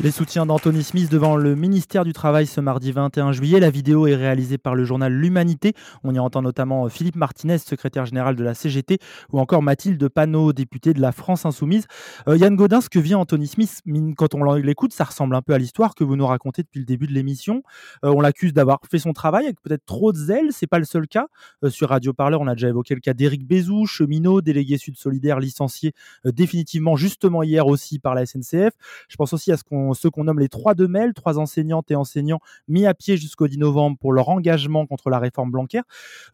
Les 0.00 0.12
soutiens 0.12 0.46
d'Anthony 0.46 0.84
Smith 0.84 1.10
devant 1.10 1.34
le 1.34 1.56
ministère 1.56 2.04
du 2.04 2.12
Travail 2.12 2.46
ce 2.46 2.60
mardi 2.60 2.92
21 2.92 3.32
juillet. 3.32 3.58
La 3.58 3.68
vidéo 3.68 4.06
est 4.06 4.14
réalisée 4.14 4.56
par 4.56 4.76
le 4.76 4.84
journal 4.84 5.12
L'Humanité. 5.12 5.72
On 6.04 6.14
y 6.14 6.20
entend 6.20 6.40
notamment 6.40 6.88
Philippe 6.88 7.16
Martinez, 7.16 7.58
secrétaire 7.58 8.06
général 8.06 8.36
de 8.36 8.44
la 8.44 8.54
CGT, 8.54 8.98
ou 9.32 9.40
encore 9.40 9.60
Mathilde 9.60 10.08
Panot, 10.08 10.52
députée 10.52 10.94
de 10.94 11.00
la 11.00 11.10
France 11.10 11.46
Insoumise. 11.46 11.88
Euh, 12.28 12.36
Yann 12.36 12.54
Godin, 12.54 12.80
ce 12.80 12.88
que 12.88 13.00
vient 13.00 13.18
Anthony 13.18 13.48
Smith, 13.48 13.82
quand 14.16 14.36
on 14.36 14.54
l'écoute, 14.54 14.92
ça 14.92 15.02
ressemble 15.02 15.34
un 15.34 15.42
peu 15.42 15.52
à 15.52 15.58
l'histoire 15.58 15.96
que 15.96 16.04
vous 16.04 16.14
nous 16.14 16.28
racontez 16.28 16.62
depuis 16.62 16.78
le 16.78 16.86
début 16.86 17.08
de 17.08 17.12
l'émission. 17.12 17.64
Euh, 18.04 18.12
on 18.14 18.20
l'accuse 18.20 18.52
d'avoir 18.52 18.78
fait 18.88 19.00
son 19.00 19.12
travail 19.12 19.46
avec 19.46 19.60
peut-être 19.60 19.84
trop 19.84 20.12
de 20.12 20.16
zèle. 20.16 20.52
C'est 20.52 20.68
pas 20.68 20.78
le 20.78 20.84
seul 20.84 21.08
cas. 21.08 21.26
Euh, 21.64 21.70
sur 21.70 21.88
Radio 21.88 22.12
Parleur, 22.12 22.40
on 22.40 22.46
a 22.46 22.54
déjà 22.54 22.68
évoqué 22.68 22.94
le 22.94 23.00
cas 23.00 23.14
d'Éric 23.14 23.48
Bézou, 23.48 23.84
cheminot, 23.86 24.42
délégué 24.42 24.78
Sud 24.78 24.96
Solidaire, 24.96 25.40
licencié 25.40 25.92
définitivement 26.24 26.94
justement 26.94 27.42
hier 27.42 27.66
aussi 27.66 27.98
par 27.98 28.14
la 28.14 28.26
SNCF. 28.26 28.74
Je 29.08 29.16
pense 29.16 29.32
aussi 29.32 29.50
à 29.50 29.56
ce 29.56 29.64
qu'on 29.64 29.87
ceux 29.94 30.10
qu'on 30.10 30.24
nomme 30.24 30.40
les 30.40 30.48
trois 30.48 30.74
de 30.74 30.86
Mel, 30.86 31.14
trois 31.14 31.38
enseignantes 31.38 31.90
et 31.90 31.94
enseignants 31.94 32.40
mis 32.68 32.86
à 32.86 32.94
pied 32.94 33.16
jusqu'au 33.16 33.48
10 33.48 33.58
novembre 33.58 33.96
pour 34.00 34.12
leur 34.12 34.28
engagement 34.28 34.86
contre 34.86 35.10
la 35.10 35.18
réforme 35.18 35.50
Blanquer. 35.50 35.80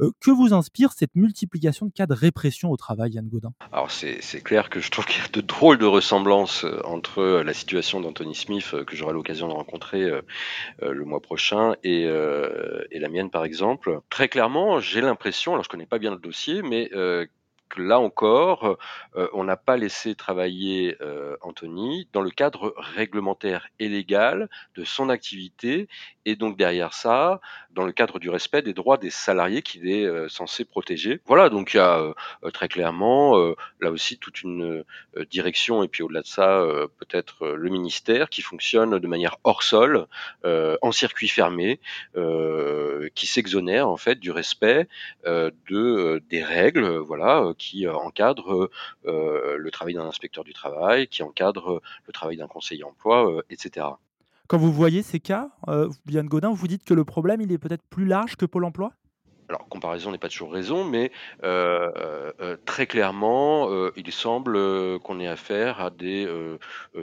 Euh, 0.00 0.10
que 0.20 0.30
vous 0.30 0.52
inspire 0.52 0.92
cette 0.92 1.14
multiplication 1.14 1.86
de 1.86 1.92
cas 1.92 2.06
de 2.06 2.14
répression 2.14 2.70
au 2.70 2.76
travail, 2.76 3.12
Yann 3.12 3.28
Godin 3.28 3.52
Alors 3.72 3.90
c'est 3.90 4.20
clair 4.42 4.70
que 4.70 4.80
je 4.80 4.90
trouve 4.90 5.06
qu'il 5.06 5.22
y 5.22 5.24
a 5.24 5.28
de 5.28 5.40
drôles 5.40 5.78
de 5.78 5.86
ressemblances 5.86 6.64
euh, 6.64 6.80
entre 6.84 7.20
euh, 7.20 7.44
la 7.44 7.54
situation 7.54 8.00
d'Anthony 8.00 8.34
Smith, 8.34 8.74
que 8.86 8.96
j'aurai 8.96 9.12
l'occasion 9.12 9.48
de 9.48 9.52
rencontrer 9.52 10.10
le 10.80 11.04
mois 11.04 11.20
prochain, 11.20 11.74
et, 11.82 12.06
la 12.06 13.08
mienne 13.08 13.30
par 13.30 13.44
exemple. 13.44 14.00
Très 14.10 14.28
clairement, 14.28 14.80
j'ai 14.80 15.00
l'impression, 15.00 15.52
alors 15.52 15.64
je 15.64 15.68
connais 15.68 15.86
pas 15.86 15.98
bien 15.98 16.10
le 16.10 16.18
dossier, 16.18 16.62
mais 16.62 16.90
là 17.76 17.98
encore, 17.98 18.76
euh, 19.16 19.28
on 19.32 19.44
n'a 19.44 19.56
pas 19.56 19.76
laissé 19.76 20.14
travailler 20.14 20.96
euh, 21.00 21.36
Anthony 21.40 22.08
dans 22.12 22.20
le 22.22 22.30
cadre 22.30 22.74
réglementaire 22.76 23.68
et 23.78 23.88
légal 23.88 24.48
de 24.74 24.84
son 24.84 25.08
activité, 25.08 25.88
et 26.24 26.36
donc 26.36 26.56
derrière 26.56 26.94
ça, 26.94 27.40
dans 27.70 27.84
le 27.84 27.92
cadre 27.92 28.18
du 28.18 28.30
respect 28.30 28.62
des 28.62 28.72
droits 28.72 28.96
des 28.96 29.10
salariés 29.10 29.62
qu'il 29.62 29.88
est 29.88 30.04
euh, 30.04 30.28
censé 30.28 30.64
protéger. 30.64 31.20
Voilà, 31.26 31.48
donc 31.48 31.74
il 31.74 31.78
y 31.78 31.80
a 31.80 32.12
très 32.52 32.68
clairement 32.68 33.36
là 33.80 33.90
aussi 33.90 34.18
toute 34.18 34.42
une 34.42 34.84
direction, 35.30 35.82
et 35.82 35.88
puis 35.88 36.02
au-delà 36.02 36.22
de 36.22 36.26
ça, 36.26 36.64
peut-être 36.98 37.46
le 37.48 37.70
ministère 37.70 38.28
qui 38.28 38.42
fonctionne 38.42 38.98
de 38.98 39.06
manière 39.06 39.36
hors 39.44 39.62
sol, 39.62 40.06
en 40.44 40.92
circuit 40.92 41.28
fermé, 41.28 41.80
qui 43.14 43.26
s'exonère 43.26 43.88
en 43.88 43.96
fait 43.96 44.16
du 44.20 44.30
respect 44.30 44.88
de 45.24 46.22
des 46.28 46.42
règles, 46.42 46.98
voilà 46.98 47.54
qui 47.58 47.86
euh, 47.86 47.94
encadre 47.94 48.70
euh, 49.06 49.56
le 49.56 49.70
travail 49.70 49.94
d'un 49.94 50.04
inspecteur 50.04 50.44
du 50.44 50.52
travail, 50.52 51.08
qui 51.08 51.22
encadre 51.22 51.80
le 52.06 52.12
travail 52.12 52.36
d'un 52.36 52.46
conseiller 52.46 52.84
emploi, 52.84 53.30
euh, 53.30 53.42
etc. 53.50 53.86
Quand 54.46 54.58
vous 54.58 54.72
voyez 54.72 55.02
ces 55.02 55.20
cas, 55.20 55.50
Yann 56.08 56.26
Godin, 56.26 56.52
vous 56.52 56.68
dites 56.68 56.84
que 56.84 56.94
le 56.94 57.04
problème 57.04 57.40
il 57.40 57.50
est 57.50 57.58
peut-être 57.58 57.84
plus 57.88 58.04
large 58.04 58.36
que 58.36 58.44
Pôle 58.44 58.64
Emploi? 58.64 58.92
Alors, 59.48 59.68
comparaison 59.68 60.10
n'est 60.10 60.18
pas 60.18 60.28
toujours 60.28 60.52
raison, 60.52 60.84
mais 60.84 61.12
très 62.64 62.86
clairement, 62.86 63.68
il 63.96 64.12
semble 64.12 64.98
qu'on 65.00 65.20
ait 65.20 65.28
affaire 65.28 65.80
à 65.80 65.90
des 65.90 66.28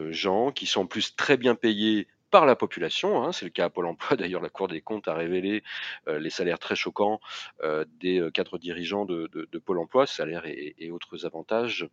gens 0.10 0.52
qui 0.52 0.66
sont 0.66 0.82
en 0.82 0.86
plus 0.86 1.16
très 1.16 1.38
bien 1.38 1.56
payés 1.56 2.08
par 2.32 2.46
la 2.46 2.56
population. 2.56 3.24
Hein, 3.24 3.32
c'est 3.32 3.46
le 3.46 3.52
cas 3.52 3.66
à 3.66 3.70
Pôle 3.70 3.86
emploi. 3.86 4.18
D'ailleurs, 4.18 4.42
la 4.42 4.50
Cour 4.50 4.68
des 4.68 4.82
comptes 4.82 5.08
a 5.08 5.14
révélé 5.14 5.64
euh, 6.08 6.20
les 6.20 6.30
salaires 6.30 6.60
très 6.60 6.76
choquants 6.76 7.20
euh, 7.62 7.86
des 8.00 8.20
euh, 8.20 8.32
cadres 8.32 8.58
dirigeants 8.58 9.06
de, 9.06 9.30
Pôle 9.64 9.80
emploi, 9.80 10.08
salaires 10.08 10.46
et, 10.46 10.76
et 10.80 10.92
autres 10.92 11.26
avantages. 11.26 11.88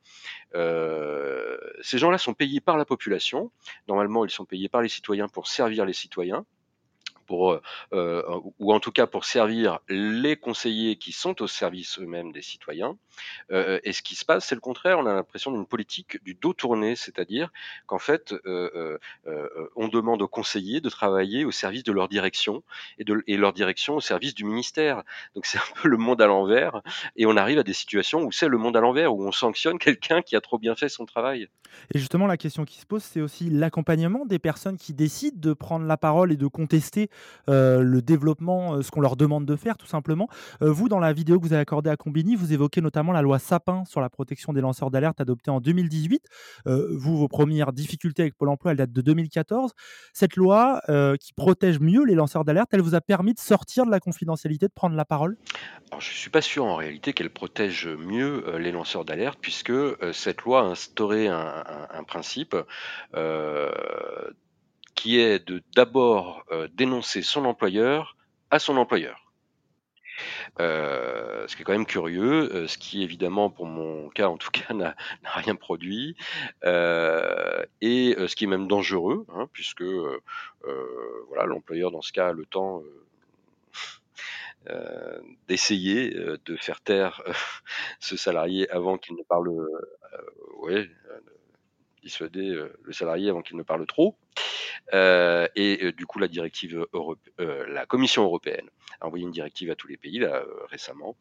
ces 0.55 1.99
gens-là 1.99 2.19
sont 2.19 2.35
payés 2.35 2.61
par 2.61 2.79
la 2.79 2.85
population. 2.85 3.51
Normalement, 3.89 4.25
ils 4.25 4.31
sont 4.31 4.47
payés 4.47 4.69
par 4.69 4.81
les 4.81 4.89
citoyens 4.89 5.29
pour 5.29 5.49
servir 5.49 5.85
les 5.85 5.93
citoyens 5.93 6.47
pour, 7.29 7.53
euh, 7.53 7.63
euh, 7.93 8.41
ou 8.59 8.73
en 8.73 8.81
tout 8.81 8.91
cas 8.91 9.07
pour 9.07 9.25
servir 9.25 9.79
les 9.89 10.37
conseillers 10.37 10.97
qui 10.97 11.13
sont 11.13 11.41
au 11.43 11.47
service 11.47 12.01
eux-mêmes 12.01 12.33
des 12.33 12.43
citoyens. 12.43 12.97
Euh, 13.53 13.79
et 13.85 13.93
ce 13.93 14.03
qui 14.03 14.17
se 14.17 14.25
passe, 14.25 14.47
c'est 14.47 14.55
le 14.55 14.61
contraire. 14.61 14.99
On 14.99 15.07
a 15.07 15.13
l'impression 15.13 15.53
d'une 15.53 15.67
politique 15.67 16.23
du 16.25 16.35
dos 16.35 16.55
tourné, 16.55 16.97
c'est-à-dire 16.97 17.53
qu'en 17.87 17.99
fait, 17.99 18.35
on 19.77 19.89
demande 19.89 20.23
aux 20.23 20.29
conseillers 20.29 20.81
de 20.81 20.89
travailler 20.89 21.45
au 21.45 21.51
service 21.51 21.85
de 21.85 21.93
leur 21.93 22.09
direction 22.09 22.63
et, 22.99 23.37
leur 23.37 23.53
direction 23.53 23.97
au 23.97 24.01
service 24.01 24.35
du 24.35 24.45
ministère. 24.45 25.03
Donc 25.35 25.45
c'est 25.45 25.59
un 25.59 25.73
peu 25.83 25.89
le 25.89 25.99
monde 25.99 26.23
à 26.23 26.27
l'envers. 26.27 26.81
Et 27.17 27.27
on 27.27 27.37
arrive 27.37 27.59
à 27.59 27.63
des 27.63 27.75
situations 27.75 28.23
où 28.23 28.33
c'est 28.33 28.49
le 28.49 28.57
monde 28.57 28.77
à 28.77 28.81
l'envers, 28.81 29.15
où 29.15 29.23
on 29.23 29.33
sanctionne 29.33 29.79
quelqu'un 29.79 30.23
qui 30.23 30.35
a 30.35 30.41
trop 30.41 30.59
bien 30.59 30.75
fait 30.75 30.89
son 30.89 31.05
travail. 31.05 31.49
Et 31.95 31.99
justement, 31.99 32.27
la 32.27 32.39
question 32.39 32.65
qui 32.65 32.79
se 32.81 32.87
pose, 32.87 33.03
c'est 33.03 33.21
aussi 33.21 33.51
l'accompagnement 33.51 34.25
des 34.25 34.39
personnes 34.39 34.79
qui 34.79 34.95
décident 34.95 35.39
de 35.39 35.53
prendre 35.53 35.85
la 35.85 35.97
parole 35.97 36.33
et 36.33 36.37
de 36.37 36.47
contester 36.47 37.11
le 37.47 38.01
développement, 38.01 38.83
ce 38.83 38.91
qu'on 38.91 39.01
leur 39.01 39.17
demande 39.17 39.47
de 39.47 39.57
faire 39.57 39.77
tout 39.77 39.87
simplement. 39.87 40.29
vous, 40.61 40.89
dans 40.89 40.99
la 40.99 41.13
vidéo 41.13 41.39
que 41.39 41.47
vous 41.47 41.53
avez 41.53 41.63
accordée 41.63 41.91
à 41.91 41.97
Combini, 41.97 42.37
vous 42.37 42.53
évoquez 42.53 42.81
notamment 42.81 43.13
la 43.13 43.23
loi 43.23 43.39
Sapin 43.39 43.85
sur 43.85 44.01
la 44.01 44.11
protection 44.11 44.53
des 44.53 44.61
lanceurs 44.61 44.91
d'alerte 44.91 45.21
adoptée 45.21 45.51
en 45.51 45.61
2018. 45.61 46.27
vous, 46.67 47.17
vos 47.17 47.29
premières 47.29 47.73
difficultés 47.73 48.23
avec 48.23 48.37
Pôle 48.37 48.49
emploi, 48.49 48.73
elles 48.73 48.79
datent 48.79 48.93
de 48.93 49.01
2014. 49.01 49.73
Cette 50.13 50.37
loi 50.37 50.83
qui 51.21 51.33
protège 51.33 51.81
mieux 51.81 52.05
les 52.05 52.15
lanceurs 52.15 52.45
d'alerte, 52.45 52.69
elle 52.73 52.83
vous 52.83 52.95
a 52.95 53.01
permis 53.01 53.35
de 53.35 53.39
sortir 53.39 53.87
de 53.87 53.91
la 53.91 54.01
confidentialité, 54.01 54.67
de 54.67 54.73
prendre 54.73 54.97
la 54.97 55.05
parole? 55.05 55.37
Je 55.93 55.97
ne 55.97 56.01
suis 56.01 56.31
pas 56.31 56.43
sûr 56.43 56.65
en 56.65 56.77
réalité 56.77 57.13
qu'elle 57.13 57.31
protège 57.31 57.89
mieux 57.89 58.45
les 58.59 58.73
lanceurs 58.73 59.05
d'alerte, 59.05 59.39
puisque 59.41 59.73
cette 60.13 60.43
loi 60.43 60.61
a 60.61 60.65
instauré 60.65 61.29
un 61.29 62.05
principe 62.07 62.57
qui 64.99 65.21
est 65.21 65.39
de 65.47 65.63
d'abord 65.77 66.45
dénoncer 66.73 67.23
son 67.23 67.45
employeur 67.45 68.17
à 68.51 68.59
son 68.59 68.77
employeur. 68.77 69.29
Euh, 70.61 71.47
ce 71.47 71.55
qui 71.55 71.63
est 71.63 71.65
quand 71.65 71.73
même 71.73 71.87
curieux, 71.87 72.53
euh, 72.53 72.67
ce 72.67 72.79
qui 72.79 73.03
évidemment 73.05 73.51
pour 73.51 73.67
mon 73.67 74.09
cas 74.09 74.29
en 74.29 74.37
tout 74.37 74.51
cas 74.51 74.75
n'a 74.75 74.97
rien 75.25 75.55
produit, 75.55 76.17
euh, 76.65 77.65
et 77.81 78.17
ce 78.27 78.35
qui 78.35 78.45
est 78.45 78.49
même 78.49 78.67
dangereux, 78.67 79.25
hein, 79.29 79.49
puisque 79.53 79.85
voilà 81.29 81.47
l'employeur 81.47 81.91
dans 81.91 82.03
ce 82.03 82.13
cas 82.13 82.29
a 82.29 82.33
le 82.33 82.47
temps 82.47 82.83
d'essayer 85.47 86.11
de 86.11 86.57
faire 86.57 86.81
taire 86.81 87.23
ce 88.01 88.17
salarié 88.17 88.69
avant 88.71 88.99
qu'il 88.99 89.17
ne 89.17 89.23
parle, 89.23 89.49
ouais, 90.59 90.91
dissuader 92.03 92.53
le 92.83 92.93
salarié 92.93 93.31
avant 93.31 93.43
qu'il 93.43 93.57
ne 93.57 93.63
parle 93.63 93.87
trop. 93.87 94.17
Et 94.93 95.93
du 95.93 96.07
coup, 96.07 96.19
la 96.19 96.29
directive 96.29 96.87
la 97.39 97.87
Commission 97.87 98.25
européenne 98.25 98.69
a 99.01 99.07
envoyé 99.07 99.25
une 99.25 99.31
directive 99.31 99.71
à 99.71 99.77
tous 99.77 99.87
les 99.89 99.97
pays 99.97 100.19
là, 100.19 100.45
récemment 100.69 101.17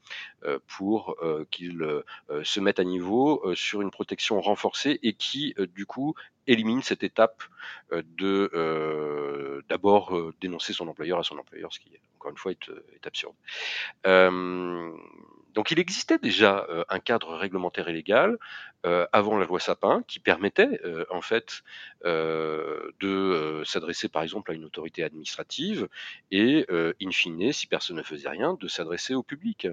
pour 0.68 1.18
qu'ils 1.52 2.04
se 2.44 2.60
mettent 2.60 2.80
à 2.80 2.84
niveau 2.84 3.44
sur 3.56 3.82
une 3.82 3.92
protection 3.92 4.40
renforcée 4.42 5.00
et 5.04 5.14
qui, 5.14 5.56
du 5.76 5.86
coup, 5.86 6.16
élimine 6.48 6.82
cette 6.82 7.04
étape 7.04 7.44
de 7.92 9.64
d'abord 9.70 10.18
dénoncer 10.40 10.74
son 10.74 10.88
employeur 10.88 11.20
à 11.20 11.24
son 11.24 11.38
employeur, 11.38 11.74
ce 11.74 11.80
qui 11.80 11.92
encore 12.16 12.32
une 12.32 12.38
fois 12.38 12.52
est, 12.52 12.72
est 12.96 13.06
absurde. 13.06 13.36
Donc 15.58 15.72
il 15.72 15.80
existait 15.80 16.20
déjà 16.20 16.68
euh, 16.70 16.84
un 16.88 17.00
cadre 17.00 17.34
réglementaire 17.34 17.90
et 17.90 17.94
légal 17.94 18.38
euh, 18.86 19.08
avant 19.12 19.40
la 19.40 19.48
loi 19.48 19.60
Sapin 19.60 20.04
qui 20.08 20.20
permettait 20.20 20.80
euh, 20.86 21.04
en 21.10 21.22
fait 21.22 21.64
de 22.04 23.64
s'adresser 23.66 24.08
par 24.08 24.22
exemple 24.22 24.52
à 24.52 24.54
une 24.54 24.66
autorité 24.66 25.04
administrative 25.04 25.90
et 26.30 26.68
in 26.70 27.12
fine, 27.12 27.52
si 27.52 27.66
personne 27.66 27.98
ne 27.98 28.04
faisait 28.04 28.30
rien, 28.30 28.54
de 28.54 28.68
s'adresser 28.68 29.16
au 29.16 29.24
public. 29.24 29.68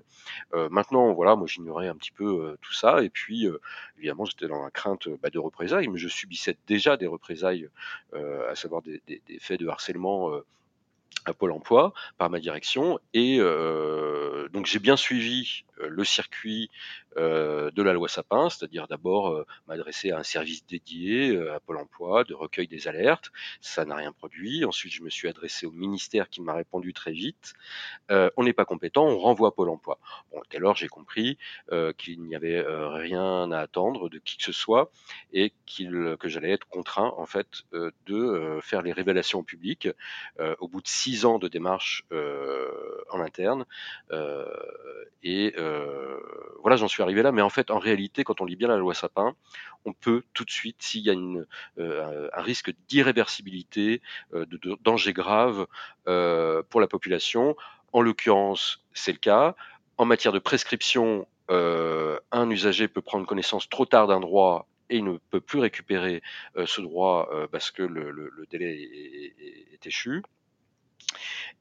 maintenant, 0.71 1.13
voilà, 1.13 1.37
moi 1.37 1.47
j'ignorais 1.47 1.89
un 1.89 1.95
petit 1.95 2.11
peu 2.11 2.57
tout 2.63 2.73
ça 2.73 3.03
et 3.03 3.11
puis 3.11 3.47
évidemment 3.99 4.25
j'étais 4.25 4.49
dans 4.49 4.65
la 4.65 4.71
crainte 4.71 5.09
bah, 5.23 5.29
de 5.31 5.39
représailles, 5.39 5.89
mais 5.89 5.99
je 5.99 6.09
subissais 6.09 6.57
déjà 6.67 6.97
des 6.97 7.07
représailles, 7.07 7.69
à 8.15 8.55
savoir 8.55 8.81
des, 8.81 9.03
des, 9.07 9.39
faits 9.39 9.61
de 9.61 9.69
harcèlement 9.69 10.33
à 11.25 11.35
Pôle 11.35 11.53
Emploi 11.53 11.93
par 12.19 12.31
ma 12.31 12.41
direction 12.41 12.99
et 13.13 13.39
euh, 13.41 14.49
donc 14.51 14.67
j'ai 14.67 14.79
bien 14.79 14.97
suivi 14.97 15.65
euh, 15.81 15.89
le 15.89 16.05
circuit 16.05 16.71
euh, 17.17 17.71
de 17.71 17.83
la 17.83 17.93
loi 17.93 18.09
Sapin, 18.09 18.51
c'est-à-dire 18.51 18.87
d'abord 18.89 19.29
euh, 19.29 19.47
m'adresser 19.67 20.11
à 20.11 20.19
un 20.19 20.23
service 20.23 20.67
dédié 20.67 21.37
à 21.49 21.61
Pôle 21.61 21.79
Emploi 21.79 22.25
de 22.25 22.35
recueil 22.35 22.69
des 22.69 22.89
alertes. 22.89 23.31
Ça 23.61 23.85
n'a 23.85 23.97
rien 23.97 24.13
produit. 24.13 24.65
Ensuite, 24.65 24.93
je 24.93 25.03
me 25.03 25.11
suis 25.11 25.29
adressé 25.29 25.67
au 25.67 25.71
ministère 25.71 26.29
qui 26.29 26.41
m'a 26.41 26.55
répondu 26.55 26.93
très 26.93 27.13
vite. 27.13 27.55
on 28.11 28.43
n'est 28.43 28.53
pas 28.53 28.65
compétent, 28.65 29.07
on 29.07 29.19
renvoie 29.19 29.55
Pôle 29.55 29.71
Emploi. 29.71 29.99
Bon, 30.33 30.41
dès 30.51 30.59
lors, 30.59 30.77
j'ai 30.77 30.89
compris 30.89 31.39
qu'il 31.99 32.23
n'y 32.23 32.35
avait 32.35 32.65
rien 32.67 33.51
à 33.53 33.61
attendre 33.61 34.09
de 34.09 34.19
qui 34.19 34.37
que 34.37 34.45
ce 34.45 34.53
soit 34.53 34.91
et 35.33 35.53
qu'il 35.67 36.17
que 36.19 36.29
j'allais 36.29 36.51
être 36.51 36.67
contraint 36.67 37.13
en 37.17 37.27
fait 37.27 37.63
de 37.73 38.59
faire 38.63 38.83
les 38.83 38.93
révélations 38.93 39.41
au 39.41 39.43
public 39.43 39.89
au 40.59 40.69
bout 40.69 40.83
de 40.83 40.89
six 40.89 41.14
ans 41.25 41.39
de 41.39 41.49
démarche 41.49 42.05
en 43.11 43.21
interne 43.21 43.65
et 45.25 45.55
euh, 45.59 46.21
voilà, 46.61 46.77
j'en 46.77 46.87
suis 46.87 47.03
arrivé 47.03 47.23
là. 47.23 47.33
Mais 47.33 47.43
en 47.43 47.49
fait, 47.49 47.71
en 47.71 47.79
réalité, 47.79 48.25
quand 48.25 48.41
on 48.41 48.45
lit 48.45 48.57
bien 48.57 48.69
la 48.69 48.77
loi 48.77 48.95
Sapin, 48.95 49.35
on 49.87 49.93
peut 49.93 50.23
tout 50.35 50.45
de 50.45 50.51
suite, 50.51 50.77
s'il 50.83 51.03
y 51.03 51.11
a 51.11 51.15
euh, 51.79 52.29
un 52.33 52.43
risque 52.43 52.73
d'irréversibilité, 52.89 54.03
euh, 54.35 54.45
de, 54.47 54.77
danger 54.83 55.13
grave 55.13 55.67
pour 56.05 56.81
la 56.81 56.87
population, 56.87 57.57
en 57.93 58.03
l'occurrence, 58.03 58.85
c'est 58.93 59.13
le 59.13 59.19
cas. 59.19 59.57
En 59.97 60.05
matière 60.05 60.33
de 60.33 60.39
prescription, 60.39 61.27
un 61.49 62.51
usager 62.51 62.89
peut 62.89 63.01
prendre 63.01 63.27
connaissance 63.27 63.69
trop 63.69 63.87
tard 63.87 64.07
d'un 64.07 64.21
droit 64.21 64.69
et 64.91 64.99
il 64.99 65.05
ne 65.05 65.17
peut 65.31 65.41
plus 65.41 65.61
récupérer 65.61 66.23
ce 66.67 66.83
droit 66.83 67.31
parce 67.51 67.71
que 67.71 67.83
le, 67.83 68.47
délai 68.51 68.91
est 69.73 69.87
échu. 69.87 70.23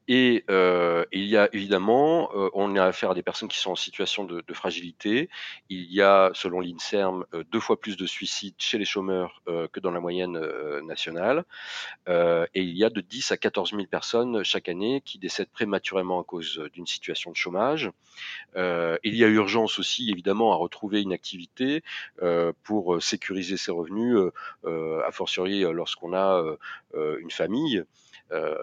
Et 0.06 0.44
euh, 0.50 1.04
il 1.12 1.24
y 1.24 1.36
a 1.36 1.48
évidemment, 1.54 2.30
euh, 2.34 2.50
on 2.52 2.76
a 2.76 2.84
affaire 2.84 3.12
à 3.12 3.14
des 3.14 3.22
personnes 3.22 3.48
qui 3.48 3.58
sont 3.58 3.70
en 3.70 3.76
situation 3.76 4.24
de, 4.24 4.42
de 4.46 4.54
fragilité. 4.54 5.30
Il 5.70 5.90
y 5.90 6.02
a, 6.02 6.30
selon 6.34 6.60
l'INSERM, 6.60 7.24
euh, 7.32 7.42
deux 7.50 7.60
fois 7.60 7.80
plus 7.80 7.96
de 7.96 8.04
suicides 8.04 8.54
chez 8.58 8.76
les 8.76 8.84
chômeurs 8.84 9.40
euh, 9.48 9.66
que 9.68 9.80
dans 9.80 9.90
la 9.90 10.00
moyenne 10.00 10.36
euh, 10.36 10.82
nationale. 10.82 11.44
et 12.06 12.62
il 12.62 12.76
y 12.76 12.84
a 12.84 12.90
de 12.90 13.00
10 13.00 13.32
à 13.32 13.36
14 13.36 13.70
000 13.70 13.84
personnes 13.86 14.44
chaque 14.44 14.68
année 14.68 15.00
qui 15.04 15.18
décèdent 15.18 15.50
prématurément 15.50 16.20
à 16.20 16.24
cause 16.24 16.60
d'une 16.72 16.86
situation 16.86 17.30
de 17.30 17.36
chômage. 17.36 17.90
il 18.56 19.14
y 19.14 19.24
a 19.24 19.28
urgence 19.28 19.78
aussi, 19.78 20.10
évidemment, 20.10 20.52
à 20.52 20.56
retrouver 20.56 21.00
une 21.02 21.12
activité 21.12 21.82
pour 22.62 23.02
sécuriser 23.02 23.56
ses 23.56 23.72
revenus, 23.72 24.18
a 24.66 25.10
fortiori 25.12 25.60
lorsqu'on 25.62 26.14
a 26.14 26.56
une 26.94 27.30
famille. 27.30 27.84
Euh, 28.32 28.54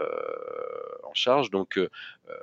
en 1.04 1.14
charge. 1.14 1.52
Donc 1.52 1.78
euh, 1.78 1.90
euh, 2.30 2.34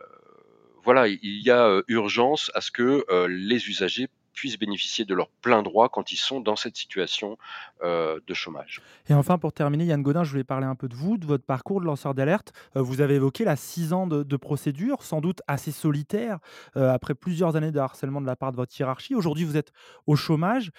voilà, 0.84 1.08
il 1.08 1.18
y 1.22 1.50
a 1.50 1.82
urgence 1.88 2.50
à 2.54 2.60
ce 2.60 2.70
que 2.70 3.04
les 3.28 3.68
usagers 3.68 4.08
puissent 4.32 4.58
bénéficier 4.58 5.04
de 5.04 5.14
leur 5.14 5.28
plein 5.28 5.62
droit 5.62 5.88
quand 5.88 6.12
ils 6.12 6.16
sont 6.16 6.40
dans 6.40 6.54
cette 6.54 6.76
situation 6.76 7.36
de 7.83 8.35
chômage. 8.35 8.81
Et 9.09 9.14
enfin, 9.14 9.39
pour 9.39 9.53
terminer, 9.53 9.85
Yann 9.85 10.03
Godin, 10.03 10.24
je 10.24 10.31
voulais 10.31 10.45
parler 10.45 10.66
un 10.66 10.74
peu 10.74 10.89
de 10.89 10.95
vous, 10.95 11.16
de 11.16 11.26
votre 11.26 11.45
parcours 11.45 11.81
de 11.81 11.87
lanceur 11.87 12.14
d'alerte. 12.14 12.53
Euh, 12.76 12.83
vous 12.83 13.01
avez 13.01 13.14
évoqué 13.14 13.45
la 13.45 13.57
six 13.57 13.93
ans 13.93 14.07
de, 14.07 14.37
procédure, 14.37 15.03
sans 15.03 15.20
doute 15.20 15.41
assez 15.47 15.72
solitaire, 15.72 16.39
euh, 16.76 16.93
après 16.93 17.14
plusieurs 17.14 17.57
années 17.57 17.72
de 17.72 17.79
harcèlement 17.79 18.20
de 18.20 18.26
la 18.26 18.37
part 18.37 18.53
de 18.53 18.57
votre 18.57 18.79
hiérarchie. 18.79 19.14
Aujourd'hui, 19.14 19.45
vous 19.45 19.57
êtes 19.57 19.72
au 20.07 20.16
chômage. 20.16 20.70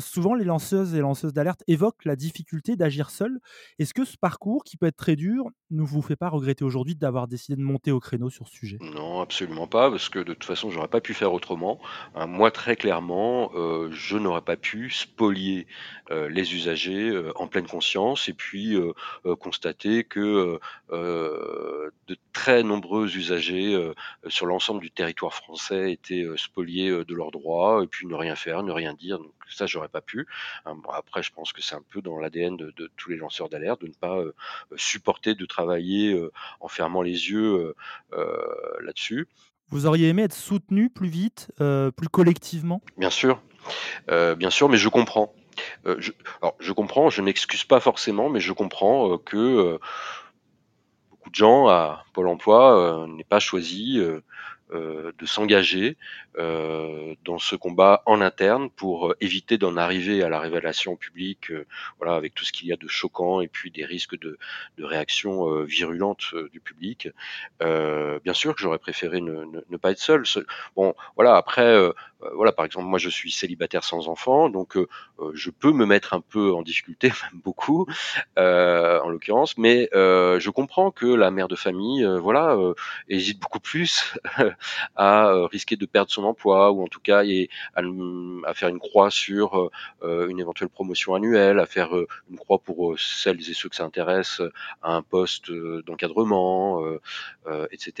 souvent, 0.00 0.34
les 0.34 0.44
lanceuses 0.44 0.94
et 0.94 1.00
lanceuses 1.00 1.32
d'alerte 1.32 1.62
évoquent 1.66 2.04
la 2.04 2.16
difficulté 2.16 2.76
d'agir 2.76 3.10
seul. 3.10 3.38
Est-ce 3.78 3.94
que 3.94 4.04
ce 4.04 4.16
parcours, 4.16 4.64
qui 4.64 4.76
peut 4.76 4.86
être 4.86 4.96
très 4.96 5.16
dur, 5.16 5.46
ne 5.70 5.82
vous 5.82 6.02
fait 6.02 6.16
pas 6.16 6.28
regretter 6.28 6.64
aujourd'hui 6.64 6.94
d'avoir 6.94 7.28
décidé 7.28 7.56
de 7.56 7.62
monter 7.62 7.92
au 7.92 8.00
créneau 8.00 8.30
sur 8.30 8.48
ce 8.48 8.54
sujet? 8.54 8.78
Non, 8.80 9.20
absolument 9.20 9.66
pas, 9.66 9.90
parce 9.90 10.08
que 10.08 10.18
de 10.18 10.32
toute 10.32 10.44
façon, 10.44 10.70
j'aurais 10.70 10.88
pas 10.88 11.00
pu 11.00 11.14
faire 11.14 11.32
autrement. 11.32 11.80
moi, 12.26 12.50
très 12.50 12.76
clairement, 12.76 13.50
euh, 13.54 13.88
je 13.90 14.16
n'aurais 14.16 14.42
pas 14.42 14.56
pu 14.56 14.90
spolier 14.90 15.66
euh, 16.10 16.28
les 16.28 16.45
usagers 16.54 17.10
euh, 17.10 17.32
en 17.36 17.46
pleine 17.46 17.66
conscience 17.66 18.28
et 18.28 18.32
puis 18.32 18.76
constater 19.40 20.04
que 20.04 20.58
de 20.90 22.16
très 22.32 22.62
nombreux 22.62 23.16
usagers 23.16 23.92
sur 24.28 24.46
l'ensemble 24.46 24.80
du 24.80 24.90
territoire 24.90 25.34
français 25.34 25.92
étaient 25.92 26.26
spoliés 26.36 26.90
de 27.04 27.14
leurs 27.14 27.30
droits 27.30 27.82
et 27.82 27.86
puis 27.86 28.06
ne 28.06 28.14
rien 28.14 28.36
faire, 28.36 28.62
ne 28.62 28.72
rien 28.72 28.94
dire. 28.94 29.18
Donc 29.18 29.32
ça, 29.48 29.66
j'aurais 29.66 29.88
pas 29.88 30.00
pu. 30.00 30.26
Hein, 30.64 30.76
après, 30.92 31.22
je 31.22 31.32
pense 31.32 31.52
que 31.52 31.62
c'est 31.62 31.74
un 31.74 31.84
peu 31.90 32.02
dans 32.02 32.18
l'ADN 32.18 32.56
de, 32.56 32.72
de, 32.76 32.90
tous 32.96 33.10
les 33.10 33.16
lanceurs 33.16 33.48
d'alerte 33.48 33.80
de 33.80 33.88
ne 33.88 33.94
pas 33.94 34.22
supporter 34.76 35.34
de 35.34 35.46
travailler 35.46 36.18
en 36.60 36.68
fermant 36.68 37.02
les 37.02 37.30
yeux 37.30 37.74
là-dessus. 38.80 39.28
Vous 39.68 39.86
auriez 39.86 40.08
aimé 40.08 40.22
être 40.22 40.34
soutenu 40.34 40.88
plus 40.90 41.08
vite, 41.08 41.50
euh, 41.60 41.90
plus 41.90 42.08
collectivement? 42.08 42.80
Bien 42.96 43.10
sûr, 43.10 43.42
euh, 44.10 44.36
bien 44.36 44.50
sûr, 44.50 44.68
mais 44.68 44.76
je 44.76 44.88
comprends. 44.88 45.34
Euh, 45.86 45.96
je, 45.98 46.12
je 46.60 46.72
comprends, 46.72 47.10
je 47.10 47.22
n'excuse 47.22 47.64
pas 47.64 47.80
forcément, 47.80 48.28
mais 48.28 48.40
je 48.40 48.52
comprends 48.52 49.18
que 49.18 49.78
beaucoup 51.10 51.30
de 51.30 51.34
gens 51.34 51.68
à 51.68 52.04
Pôle 52.12 52.28
Emploi 52.28 53.06
n'aient 53.08 53.24
pas 53.24 53.40
choisi 53.40 53.98
euh, 53.98 54.20
de 54.72 55.26
s'engager 55.26 55.96
euh, 56.38 57.14
dans 57.24 57.38
ce 57.38 57.56
combat 57.56 58.02
en 58.04 58.20
interne 58.20 58.68
pour 58.68 59.14
éviter 59.20 59.56
d'en 59.56 59.76
arriver 59.76 60.22
à 60.22 60.28
la 60.28 60.38
révélation 60.38 60.96
publique, 60.96 61.50
voilà, 61.98 62.14
avec 62.14 62.34
tout 62.34 62.44
ce 62.44 62.52
qu'il 62.52 62.68
y 62.68 62.72
a 62.72 62.76
de 62.76 62.88
choquant 62.88 63.40
et 63.40 63.48
puis 63.48 63.70
des 63.70 63.84
risques 63.84 64.18
de, 64.18 64.38
de 64.76 64.84
réactions 64.84 65.62
virulentes 65.64 66.34
du 66.52 66.60
public. 66.60 67.08
bien 67.60 68.34
sûr 68.34 68.54
que 68.54 68.60
j'aurais 68.60 68.78
préféré 68.78 69.20
ne, 69.20 69.44
ne, 69.68 69.76
pas 69.76 69.92
être 69.92 69.98
seul. 69.98 70.24
Bon, 70.74 70.94
voilà, 71.14 71.36
après, 71.36 71.92
voilà, 72.34 72.52
par 72.52 72.64
exemple, 72.64 72.86
moi 72.86 72.98
je 72.98 73.08
suis 73.08 73.30
célibataire 73.30 73.84
sans 73.84 74.08
enfant, 74.08 74.48
donc 74.50 74.76
je 75.32 75.50
peux 75.50 75.72
me 75.72 75.86
mettre 75.86 76.12
un 76.14 76.20
peu 76.20 76.52
en 76.52 76.62
difficulté, 76.62 77.08
même 77.32 77.40
beaucoup, 77.42 77.86
en 78.36 79.08
l'occurrence, 79.08 79.56
mais 79.58 79.88
je 79.92 80.50
comprends 80.50 80.90
que 80.90 81.06
la 81.06 81.30
mère 81.30 81.48
de 81.48 81.56
famille, 81.56 82.04
voilà, 82.20 82.56
hésite 83.08 83.40
beaucoup 83.40 83.60
plus 83.60 84.14
à 84.94 85.28
euh, 85.28 85.46
risquer 85.46 85.76
de 85.76 85.86
perdre 85.86 86.10
son 86.10 86.24
emploi 86.24 86.72
ou 86.72 86.82
en 86.82 86.86
tout 86.86 87.00
cas 87.00 87.24
et 87.24 87.48
à, 87.74 87.82
faire 88.54 88.68
une 88.68 88.78
croix 88.78 89.10
sur 89.10 89.58
euh, 89.58 89.70
euh, 90.02 90.28
une 90.28 90.40
éventuelle 90.40 90.68
promotion 90.68 91.14
annuelle, 91.14 91.58
à 91.58 91.66
faire 91.66 91.90
une 92.30 92.36
croix 92.36 92.58
pour 92.58 92.98
celles 92.98 93.40
et 93.40 93.54
ceux 93.54 93.68
que 93.68 93.76
ça 93.76 93.84
intéresse 93.84 94.40
à 94.82 94.94
un 94.94 95.02
poste 95.02 95.50
d'encadrement, 95.86 96.82
etc. 97.70 97.92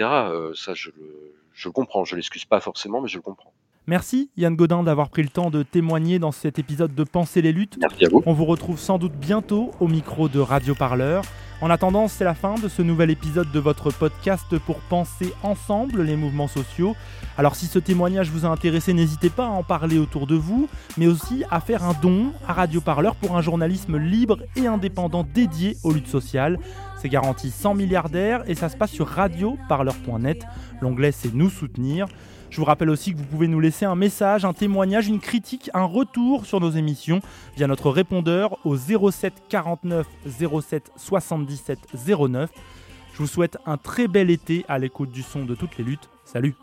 ça, 0.54 0.74
je 0.74 0.90
le, 0.90 1.34
je 1.52 1.68
le 1.68 1.72
comprends. 1.72 2.04
Je 2.04 2.16
l'excuse 2.16 2.44
pas 2.44 2.60
forcément, 2.60 3.00
mais 3.00 3.08
je 3.08 3.16
le 3.16 3.22
comprends. 3.22 3.52
Merci 3.86 4.30
Yann 4.36 4.56
Godin 4.56 4.82
d'avoir 4.82 5.10
pris 5.10 5.22
le 5.22 5.28
temps 5.28 5.50
de 5.50 5.62
témoigner 5.62 6.18
dans 6.18 6.32
cet 6.32 6.58
épisode 6.58 6.94
de 6.94 7.04
Penser 7.04 7.40
les 7.40 7.52
luttes. 7.52 7.76
Merci 7.80 8.06
à 8.06 8.08
vous. 8.08 8.22
On 8.26 8.32
vous 8.32 8.44
retrouve 8.44 8.78
sans 8.78 8.98
doute 8.98 9.12
bientôt 9.12 9.70
au 9.80 9.86
micro 9.86 10.28
de 10.28 10.40
Radio 10.40 10.74
Parleur. 10.74 11.24
En 11.62 11.70
attendant, 11.70 12.06
c'est 12.06 12.24
la 12.24 12.34
fin 12.34 12.56
de 12.56 12.68
ce 12.68 12.82
nouvel 12.82 13.10
épisode 13.10 13.50
de 13.50 13.58
votre 13.58 13.90
podcast 13.90 14.58
pour 14.58 14.76
penser 14.76 15.32
ensemble 15.42 16.02
les 16.02 16.14
mouvements 16.14 16.48
sociaux. 16.48 16.94
Alors 17.38 17.56
si 17.56 17.64
ce 17.64 17.78
témoignage 17.78 18.30
vous 18.30 18.44
a 18.44 18.50
intéressé, 18.50 18.92
n'hésitez 18.92 19.30
pas 19.30 19.46
à 19.46 19.50
en 19.50 19.62
parler 19.62 19.96
autour 19.96 20.26
de 20.26 20.34
vous, 20.34 20.68
mais 20.98 21.06
aussi 21.06 21.44
à 21.50 21.60
faire 21.60 21.82
un 21.82 21.94
don 21.94 22.32
à 22.46 22.52
Radio 22.52 22.82
Parleur 22.82 23.16
pour 23.16 23.38
un 23.38 23.40
journalisme 23.40 23.96
libre 23.96 24.40
et 24.54 24.66
indépendant 24.66 25.24
dédié 25.24 25.78
aux 25.82 25.94
luttes 25.94 26.08
sociales. 26.08 26.58
C'est 27.00 27.08
garanti 27.08 27.50
100 27.50 27.74
milliardaires 27.74 28.42
et 28.46 28.54
ça 28.54 28.68
se 28.68 28.76
passe 28.76 28.90
sur 28.90 29.08
radioparleur.net. 29.08 30.44
L'onglet 30.82 31.10
c'est 31.10 31.32
nous 31.32 31.48
soutenir. 31.48 32.06
Je 32.56 32.60
vous 32.62 32.64
rappelle 32.64 32.88
aussi 32.88 33.12
que 33.12 33.18
vous 33.18 33.24
pouvez 33.26 33.48
nous 33.48 33.60
laisser 33.60 33.84
un 33.84 33.96
message, 33.96 34.46
un 34.46 34.54
témoignage, 34.54 35.08
une 35.08 35.20
critique, 35.20 35.68
un 35.74 35.84
retour 35.84 36.46
sur 36.46 36.58
nos 36.58 36.70
émissions 36.70 37.20
via 37.54 37.66
notre 37.66 37.90
répondeur 37.90 38.56
au 38.64 38.78
07 38.78 39.42
49 39.50 40.06
07 40.24 40.90
77 40.96 41.78
09. 42.18 42.48
Je 43.12 43.18
vous 43.18 43.26
souhaite 43.26 43.58
un 43.66 43.76
très 43.76 44.08
bel 44.08 44.30
été 44.30 44.64
à 44.68 44.78
l'écoute 44.78 45.10
du 45.10 45.20
son 45.20 45.44
de 45.44 45.54
toutes 45.54 45.76
les 45.76 45.84
luttes. 45.84 46.08
Salut 46.24 46.54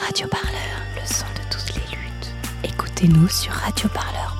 Radio 0.00 0.28
Parleur, 0.28 0.60
le 0.94 1.12
son 1.12 1.26
de 1.34 1.50
toutes 1.50 1.74
les 1.74 1.96
luttes. 1.96 2.34
Écoutez-nous 2.62 3.26
sur 3.26 3.52
radioparleur.net. 3.52 4.39